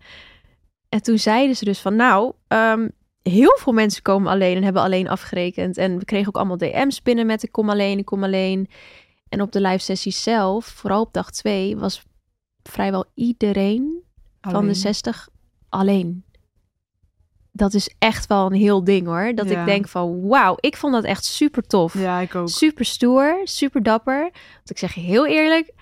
En 0.89 1.01
toen 1.01 1.17
zeiden 1.17 1.55
ze 1.55 1.65
dus 1.65 1.79
van, 1.79 1.95
nou, 1.95 2.33
ehm, 2.47 2.87
heel 3.21 3.57
veel 3.59 3.73
mensen 3.73 4.01
komen 4.01 4.31
alleen 4.31 4.55
en 4.55 4.63
hebben 4.63 4.81
alleen 4.81 5.09
afgerekend. 5.09 5.77
En 5.77 5.97
we 5.99 6.05
kregen 6.05 6.27
ook 6.27 6.35
allemaal 6.35 6.57
DM's 6.57 7.01
binnen 7.01 7.25
met 7.25 7.43
ik 7.43 7.51
kom 7.51 7.69
alleen, 7.69 7.97
ik 7.97 8.05
kom 8.05 8.23
alleen. 8.23 8.67
En 9.35 9.41
op 9.41 9.51
de 9.51 9.61
live 9.61 9.83
sessie 9.83 10.11
zelf, 10.11 10.65
vooral 10.65 11.01
op 11.01 11.13
dag 11.13 11.31
twee, 11.31 11.77
was 11.77 12.03
vrijwel 12.63 13.05
iedereen 13.13 14.03
van 14.41 14.51
de 14.51 14.59
Alleen. 14.59 14.75
60 14.75 15.29
alleen. 15.69 16.23
dat 17.51 17.73
is 17.73 17.95
echt 17.99 18.27
wel 18.27 18.45
een 18.45 18.53
heel 18.53 18.83
ding 18.83 19.07
hoor. 19.07 19.35
Dat 19.35 19.49
Ja. 19.49 19.59
ik 19.59 19.65
denk 19.65 19.87
van 19.87 20.27
wauw, 20.27 20.55
ik 20.59 20.77
vond 20.77 20.93
dat 20.93 21.03
echt 21.03 21.25
super 21.25 21.67
tof. 21.67 21.93
Ja, 21.93 22.19
ik 22.19 22.35
ook. 22.35 22.49
Super 22.49 22.85
stoer, 22.85 23.41
super 23.43 23.83
dapper. 23.83 24.21
Want 24.53 24.69
ik 24.69 24.77
zeg 24.77 24.93
heel 24.93 25.25
eerlijk, 25.27 25.73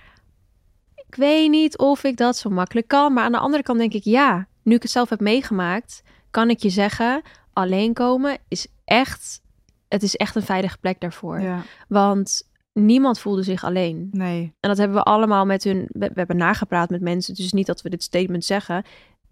ik 1.08 1.14
weet 1.14 1.50
niet 1.50 1.78
of 1.78 2.04
ik 2.04 2.16
dat 2.16 2.36
zo 2.36 2.50
makkelijk 2.50 2.88
kan. 2.88 3.12
Maar 3.12 3.24
aan 3.24 3.32
de 3.32 3.38
andere 3.38 3.62
kant 3.62 3.78
denk 3.78 3.92
ik, 3.92 4.04
ja, 4.04 4.46
nu 4.62 4.74
ik 4.74 4.82
het 4.82 4.90
zelf 4.90 5.08
heb 5.08 5.20
meegemaakt, 5.20 6.02
kan 6.30 6.50
ik 6.50 6.58
je 6.58 6.70
zeggen, 6.70 7.22
alleen 7.52 7.92
komen 7.92 8.38
is 8.48 8.66
echt, 8.84 9.40
het 9.88 10.02
is 10.02 10.16
echt 10.16 10.34
een 10.36 10.42
veilige 10.42 10.78
plek 10.78 11.00
daarvoor. 11.00 11.40
Ja, 11.40 11.62
Want 11.88 12.52
niemand 12.74 13.18
voelde 13.18 13.42
zich 13.42 13.64
alleen. 13.64 14.08
nee. 14.12 14.42
En 14.60 14.68
dat 14.68 14.78
hebben 14.78 14.96
we 14.96 15.02
allemaal 15.02 15.46
met 15.46 15.64
hun, 15.64 15.86
we, 15.88 16.06
we 16.06 16.12
hebben 16.14 16.36
nagepraat 16.36 16.90
met 16.90 17.00
mensen, 17.00 17.34
dus 17.34 17.52
niet 17.52 17.66
dat 17.66 17.82
we 17.82 17.90
dit 17.90 18.02
statement 18.02 18.44
zeggen. 18.44 18.84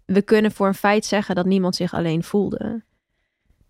We 0.05 0.21
kunnen 0.21 0.51
voor 0.51 0.67
een 0.67 0.73
feit 0.73 1.05
zeggen 1.05 1.35
dat 1.35 1.45
niemand 1.45 1.75
zich 1.75 1.93
alleen 1.93 2.23
voelde. 2.23 2.83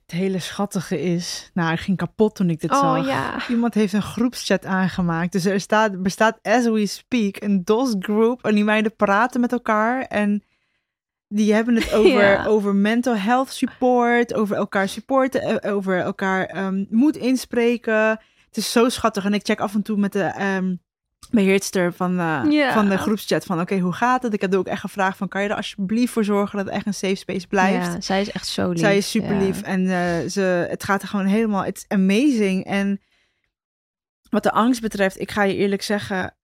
Het 0.06 0.12
hele 0.22 0.40
schattige 0.40 1.02
is, 1.02 1.50
nou, 1.54 1.74
ik 1.74 1.80
ging 1.80 1.98
kapot 1.98 2.36
toen 2.36 2.50
ik 2.50 2.62
dit 2.62 2.72
Oh 2.72 2.80
zag. 2.80 3.08
ja. 3.08 3.48
Iemand 3.50 3.74
heeft 3.74 3.94
een 3.94 4.02
groepschat 4.02 4.66
aangemaakt. 4.66 5.32
Dus 5.32 5.46
er 5.46 5.60
staat, 5.60 6.02
bestaat, 6.04 6.40
as 6.42 6.66
we 6.66 6.86
speak, 6.86 7.42
een 7.42 7.64
DOS 7.64 7.96
group. 8.00 8.46
En 8.46 8.56
die 8.56 8.64
meiden 8.64 8.96
praten 8.96 9.42
met 9.42 9.52
elkaar. 9.52 10.02
En 10.02 10.44
die 11.28 11.54
hebben 11.54 11.76
het 11.76 11.94
over, 12.00 12.12
Ja. 12.12 12.46
over 12.46 12.76
mental 12.76 13.16
health 13.16 13.52
support. 13.52 14.34
Over 14.34 14.56
elkaar 14.56 14.90
supporten. 14.90 15.42
eh, 15.62 15.74
Over 15.76 16.00
elkaar 16.00 16.46
ehm, 16.46 16.86
moed 16.90 17.18
inspreken. 17.18 18.20
Het 18.54 18.64
is 18.64 18.72
zo 18.72 18.90
schattig. 18.90 19.26
En 19.26 19.34
ik 19.34 19.46
check 19.46 19.60
af 19.60 19.74
en 19.74 19.82
toe 19.82 19.98
met 19.98 20.12
de 20.14 20.24
ehm, 20.24 20.76
beheerster 21.32 21.94
van, 21.94 22.14
Ja. 22.52 22.74
van 22.74 22.90
de 22.90 22.98
groepschat. 22.98 23.46
Van 23.46 23.60
oké, 23.60 23.78
hoe 23.80 23.94
gaat 23.94 24.24
het? 24.24 24.34
Ik 24.34 24.42
heb 24.42 24.54
ook 24.56 24.68
echt 24.68 24.82
gevraagd 24.82 25.18
van... 25.18 25.28
Kan 25.28 25.42
je 25.44 25.50
er 25.50 25.56
alsjeblieft 25.56 26.14
voor 26.14 26.24
zorgen 26.24 26.58
dat 26.58 26.66
het 26.66 26.76
echt 26.76 26.86
een 26.86 26.94
safe 26.94 27.16
space 27.16 27.48
blijft? 27.48 27.86
Ja, 27.94 28.02
zij 28.02 28.22
is 28.22 28.32
echt 28.32 28.48
zo 28.48 28.70
lief. 28.70 28.80
Zij 28.80 28.98
is 28.98 29.10
super 29.10 29.36
lief 29.38 29.60
Ja. 29.60 29.66
en 29.66 29.88
eh, 29.88 30.30
ze, 30.30 30.42
het 30.70 30.84
gaat 30.84 31.02
er 31.02 31.08
gewoon 31.08 31.26
helemaal, 31.26 31.66
is 31.66 31.86
amazing. 31.88 32.66
En 32.66 33.02
wat 34.30 34.44
de 34.44 34.52
angst 34.52 34.82
betreft, 34.82 35.20
ik 35.20 35.32
ga 35.32 35.44
je 35.44 35.56
eerlijk 35.56 35.82
zeggen, 35.82 36.36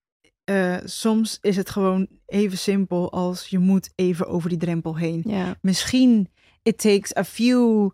eh, 0.43 0.77
soms 0.83 1.37
is 1.41 1.55
het 1.55 1.69
gewoon 1.69 2.07
even 2.25 2.57
simpel 2.57 3.11
als 3.11 3.47
je 3.47 3.59
moet 3.59 3.91
even 3.95 4.27
over 4.27 4.49
die 4.49 4.57
drempel 4.57 4.97
heen. 4.97 5.23
Ja. 5.25 5.55
Misschien 5.61 6.29
it 6.63 6.77
takes 6.79 7.15
a 7.17 7.23
few 7.23 7.89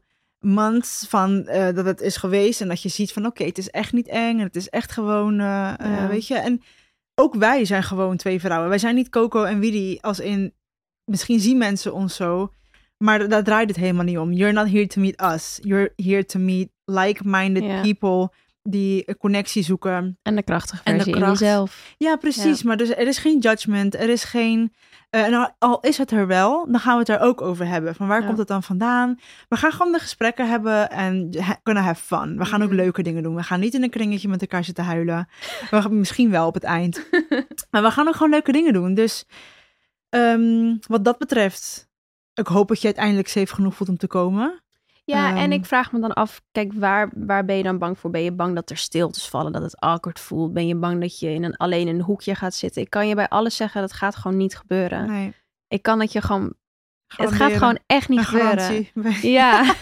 months 0.46 1.06
van 1.10 1.48
eh, 1.48 1.76
dat 1.76 1.86
het 1.86 2.02
is 2.02 2.18
geweest 2.18 2.62
en 2.62 2.68
dat 2.68 2.82
je 2.82 2.90
ziet 2.90 3.14
van 3.14 3.26
oké, 3.26 3.44
het 3.44 3.58
is 3.58 3.70
echt 3.70 3.94
niet 3.94 4.08
eng 4.08 4.40
en 4.40 4.46
het 4.46 4.56
is 4.56 4.70
echt 4.70 4.92
gewoon, 4.92 5.40
eh, 5.40 5.74
eh, 5.80 6.10
weet 6.10 6.28
je. 6.28 6.36
En 6.36 6.62
ook 7.16 7.36
wij 7.36 7.66
zijn 7.66 7.84
gewoon 7.84 8.18
twee 8.18 8.40
vrouwen. 8.40 8.70
Wij 8.70 8.78
zijn 8.78 8.96
niet 8.96 9.10
Coco 9.10 9.44
en 9.44 9.60
Willy 9.60 9.98
als 10.02 10.20
in, 10.20 10.54
misschien 11.12 11.40
zien 11.40 11.58
mensen 11.58 11.94
ons 11.94 12.16
zo, 12.16 12.52
maar 12.98 13.30
daar 13.30 13.44
draait 13.44 13.70
het 13.70 13.78
helemaal 13.78 14.04
niet 14.04 14.18
om. 14.18 14.32
You're 14.32 14.54
not 14.54 14.70
here 14.70 14.88
to 14.88 15.02
meet 15.02 15.22
us. 15.22 15.60
You're 15.62 15.94
here 15.96 16.26
to 16.26 16.40
meet 16.40 16.70
like-minded 16.86 17.64
Ja. 17.64 17.82
people 17.82 18.32
die 18.70 19.04
een 19.06 19.18
connectie 19.18 19.64
zoeken. 19.64 20.20
En 20.22 20.36
de 20.36 20.44
krachtige 20.44 20.82
En 20.84 20.92
de 20.92 21.04
versie 21.04 21.14
in 21.16 21.22
kracht. 21.22 21.40
jezelf. 21.40 21.94
Ja, 21.98 22.16
precies. 22.16 22.64
Maar 22.64 22.78
dus, 22.78 22.90
er 22.90 23.08
is 23.08 23.18
geen 23.18 23.40
judgment. 23.40 23.96
Er 23.96 24.10
is 24.10 24.24
geen. 24.24 24.74
Eh, 25.16 25.24
en 25.26 25.34
al, 25.34 25.56
al 25.60 25.80
is 25.80 25.98
het 25.98 26.12
er 26.12 26.28
wel, 26.28 26.66
dan 26.72 26.80
gaan 26.80 26.94
we 26.94 27.00
het 27.00 27.10
er 27.10 27.20
ook 27.20 27.42
over 27.42 27.68
hebben. 27.68 27.96
Van 27.96 28.08
waar 28.08 28.20
Ja. 28.22 28.26
komt 28.26 28.38
het 28.38 28.48
dan 28.48 28.64
vandaan? 28.64 29.20
We 29.50 29.56
gaan 29.56 29.72
gewoon 29.72 29.92
de 29.92 30.00
gesprekken 30.00 30.50
hebben 30.50 30.90
en 30.90 31.30
kunnen 31.64 31.84
have 31.84 32.04
fun. 32.04 32.38
We 32.38 32.46
gaan 32.46 32.62
ook 32.62 32.68
Mhm. 32.68 32.78
leuke 32.78 33.02
dingen 33.04 33.24
doen. 33.24 33.36
We 33.36 33.44
gaan 33.44 33.60
niet 33.60 33.74
in 33.74 33.84
een 33.84 33.90
kringetje 33.90 34.28
met 34.28 34.42
elkaar 34.42 34.64
zitten 34.64 34.84
huilen. 34.84 35.28
We 35.70 35.82
gaan 35.82 36.00
misschien 36.00 36.30
wel 36.32 36.48
op 36.48 36.54
het 36.54 36.64
eind. 36.64 37.10
maar 37.72 37.82
we 37.82 37.92
gaan 37.92 38.08
ook 38.08 38.14
gewoon 38.16 38.30
leuke 38.32 38.52
dingen 38.52 38.74
doen. 38.74 38.94
Dus 38.94 39.26
ehm, 40.10 40.76
wat 40.88 41.06
dat 41.06 41.18
betreft, 41.18 41.90
ik 42.34 42.48
hoop 42.48 42.68
dat 42.68 42.80
je 42.80 42.86
uiteindelijk 42.86 43.28
safe 43.28 43.54
genoeg 43.56 43.76
voelt 43.76 43.90
om 43.90 43.98
te 43.98 44.08
komen. 44.08 44.64
Ja, 45.06 45.30
en 45.30 45.38
Ehm. 45.38 45.52
ik 45.52 45.66
vraag 45.66 45.92
me 45.92 46.00
dan 46.00 46.14
af, 46.14 46.42
kijk, 46.52 46.74
waar, 46.74 47.10
waar 47.16 47.46
ben 47.46 47.56
je 47.58 47.64
dan 47.64 47.78
bang 47.78 48.00
voor? 48.00 48.10
Ben 48.10 48.22
je 48.24 48.32
bang 48.32 48.56
dat 48.56 48.70
er 48.70 48.78
stiltes 48.78 49.28
vallen, 49.30 49.52
dat 49.52 49.62
het 49.62 49.80
awkward 49.80 50.20
voelt? 50.20 50.54
Ben 50.54 50.68
je 50.68 50.76
bang 50.76 51.02
dat 51.02 51.20
je 51.20 51.30
in 51.34 51.44
een, 51.44 51.58
alleen 51.58 51.88
in 51.88 51.96
een 51.96 52.02
hoekje 52.02 52.36
gaat 52.36 52.54
zitten? 52.54 52.82
Ik 52.82 52.90
kan 52.90 53.08
je 53.08 53.16
bij 53.16 53.30
alles 53.30 53.56
zeggen, 53.56 53.82
dat 53.82 53.94
gaat 53.94 54.16
gewoon 54.16 54.38
niet 54.38 54.58
gebeuren. 54.58 55.06
Nee, 55.08 55.34
Ik 55.68 55.82
kan 55.82 56.00
dat 56.00 56.12
je 56.12 56.22
gewoon, 56.22 56.54
het 57.08 57.32
gaat 57.32 57.52
gewoon 57.54 57.80
echt 57.86 58.10
niet 58.10 58.20
Een 58.20 58.26
gebeuren. 58.26 58.58
garantie. 58.60 58.92
Ja, 59.32 59.74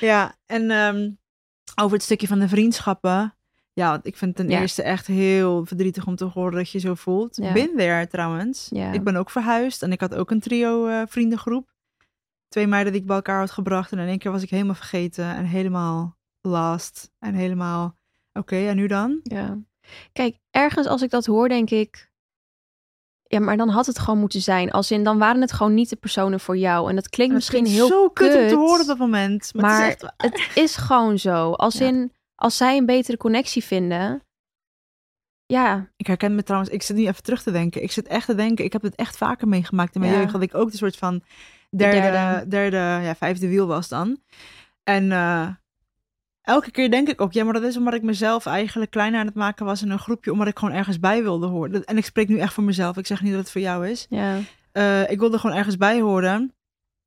Ja, 0.00 0.34
en 0.46 0.70
ehm, 0.70 1.10
over 1.80 1.92
het 1.92 2.02
stukje 2.02 2.26
van 2.26 2.38
de 2.38 2.48
vriendschappen. 2.48 3.34
Ja, 3.72 3.98
ik 4.02 4.16
vind 4.16 4.36
ten 4.36 4.48
Ja. 4.48 4.60
eerste 4.60 4.82
echt 4.82 5.06
heel 5.06 5.64
verdrietig 5.64 6.06
om 6.06 6.16
te 6.16 6.24
horen 6.24 6.52
dat 6.54 6.70
je 6.70 6.78
zo 6.78 6.94
voelt. 6.94 7.36
Ja. 7.36 7.52
Bin 7.52 7.72
there 7.76 8.06
trouwens. 8.06 8.66
Ja. 8.70 8.92
Ik 8.92 9.04
ben 9.04 9.16
ook 9.16 9.30
verhuisd 9.30 9.82
en 9.82 9.92
ik 9.92 10.00
had 10.00 10.14
ook 10.14 10.30
een 10.30 10.40
trio 10.40 10.86
eh, 10.86 11.02
vriendengroep. 11.06 11.74
Twee 12.56 12.68
meiden 12.68 12.92
die 12.92 13.00
ik 13.00 13.06
bij 13.06 13.16
elkaar 13.16 13.38
had 13.38 13.50
gebracht. 13.50 13.92
En 13.92 13.98
in 13.98 14.08
één 14.08 14.18
keer 14.18 14.32
was 14.32 14.42
ik 14.42 14.50
helemaal 14.50 14.74
vergeten 14.74 15.24
en 15.24 15.44
helemaal 15.44 16.16
lost. 16.40 17.10
En 17.18 17.34
helemaal, 17.34 17.96
oké, 18.32 18.56
en 18.56 18.76
nu 18.76 18.86
dan? 18.86 19.20
ja. 19.22 19.58
Kijk, 20.12 20.38
ergens 20.50 20.86
als 20.86 21.02
ik 21.02 21.10
dat 21.10 21.26
hoor, 21.26 21.48
denk 21.48 21.70
ik, 21.70 22.10
ja, 23.22 23.40
maar 23.40 23.56
dan 23.56 23.68
had 23.68 23.86
het 23.86 23.98
gewoon 23.98 24.20
moeten 24.20 24.40
zijn. 24.40 24.70
Als 24.70 24.90
in, 24.90 25.04
dan 25.04 25.18
waren 25.18 25.40
het 25.40 25.52
gewoon 25.52 25.74
niet 25.74 25.88
de 25.88 25.96
personen 25.96 26.40
voor 26.40 26.56
jou. 26.56 26.88
En 26.88 26.94
dat 26.94 27.08
klinkt 27.08 27.32
En 27.32 27.38
misschien 27.38 27.66
heel 27.66 27.86
zo 27.88 28.08
kut, 28.08 28.34
om 28.34 28.48
te 28.48 28.54
horen 28.56 28.80
op 28.80 28.86
dat 28.86 28.98
moment. 28.98 29.54
Maar, 29.54 29.62
maar 29.62 29.84
het 29.88 30.02
is 30.02 30.08
echt... 30.08 30.14
het 30.16 30.56
is 30.56 30.76
gewoon 30.76 31.18
zo. 31.18 31.52
Als 31.52 31.78
Ja. 31.78 31.86
in, 31.86 32.12
als 32.34 32.56
zij 32.56 32.76
een 32.76 32.86
betere 32.86 33.16
connectie 33.16 33.64
vinden, 33.64 34.22
ja, 35.46 35.90
Ik 35.96 36.06
herken 36.06 36.34
me 36.34 36.42
trouwens, 36.42 36.72
ik 36.72 36.82
zit 36.82 36.96
nu 36.96 37.06
even 37.06 37.22
terug 37.22 37.42
te 37.42 37.50
denken. 37.50 37.82
Ik 37.82 37.92
zit 37.92 38.06
echt 38.06 38.26
te 38.26 38.34
denken, 38.34 38.64
ik 38.64 38.72
heb 38.72 38.82
het 38.82 38.94
echt 38.94 39.16
vaker 39.16 39.48
meegemaakt 39.48 39.94
in 39.94 40.00
mijn 40.00 40.12
Ja. 40.12 40.18
jeugd. 40.18 40.32
Dat 40.32 40.42
ik 40.42 40.54
ook 40.54 40.66
een 40.70 40.78
soort 40.78 40.96
van 40.96 41.22
derde, 41.70 42.00
derde. 42.00 42.48
derde, 42.48 42.76
ja, 42.76 43.14
vijfde 43.14 43.48
wiel 43.48 43.66
was 43.66 43.88
dan. 43.88 44.18
En 44.84 45.12
eh, 45.12 45.48
elke 46.42 46.70
keer 46.70 46.90
denk 46.90 47.08
ik 47.08 47.20
ook, 47.20 47.32
ja, 47.32 47.44
maar 47.44 47.52
dat 47.52 47.62
is 47.62 47.76
omdat 47.76 47.94
ik 47.94 48.02
mezelf 48.02 48.46
eigenlijk 48.46 48.90
kleiner 48.90 49.20
aan 49.20 49.26
het 49.26 49.34
maken 49.34 49.66
was 49.66 49.82
in 49.82 49.90
een 49.90 49.98
groepje, 49.98 50.32
omdat 50.32 50.46
ik 50.46 50.58
gewoon 50.58 50.74
ergens 50.74 51.00
bij 51.00 51.22
wilde 51.22 51.46
horen. 51.46 51.84
En 51.84 51.96
ik 51.96 52.04
spreek 52.04 52.28
nu 52.28 52.38
echt 52.38 52.52
voor 52.52 52.64
mezelf. 52.64 52.96
Ik 52.96 53.06
zeg 53.06 53.22
niet 53.22 53.32
dat 53.32 53.40
het 53.40 53.50
voor 53.50 53.60
jou 53.60 53.88
is. 53.88 54.06
ja, 54.08 54.38
Eh, 54.72 55.10
ik 55.10 55.18
wilde 55.18 55.38
gewoon 55.38 55.56
ergens 55.56 55.76
bij 55.76 56.00
horen. 56.00 56.54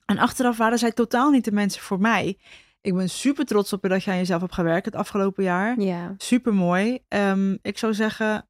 En 0.06 0.18
achteraf 0.18 0.58
waren 0.58 0.78
zij 0.78 0.92
totaal 0.92 1.30
niet 1.30 1.46
de 1.46 1.52
mensen 1.52 1.82
voor 1.82 2.00
mij. 2.00 2.38
Ik 2.82 2.96
ben 2.96 3.10
super 3.10 3.46
trots 3.46 3.74
op 3.74 3.84
je 3.84 3.90
dat 3.90 4.04
je 4.04 4.12
aan 4.12 4.18
jezelf 4.18 4.42
hebt 4.42 4.54
gewerkt 4.54 4.86
het 4.86 4.96
afgelopen 4.96 5.44
jaar. 5.44 5.80
ja. 5.80 6.14
Super 6.18 6.54
mooi. 6.54 7.00
ik 7.62 7.78
zou 7.78 7.94
zeggen, 7.94 8.49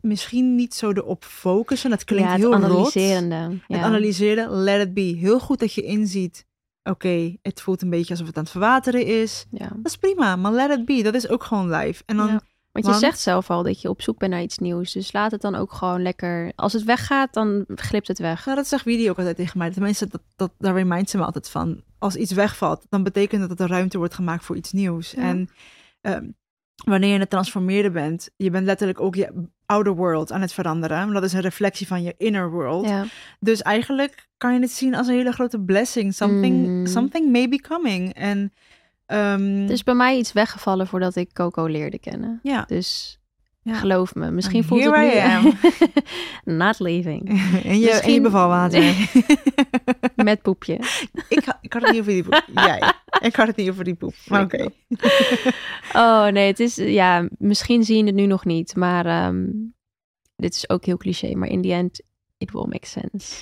misschien 0.00 0.54
niet 0.54 0.74
zo 0.74 0.90
erop 0.90 1.24
focussen. 1.24 1.90
Dat 1.90 2.04
klinkt 2.04 2.26
ja, 2.26 2.32
het 2.32 2.40
heel 2.40 2.52
rot. 2.54 2.62
analyserende. 2.64 3.34
Ja. 3.66 3.76
Het 3.76 3.82
analyseren, 3.84 4.50
let 4.50 4.86
it 4.86 4.94
be. 4.94 5.00
Heel 5.00 5.40
goed 5.40 5.58
dat 5.58 5.72
je 5.72 5.82
inziet. 5.82 6.46
Oké, 6.82 7.36
het 7.42 7.60
voelt 7.60 7.82
een 7.82 7.90
beetje 7.90 8.10
alsof 8.10 8.26
het 8.26 8.36
aan 8.36 8.42
het 8.42 8.52
verwateren 8.52 9.06
is. 9.06 9.46
ja. 9.50 9.68
Dat 9.68 9.86
is 9.86 9.96
prima, 9.96 10.36
maar 10.36 10.52
let 10.52 10.70
it 10.78 10.84
be. 10.84 11.02
Dat 11.02 11.14
is 11.14 11.28
ook 11.28 11.44
gewoon 11.44 11.70
live. 11.70 12.02
En 12.06 12.16
dan, 12.16 12.26
Ja. 12.26 12.40
Want 12.72 12.84
je 12.86 12.90
Want- 12.90 13.04
zegt 13.12 13.20
zelf 13.20 13.50
al 13.50 13.62
dat 13.62 13.80
je 13.80 13.88
op 13.88 14.02
zoek 14.02 14.18
bent 14.18 14.32
naar 14.32 14.42
iets 14.42 14.58
nieuws. 14.58 14.92
Dus 14.92 15.12
laat 15.12 15.30
het 15.30 15.40
dan 15.40 15.54
ook 15.54 15.72
gewoon 15.72 16.02
lekker... 16.02 16.52
Als 16.56 16.72
het 16.72 16.84
weggaat, 16.84 17.32
dan 17.34 17.64
glipt 17.74 18.08
het 18.08 18.18
weg. 18.18 18.44
nou, 18.44 18.56
dat 18.56 18.66
zegt 18.66 18.84
Willy 18.84 19.08
ook 19.08 19.18
altijd 19.18 19.36
tegen 19.36 19.58
mij. 19.58 19.70
Tenminste, 19.70 20.06
dat, 20.06 20.20
dat, 20.36 20.50
daar 20.58 20.74
remindt 20.74 21.10
ze 21.10 21.16
me 21.16 21.24
altijd 21.24 21.50
van. 21.50 21.82
Als 21.98 22.16
iets 22.16 22.32
wegvalt, 22.32 22.86
dan 22.88 23.02
betekent 23.02 23.48
dat 23.48 23.60
er 23.60 23.68
ruimte 23.68 23.98
wordt 23.98 24.14
gemaakt 24.14 24.44
voor 24.44 24.56
iets 24.56 24.72
nieuws. 24.72 25.10
Ja. 25.10 25.18
En 25.22 25.48
ehm, 26.00 26.26
wanneer 26.84 27.12
je 27.12 27.18
het 27.18 27.30
transformeren 27.30 27.92
bent, 27.92 28.30
je 28.36 28.50
bent 28.50 28.66
letterlijk 28.66 29.00
ook 29.00 29.14
je 29.14 29.48
outer 29.68 29.94
world 29.94 30.32
aan 30.32 30.40
het 30.40 30.52
veranderen. 30.52 31.04
Maar 31.04 31.14
dat 31.14 31.22
is 31.22 31.32
een 31.32 31.40
reflectie 31.40 31.86
van 31.86 32.02
je 32.02 32.14
inner 32.16 32.50
world. 32.50 32.88
Ja. 32.88 33.04
Dus 33.40 33.62
eigenlijk 33.62 34.26
kan 34.36 34.54
je 34.54 34.60
het 34.60 34.70
zien 34.70 34.94
als 34.94 35.06
een 35.06 35.14
hele 35.14 35.32
grote 35.32 35.60
blessing. 35.60 36.14
Something, 36.14 36.66
Mm. 36.66 36.86
something 36.86 37.30
may 37.32 37.48
be 37.48 37.60
coming. 37.60 38.14
En 38.14 38.52
Er 39.06 39.70
is 39.70 39.82
bij 39.82 39.94
mij 39.94 40.16
iets 40.18 40.32
weggevallen 40.32 40.86
voordat 40.86 41.16
ik 41.16 41.32
Coco 41.32 41.66
leerde 41.66 41.98
kennen. 41.98 42.40
ja. 42.42 42.64
Dus 42.66 43.17
Ja. 43.62 43.74
geloof 43.74 44.14
me, 44.14 44.30
misschien 44.30 44.64
voelt 44.64 44.84
het 44.84 44.96
nu... 44.96 45.48
I 45.48 45.52
Not 46.56 46.78
leaving. 46.78 47.28
en 47.28 47.36
je, 47.36 47.60
en 47.68 47.78
je 47.80 47.86
Misschien- 47.86 48.22
bevalwater. 48.22 48.94
Met 50.16 50.42
poepje. 50.42 50.74
ik, 51.28 51.44
ha- 51.44 51.58
ik 51.60 51.72
had 51.72 51.82
het 51.82 51.90
niet 51.90 52.00
over 52.00 52.12
die 52.12 52.22
poep. 52.22 52.44
Jij. 52.54 52.92
Ik 53.20 53.36
had 53.36 53.46
het 53.46 53.56
niet 53.56 53.68
over 53.70 53.84
die 53.84 53.94
poep. 53.94 54.14
Maar 54.26 54.42
oké. 54.42 54.68
Oh 55.92 56.26
nee, 56.26 56.46
het 56.46 56.60
is... 56.60 56.76
Ja, 56.76 57.28
misschien 57.38 57.84
zie 57.84 57.96
je 57.96 58.04
het 58.04 58.14
nu 58.14 58.26
nog 58.26 58.44
niet. 58.44 58.76
Maar 58.76 59.06
ehm, 59.06 59.44
dit 60.36 60.54
is 60.54 60.68
ook 60.68 60.84
heel 60.84 60.96
cliché. 60.96 61.34
Maar 61.34 61.48
in 61.48 61.62
the 61.62 61.72
end, 61.72 62.02
it 62.38 62.50
will 62.52 62.66
make 62.68 62.86
sense. 62.86 63.34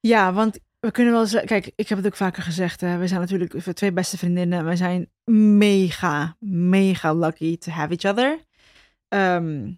Ja, 0.00 0.32
want 0.32 0.58
we 0.80 0.90
kunnen 0.90 1.12
wel 1.12 1.26
zeggen... 1.26 1.48
Kijk, 1.48 1.70
ik 1.76 1.88
heb 1.88 1.98
het 1.98 2.06
ook 2.06 2.16
vaker 2.16 2.42
gezegd. 2.42 2.80
Hè. 2.80 2.98
We 2.98 3.06
zijn 3.06 3.20
natuurlijk 3.20 3.52
we 3.52 3.72
twee 3.72 3.92
beste 3.92 4.18
vriendinnen. 4.18 4.64
We 4.64 4.76
zijn 4.76 5.08
mega, 5.58 6.36
mega 6.40 7.14
lucky 7.14 7.58
to 7.58 7.70
have 7.70 7.96
each 7.96 8.12
other. 8.14 8.38
Ehm, 9.12 9.72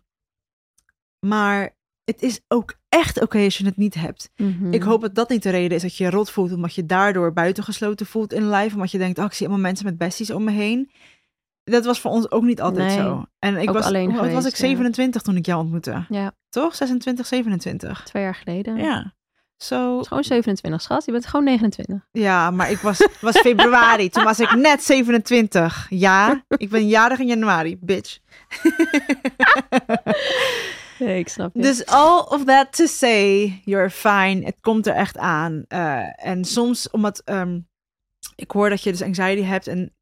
maar 1.27 1.77
het 2.05 2.23
is 2.23 2.41
ook 2.49 2.75
echt 2.89 3.21
oké 3.21 3.39
als 3.39 3.59
je 3.59 3.65
het 3.65 3.77
niet 3.77 3.95
hebt. 3.95 4.31
Mhm. 4.37 4.73
Ik 4.73 4.83
hoop 4.83 5.01
dat 5.01 5.15
dat 5.15 5.29
niet 5.29 5.43
de 5.43 5.51
reden 5.51 5.77
is 5.77 5.83
dat 5.83 5.97
je 5.97 6.05
je 6.05 6.11
rot 6.11 6.31
voelt, 6.31 6.53
omdat 6.53 6.75
je 6.75 6.87
daardoor 6.87 7.33
buitengesloten 7.33 8.07
voelt 8.07 8.33
in 8.33 8.51
live, 8.51 8.75
omdat 8.75 8.91
je 8.91 8.99
denkt, 8.99 9.19
oh, 9.19 9.25
ik 9.25 9.33
zie 9.33 9.47
allemaal 9.47 9.65
mensen 9.65 9.85
met 9.87 9.99
besties 9.99 10.31
om 10.31 10.45
me 10.45 10.51
heen. 10.51 10.91
Dat 11.65 11.85
was 11.85 12.01
voor 12.01 12.11
ons 12.11 12.31
ook 12.31 12.43
niet 12.43 12.61
altijd 12.61 12.87
Nee, 12.87 12.97
zo. 12.97 13.25
En 13.39 13.57
ik 13.57 13.71
was, 13.71 13.85
alleen 13.85 14.15
was 14.15 14.45
ik 14.45 14.51
ja. 14.51 14.57
27 14.57 15.23
toen 15.23 15.37
ik 15.37 15.47
jou 15.47 15.61
ontmoette. 15.61 16.07
Ja, 16.09 16.33
Toch? 16.49 16.75
26, 16.75 17.27
27. 17.27 18.03
twee 18.03 18.23
jaar 18.23 18.35
geleden. 18.35 18.77
Ja. 18.77 19.15
Zo. 19.57 20.03
Gewoon 20.03 20.25
27, 20.25 20.83
schat. 20.83 21.05
Je 21.05 21.13
bent 21.13 21.27
gewoon 21.27 21.45
29. 21.45 22.07
Ja, 22.13 22.51
maar 22.51 22.71
ik 22.71 22.79
was, 22.79 23.09
was 23.21 23.39
februari. 23.39 24.09
Toen 24.09 24.25
was 24.25 24.41
ik 24.41 24.55
net 24.55 24.83
27. 24.83 25.87
Ja, 25.89 26.45
ik 26.57 26.71
ben 26.71 26.89
jarig 26.89 27.19
in 27.19 27.27
januari, 27.27 27.77
bitch. 27.81 28.19
Nee, 30.99 31.19
ik 31.19 31.29
snap. 31.29 31.51
Dus 31.55 31.87
all 31.87 32.19
of 32.19 32.45
that 32.45 32.77
to 32.77 32.87
say, 32.87 33.61
you're 33.65 33.91
fine. 33.91 34.45
Het 34.45 34.57
komt 34.61 34.87
er 34.87 34.95
echt 34.95 35.19
aan. 35.19 35.65
Eh, 35.69 36.27
en 36.27 36.45
soms, 36.45 36.91
omdat 36.91 37.23
ehm, 37.25 37.61
ik 38.37 38.51
hoor 38.51 38.69
dat 38.69 38.83
je 38.83 38.91
dus 38.91 39.03
anxiety 39.03 39.43
hebt 39.43 39.67
en 39.67 39.93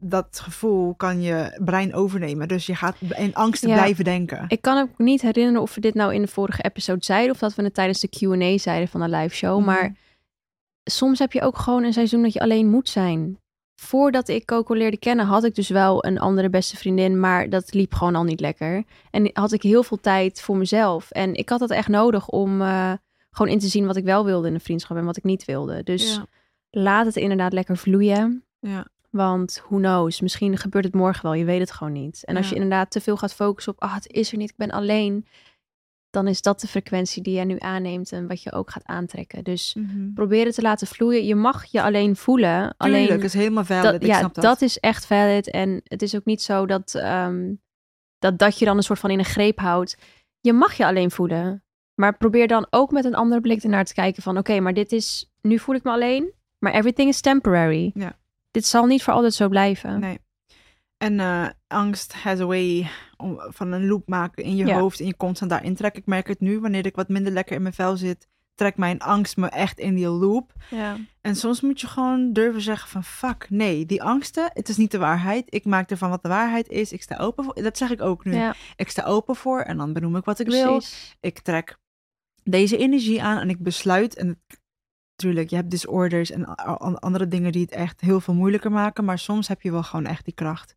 dat 0.00 0.40
gevoel 0.42 0.94
kan 0.94 1.20
je 1.22 1.60
brein 1.64 1.94
overnemen. 1.94 2.48
Dus 2.48 2.66
je 2.66 2.74
gaat 2.74 2.96
in 3.16 3.34
angsten 3.34 3.68
Ja. 3.68 3.74
blijven 3.74 4.04
denken. 4.04 4.44
Ik 4.48 4.62
kan 4.62 4.78
ook 4.78 4.98
niet 4.98 5.22
herinneren 5.22 5.62
of 5.62 5.74
we 5.74 5.80
dit 5.80 5.94
nou 5.94 6.14
in 6.14 6.22
de 6.22 6.28
vorige 6.28 6.62
episode 6.62 7.04
zeiden... 7.04 7.30
of 7.32 7.38
dat 7.38 7.54
we 7.54 7.62
het 7.62 7.74
tijdens 7.74 8.00
de 8.00 8.08
Q&A 8.08 8.58
zeiden 8.58 8.88
van 8.88 9.00
de 9.00 9.08
live 9.08 9.34
show. 9.34 9.56
Mhm. 9.56 9.66
Maar 9.66 9.96
soms 10.84 11.18
heb 11.18 11.32
je 11.32 11.42
ook 11.42 11.58
gewoon 11.58 11.84
een 11.84 11.92
seizoen 11.92 12.22
dat 12.22 12.32
je 12.32 12.40
alleen 12.40 12.70
moet 12.70 12.88
zijn. 12.88 13.38
Voordat 13.80 14.28
ik 14.28 14.44
Coco 14.46 14.74
leerde 14.74 14.98
kennen, 14.98 15.26
had 15.26 15.44
ik 15.44 15.54
dus 15.54 15.68
wel 15.68 16.04
een 16.04 16.18
andere 16.18 16.50
beste 16.50 16.76
vriendin... 16.76 17.20
maar 17.20 17.48
dat 17.50 17.74
liep 17.74 17.94
gewoon 17.94 18.14
al 18.14 18.24
niet 18.24 18.40
lekker. 18.40 18.84
En 19.10 19.30
had 19.32 19.52
ik 19.52 19.62
heel 19.62 19.82
veel 19.82 20.00
tijd 20.00 20.40
voor 20.40 20.56
mezelf. 20.56 21.10
En 21.10 21.34
ik 21.34 21.48
had 21.48 21.58
dat 21.60 21.70
echt 21.70 21.88
nodig 21.88 22.28
om 22.28 22.60
eh, 22.62 22.92
gewoon 23.30 23.52
in 23.52 23.58
te 23.58 23.66
zien... 23.68 23.86
wat 23.86 23.96
ik 23.96 24.04
wel 24.04 24.24
wilde 24.24 24.48
in 24.48 24.54
een 24.54 24.60
vriendschap 24.60 24.96
en 24.96 25.04
wat 25.04 25.16
ik 25.16 25.24
niet 25.24 25.44
wilde. 25.44 25.82
Dus 25.82 26.14
Ja. 26.14 26.26
laat 26.70 27.06
het 27.06 27.16
inderdaad 27.16 27.52
lekker 27.52 27.76
vloeien. 27.76 28.44
Ja. 28.60 28.86
Want 29.18 29.62
who 29.68 29.76
knows, 29.76 30.20
misschien 30.20 30.56
gebeurt 30.58 30.84
het 30.84 30.94
morgen 30.94 31.22
wel. 31.22 31.34
Je 31.34 31.44
weet 31.44 31.60
het 31.60 31.70
gewoon 31.72 31.92
niet. 31.92 32.24
En 32.24 32.36
als 32.36 32.48
je 32.48 32.54
inderdaad 32.54 32.90
te 32.90 33.00
veel 33.00 33.16
gaat 33.16 33.34
focussen 33.34 33.72
op, 33.72 33.82
ah, 33.82 33.94
het 33.94 34.12
is 34.12 34.32
er 34.32 34.38
niet, 34.38 34.50
ik 34.50 34.56
ben 34.56 34.70
alleen. 34.70 35.26
Dan 36.10 36.26
is 36.28 36.42
dat 36.42 36.60
de 36.60 36.66
frequentie 36.66 37.22
die 37.22 37.38
je 37.38 37.44
nu 37.44 37.56
aanneemt 37.58 38.12
en 38.12 38.26
wat 38.28 38.42
je 38.42 38.52
ook 38.52 38.70
gaat 38.70 38.86
aantrekken. 38.86 39.44
Dus 39.44 39.74
Mhm. 39.74 40.12
probeer 40.12 40.44
het 40.44 40.54
te 40.54 40.62
laten 40.62 40.86
vloeien. 40.86 41.24
Je 41.26 41.34
mag 41.34 41.64
je 41.64 41.82
alleen 41.82 42.16
voelen. 42.16 42.74
Tuurlijk, 42.78 43.08
alleen 43.10 43.22
is 43.22 43.32
helemaal 43.34 43.64
valid. 43.64 43.82
dat, 43.82 43.94
ik 43.94 44.02
ja, 44.02 44.18
snap 44.18 44.34
dat. 44.34 44.44
dat 44.44 44.62
is 44.62 44.78
echt 44.78 45.06
valid. 45.06 45.50
En 45.50 45.80
het 45.84 46.02
is 46.02 46.16
ook 46.16 46.24
niet 46.24 46.42
zo 46.42 46.66
dat, 46.66 46.94
ehm, 46.94 47.54
dat 48.18 48.38
dat 48.38 48.58
je 48.58 48.64
dan 48.64 48.76
een 48.76 48.82
soort 48.82 48.98
van 48.98 49.10
in 49.10 49.18
een 49.18 49.24
greep 49.24 49.58
houdt. 49.58 49.96
Je 50.40 50.52
mag 50.52 50.74
je 50.74 50.86
alleen 50.86 51.10
voelen. 51.10 51.62
Maar 51.94 52.16
probeer 52.16 52.46
dan 52.48 52.66
ook 52.70 52.90
met 52.90 53.04
een 53.04 53.14
andere 53.14 53.40
blik 53.40 53.62
ernaar 53.62 53.84
te 53.84 53.94
kijken 53.94 54.22
van... 54.22 54.38
oké, 54.38 54.60
maar 54.60 54.74
dit 54.74 54.92
is... 54.92 55.30
Nu 55.42 55.58
voel 55.58 55.74
ik 55.74 55.82
me 55.82 55.90
alleen, 55.90 56.32
maar 56.58 56.72
everything 56.72 57.08
is 57.08 57.20
temporary. 57.20 57.90
Ja. 57.94 58.18
Dit 58.58 58.66
zal 58.66 58.86
niet 58.86 59.02
voor 59.02 59.12
altijd 59.12 59.34
zo 59.34 59.48
blijven. 59.48 60.00
Nee. 60.00 60.18
En 60.96 61.20
eh, 61.20 61.48
angst 61.66 62.12
has 62.12 62.40
a 62.40 62.44
way 62.44 62.90
om, 63.16 63.40
van 63.48 63.72
een 63.72 63.86
loop 63.86 64.08
maken 64.08 64.44
in 64.44 64.56
je 64.56 64.66
Ja. 64.66 64.78
hoofd 64.78 65.00
en 65.00 65.06
je 65.06 65.16
constant 65.16 65.50
daarin 65.50 65.74
trek. 65.74 65.96
Ik 65.96 66.06
merk 66.06 66.28
het 66.28 66.40
nu, 66.40 66.60
wanneer 66.60 66.86
ik 66.86 66.96
wat 66.96 67.08
minder 67.08 67.32
lekker 67.32 67.56
in 67.56 67.62
mijn 67.62 67.74
vel 67.74 67.96
zit, 67.96 68.28
trekt 68.54 68.76
mijn 68.76 69.00
angst 69.00 69.36
me 69.36 69.48
echt 69.48 69.78
in 69.78 69.94
die 69.94 70.08
loop. 70.08 70.52
Ja. 70.70 70.96
En 71.20 71.36
soms 71.36 71.60
moet 71.60 71.80
je 71.80 71.86
gewoon 71.86 72.32
durven 72.32 72.60
zeggen 72.60 72.88
van 72.88 73.04
fuck, 73.04 73.46
nee, 73.50 73.86
die 73.86 74.02
angsten, 74.02 74.50
het 74.52 74.68
is 74.68 74.76
niet 74.76 74.90
de 74.90 74.98
waarheid. 74.98 75.44
Ik 75.54 75.64
maak 75.64 75.90
ervan 75.90 76.10
wat 76.10 76.22
de 76.22 76.28
waarheid 76.28 76.68
is. 76.68 76.92
Ik 76.92 77.02
sta 77.02 77.16
open 77.16 77.44
voor, 77.44 77.54
dat 77.54 77.76
zeg 77.78 77.90
ik 77.90 78.00
ook 78.02 78.24
nu. 78.24 78.34
Ja, 78.34 78.54
Ik 78.76 78.88
sta 78.88 79.04
open 79.04 79.36
voor 79.36 79.60
en 79.60 79.76
dan 79.76 79.92
benoem 79.92 80.16
ik 80.16 80.24
wat 80.24 80.38
ik 80.38 80.46
wil. 80.46 80.82
Ik 81.20 81.38
trek 81.40 81.76
deze 82.42 82.76
energie 82.76 83.22
aan 83.22 83.38
en 83.38 83.50
ik 83.50 83.62
besluit. 83.62 84.14
En 84.14 84.42
natuurlijk, 85.18 85.50
je 85.50 85.56
hebt 85.56 85.70
disorders 85.70 86.30
en 86.30 86.54
andere 87.00 87.28
dingen 87.28 87.52
die 87.52 87.62
het 87.62 87.70
echt 87.70 88.00
heel 88.00 88.20
veel 88.20 88.34
moeilijker 88.34 88.72
maken. 88.72 89.04
Maar 89.04 89.18
soms 89.18 89.48
heb 89.48 89.62
je 89.62 89.70
wel 89.70 89.82
gewoon 89.82 90.06
echt 90.06 90.24
die 90.24 90.34
kracht. 90.34 90.76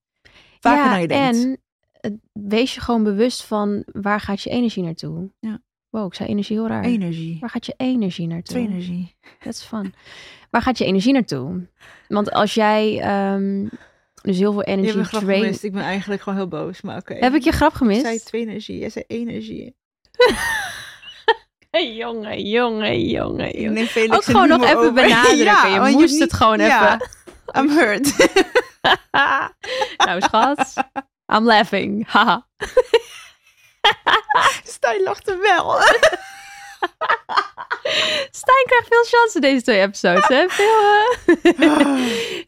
Vaker 0.60 0.84
ja, 0.84 0.90
dan 0.90 1.02
je 1.02 1.08
denkt. 1.08 1.60
en 2.02 2.22
wees 2.34 2.76
je 2.76 2.82
gewoon 2.82 3.04
bewust 3.04 3.44
van 3.44 3.84
waar 3.86 4.20
gaat 4.20 4.42
je 4.42 4.50
energie 4.50 4.84
naartoe. 4.84 5.32
Ja. 5.40 5.62
Wow, 5.90 6.06
ik 6.06 6.14
zei 6.14 6.30
energie 6.30 6.58
heel 6.58 6.68
raar. 6.68 6.84
Energie. 6.84 7.38
Waar 7.40 7.50
gaat 7.50 7.66
je 7.66 7.74
energie 7.78 8.28
naartoe? 8.28 8.56
Twee 8.56 8.68
energie. 8.68 9.16
That's 9.40 9.64
fun. 9.64 9.94
Waar 10.50 10.62
gaat 10.62 10.78
je 10.78 10.86
energie 10.86 11.14
naartoe? 11.14 11.68
Want 12.08 12.32
als 12.32 12.54
jij 12.54 13.00
ehm, 13.00 13.68
dus 14.22 14.38
heel 14.38 14.52
veel 14.52 14.62
Je 14.62 14.70
hebt 14.70 14.82
energie 14.82 15.04
grap 15.04 15.22
drain... 15.22 15.42
gemist. 15.42 15.64
Ik 15.64 15.72
ben 15.72 15.82
eigenlijk 15.82 16.22
gewoon 16.22 16.38
heel 16.38 16.48
boos, 16.48 16.82
maar 16.82 16.98
oké. 16.98 17.14
Heb 17.14 17.34
ik 17.34 17.44
je 17.44 17.52
grap 17.52 17.72
Ik 17.72 17.78
gemist? 17.78 18.02
zei 18.02 18.20
twee 18.20 18.42
energie. 18.42 18.78
Jij 18.78 18.90
zei 18.90 19.06
energie. 19.08 19.76
Jongen, 22.02 22.42
jongen, 22.42 23.08
jongen, 23.08 23.48
Ik 23.56 23.62
jongen. 23.62 23.88
Felix 23.88 24.16
Ook 24.16 24.24
gewoon 24.24 24.48
nog 24.48 24.64
even 24.64 24.78
over. 24.78 24.94
benadrukken. 25.02 25.46
Ja, 25.46 25.66
je 25.66 25.80
moest 25.80 26.20
het 26.20 26.34
gewoon 26.34 26.60
ja, 26.60 26.94
even. 26.94 27.10
I'm 27.62 27.70
hurt. 27.70 28.30
nou, 29.98 30.22
schat. 30.22 30.74
I'm 31.34 31.46
laughing. 31.46 32.08
Haha. 32.08 32.48
Stijn 34.64 35.04
lachte 35.04 35.38
wel. 35.38 35.80
Stijn 38.32 38.66
krijgt 38.66 38.88
veel 38.88 39.04
chance 39.04 39.32
in 39.36 39.42
deze 39.42 39.62
twee 39.62 39.82
episodes, 39.82 40.28
hè? 40.28 40.46
Veel, 40.50 41.98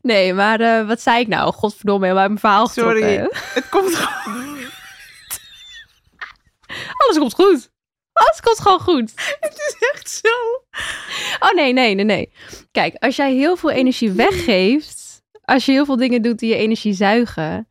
nee, 0.02 0.34
maar 0.34 0.60
eh, 0.60 0.88
wat 0.88 1.02
zei 1.02 1.20
ik 1.20 1.28
nou? 1.28 1.54
Godverdomme, 1.54 2.06
helemaal 2.06 2.28
mijn 2.28 2.40
verhaal 2.40 2.68
Sorry. 2.68 3.02
getrokken. 3.02 3.40
Het 3.54 3.70
komt 3.70 3.96
gewoon. 3.96 4.58
Alles 6.98 7.18
komt 7.18 7.34
goed. 7.34 7.73
Alles 8.14 8.40
komt 8.42 8.60
gewoon 8.60 8.80
goed. 8.80 9.12
Het 9.40 9.54
is 9.54 9.90
echt 9.94 10.10
zo. 10.10 10.28
Oh 11.40 11.54
nee, 11.56 11.74
nee, 11.74 11.96
nee, 11.96 12.06
nee. 12.06 12.32
Kijk, 12.72 12.96
als 13.00 13.16
jij 13.16 13.34
heel 13.34 13.56
veel 13.56 13.70
energie 13.72 14.12
weggeeft, 14.12 15.22
als 15.46 15.66
je 15.66 15.72
heel 15.72 15.86
veel 15.86 15.98
dingen 15.98 16.22
doet 16.22 16.40
die 16.40 16.50
je 16.50 16.56
energie 16.56 16.94
zuigen, 16.94 17.68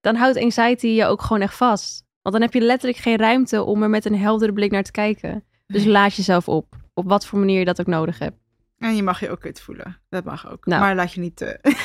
dan 0.00 0.14
houdt 0.14 0.38
anxiety 0.38 0.86
je 0.86 1.06
ook 1.06 1.22
gewoon 1.22 1.42
echt 1.42 1.56
vast. 1.56 2.04
Want 2.22 2.34
dan 2.34 2.44
heb 2.44 2.54
je 2.54 2.60
letterlijk 2.60 3.00
geen 3.00 3.16
ruimte 3.16 3.62
om 3.62 3.82
er 3.82 3.90
met 3.90 4.04
een 4.04 4.18
heldere 4.18 4.52
blik 4.52 4.70
naar 4.70 4.82
te 4.82 4.90
kijken. 4.90 5.44
Dus 5.66 5.84
laat 5.84 6.14
jezelf 6.14 6.48
op. 6.48 6.66
Op 6.94 7.08
wat 7.08 7.26
voor 7.26 7.38
manier 7.38 7.58
je 7.58 7.64
dat 7.64 7.80
ook 7.80 7.86
nodig 7.86 8.18
hebt. 8.18 8.36
En 8.78 8.96
je 8.96 9.02
mag 9.02 9.20
je 9.20 9.30
ook 9.30 9.40
kut 9.40 9.60
voelen. 9.60 10.00
Dat 10.08 10.24
mag 10.24 10.50
ook. 10.50 10.66
Nou. 10.66 10.80
Maar 10.80 10.94
laat 10.94 11.12
je 11.12 11.20
niet... 11.20 11.40
eh 11.40 11.74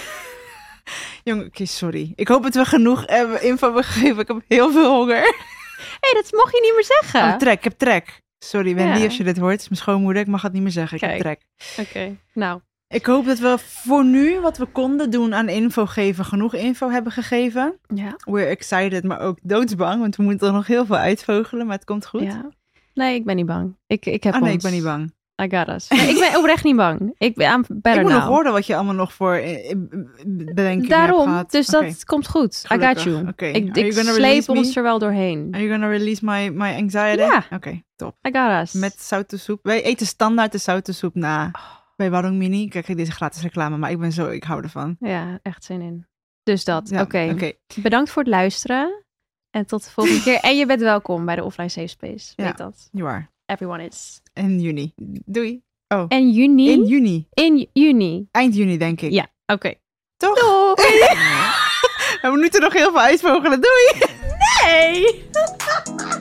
Jongen, 1.24 1.46
oké, 1.46 1.66
sorry. 1.66 2.14
Ik 2.16 2.28
hoop 2.28 2.44
dat 2.44 2.54
we 2.54 2.66
genoeg 2.66 3.04
hebben, 3.06 3.42
info 3.42 3.66
hebben 3.66 3.84
gegeven. 3.84 4.20
Ik 4.20 4.28
heb 4.28 4.42
heel 4.48 4.72
veel 4.72 4.96
honger. 4.96 5.36
Hé, 5.80 5.98
hey, 6.00 6.22
dat 6.22 6.32
mocht 6.32 6.52
je 6.52 6.62
niet 6.62 6.74
meer 6.76 7.00
zeggen. 7.02 7.32
Oh, 7.34 7.38
trek, 7.38 7.58
ik 7.58 7.64
heb 7.64 7.78
trek. 7.78 8.22
Sorry, 8.46 8.76
Wendy, 8.76 8.98
Ja. 9.00 9.06
als 9.06 9.18
je 9.18 9.24
dit 9.24 9.38
hoort. 9.38 9.52
Het 9.52 9.62
is 9.62 9.70
mijn 9.70 9.82
schoonmoeder. 9.82 10.22
Ik 10.22 10.28
mag 10.28 10.42
het 10.42 10.54
niet 10.54 10.62
meer 10.62 10.72
zeggen. 10.72 10.98
Ik 10.98 11.04
heb 11.04 11.20
trek. 11.20 11.42
Oké, 11.80 12.16
nou. 12.34 12.60
Ik 12.88 13.06
hoop 13.06 13.26
dat 13.26 13.40
we 13.40 13.56
voor 13.58 14.06
nu 14.06 14.40
wat 14.40 14.58
we 14.58 14.66
konden 14.66 15.12
doen 15.12 15.34
aan 15.34 15.50
info 15.50 15.86
geven, 15.86 16.26
genoeg 16.26 16.54
info 16.54 16.90
hebben 16.90 17.12
gegeven. 17.12 17.80
Ja. 17.96 18.16
We're 18.26 18.46
excited, 18.46 19.04
maar 19.04 19.20
ook 19.20 19.38
doodsbang. 19.42 20.00
Want 20.02 20.16
we 20.16 20.24
moeten 20.24 20.48
er 20.48 20.54
nog 20.54 20.68
heel 20.68 20.86
veel 20.86 20.96
uitvogelen, 20.96 21.66
maar 21.66 21.76
het 21.76 21.86
komt 21.86 22.06
goed. 22.06 22.22
ja. 22.22 22.50
Nee, 22.94 23.16
ik 23.16 23.26
ben 23.26 23.36
niet 23.36 23.46
bang. 23.46 23.76
Ik, 23.88 24.06
ik 24.06 24.24
heb 24.24 24.34
Ah 24.34 24.42
nee, 24.42 24.54
ons. 24.54 24.64
ik 24.64 24.70
ben 24.70 24.80
niet 24.80 24.88
bang. 24.88 25.14
I 25.42 25.50
got 25.50 25.68
us. 25.68 25.88
Nee, 25.88 26.10
ik 26.10 26.20
ben 26.20 26.38
oprecht 26.38 26.64
niet 26.64 26.76
bang. 26.76 27.16
Ik 27.18 27.36
ben 27.36 27.52
I'm 27.52 27.66
better 27.68 28.02
ik 28.02 28.02
moet 28.02 28.12
nog 28.12 28.26
horen 28.26 28.52
wat 28.52 28.66
je 28.66 28.76
allemaal 28.76 28.94
nog 28.94 29.14
voor 29.14 29.34
eh, 29.34 29.72
eh, 29.72 29.78
bedenkingen 30.26 30.78
hebt 30.78 30.90
Daarom, 30.90 31.24
gehad. 31.24 31.52
dus 31.52 31.68
dat 31.68 32.06
komt 32.06 32.28
goed. 32.28 32.66
I 32.74 32.80
got 32.80 33.02
you. 33.04 33.28
Oké. 33.28 33.46
Ik, 33.46 33.94
sleep 33.94 34.50
ons 34.50 34.68
me? 34.68 34.74
er 34.76 34.84
wel 34.84 35.00
doorheen. 35.00 35.48
Are 35.52 35.64
you 35.64 35.72
gonna 35.72 35.88
release 35.88 36.26
my, 36.26 36.50
my 36.50 36.76
anxiety? 36.76 37.22
Ja. 37.22 37.44
Oké, 37.52 37.82
top. 37.96 38.16
I 38.28 38.30
got 38.32 38.62
us. 38.62 38.74
Met 38.74 39.02
zoute 39.02 39.38
soep. 39.38 39.60
Wij 39.64 39.84
eten 39.84 40.08
standaard 40.08 40.52
de 40.52 40.58
zoute 40.58 40.94
soep 40.94 41.16
na. 41.16 41.52
Bij 41.96 42.10
Warung 42.10 42.38
Mini. 42.38 42.68
Kijk, 42.68 42.88
dit 42.88 43.00
is 43.00 43.10
gratis 43.10 43.42
reclame, 43.42 43.78
maar 43.78 43.92
ik 43.92 44.00
ben 44.00 44.12
zo, 44.12 44.28
ik 44.28 44.44
hou 44.44 44.64
ervan. 44.64 44.96
Ja, 45.00 45.40
echt 45.42 45.64
zin 45.64 45.82
in. 45.82 46.08
Dus 46.44 46.64
dat. 46.64 46.90
Ja, 46.90 47.02
Oké. 47.02 47.54
Bedankt 47.76 48.10
voor 48.10 48.22
het 48.22 48.32
luisteren. 48.32 49.04
En 49.50 49.66
tot 49.66 49.84
de 49.84 49.90
volgende 49.90 50.22
keer. 50.32 50.40
En 50.40 50.58
je 50.58 50.66
bent 50.66 50.82
welkom 50.82 51.26
bij 51.26 51.36
de 51.36 51.44
Offline 51.44 51.70
Safe 51.70 51.88
Space. 51.88 52.34
Ja. 52.36 52.44
Weet 52.44 52.58
dat. 52.58 52.90
You 52.92 53.10
are. 53.10 53.30
Everyone 53.50 53.82
is. 53.82 54.22
In 54.34 54.60
juni. 54.60 54.94
Doei. 55.26 55.62
En 56.08 56.30
juni? 56.30 56.70
In 56.70 56.86
juni. 56.86 57.28
In 57.34 57.68
juni. 57.74 58.28
Eind 58.32 58.56
juni, 58.56 58.78
denk 58.78 59.02
ik. 59.02 59.12
Ja, 59.12 59.28
oké. 59.46 59.74
Toch? 60.18 60.40
Doei! 60.40 61.00
We 62.32 62.38
moeten 62.38 62.62
nog 62.62 62.74
heel 62.74 62.92
veel 62.92 63.00
uitvogelen. 63.02 63.62
Doei! 63.62 64.10
Nee! 64.64 65.24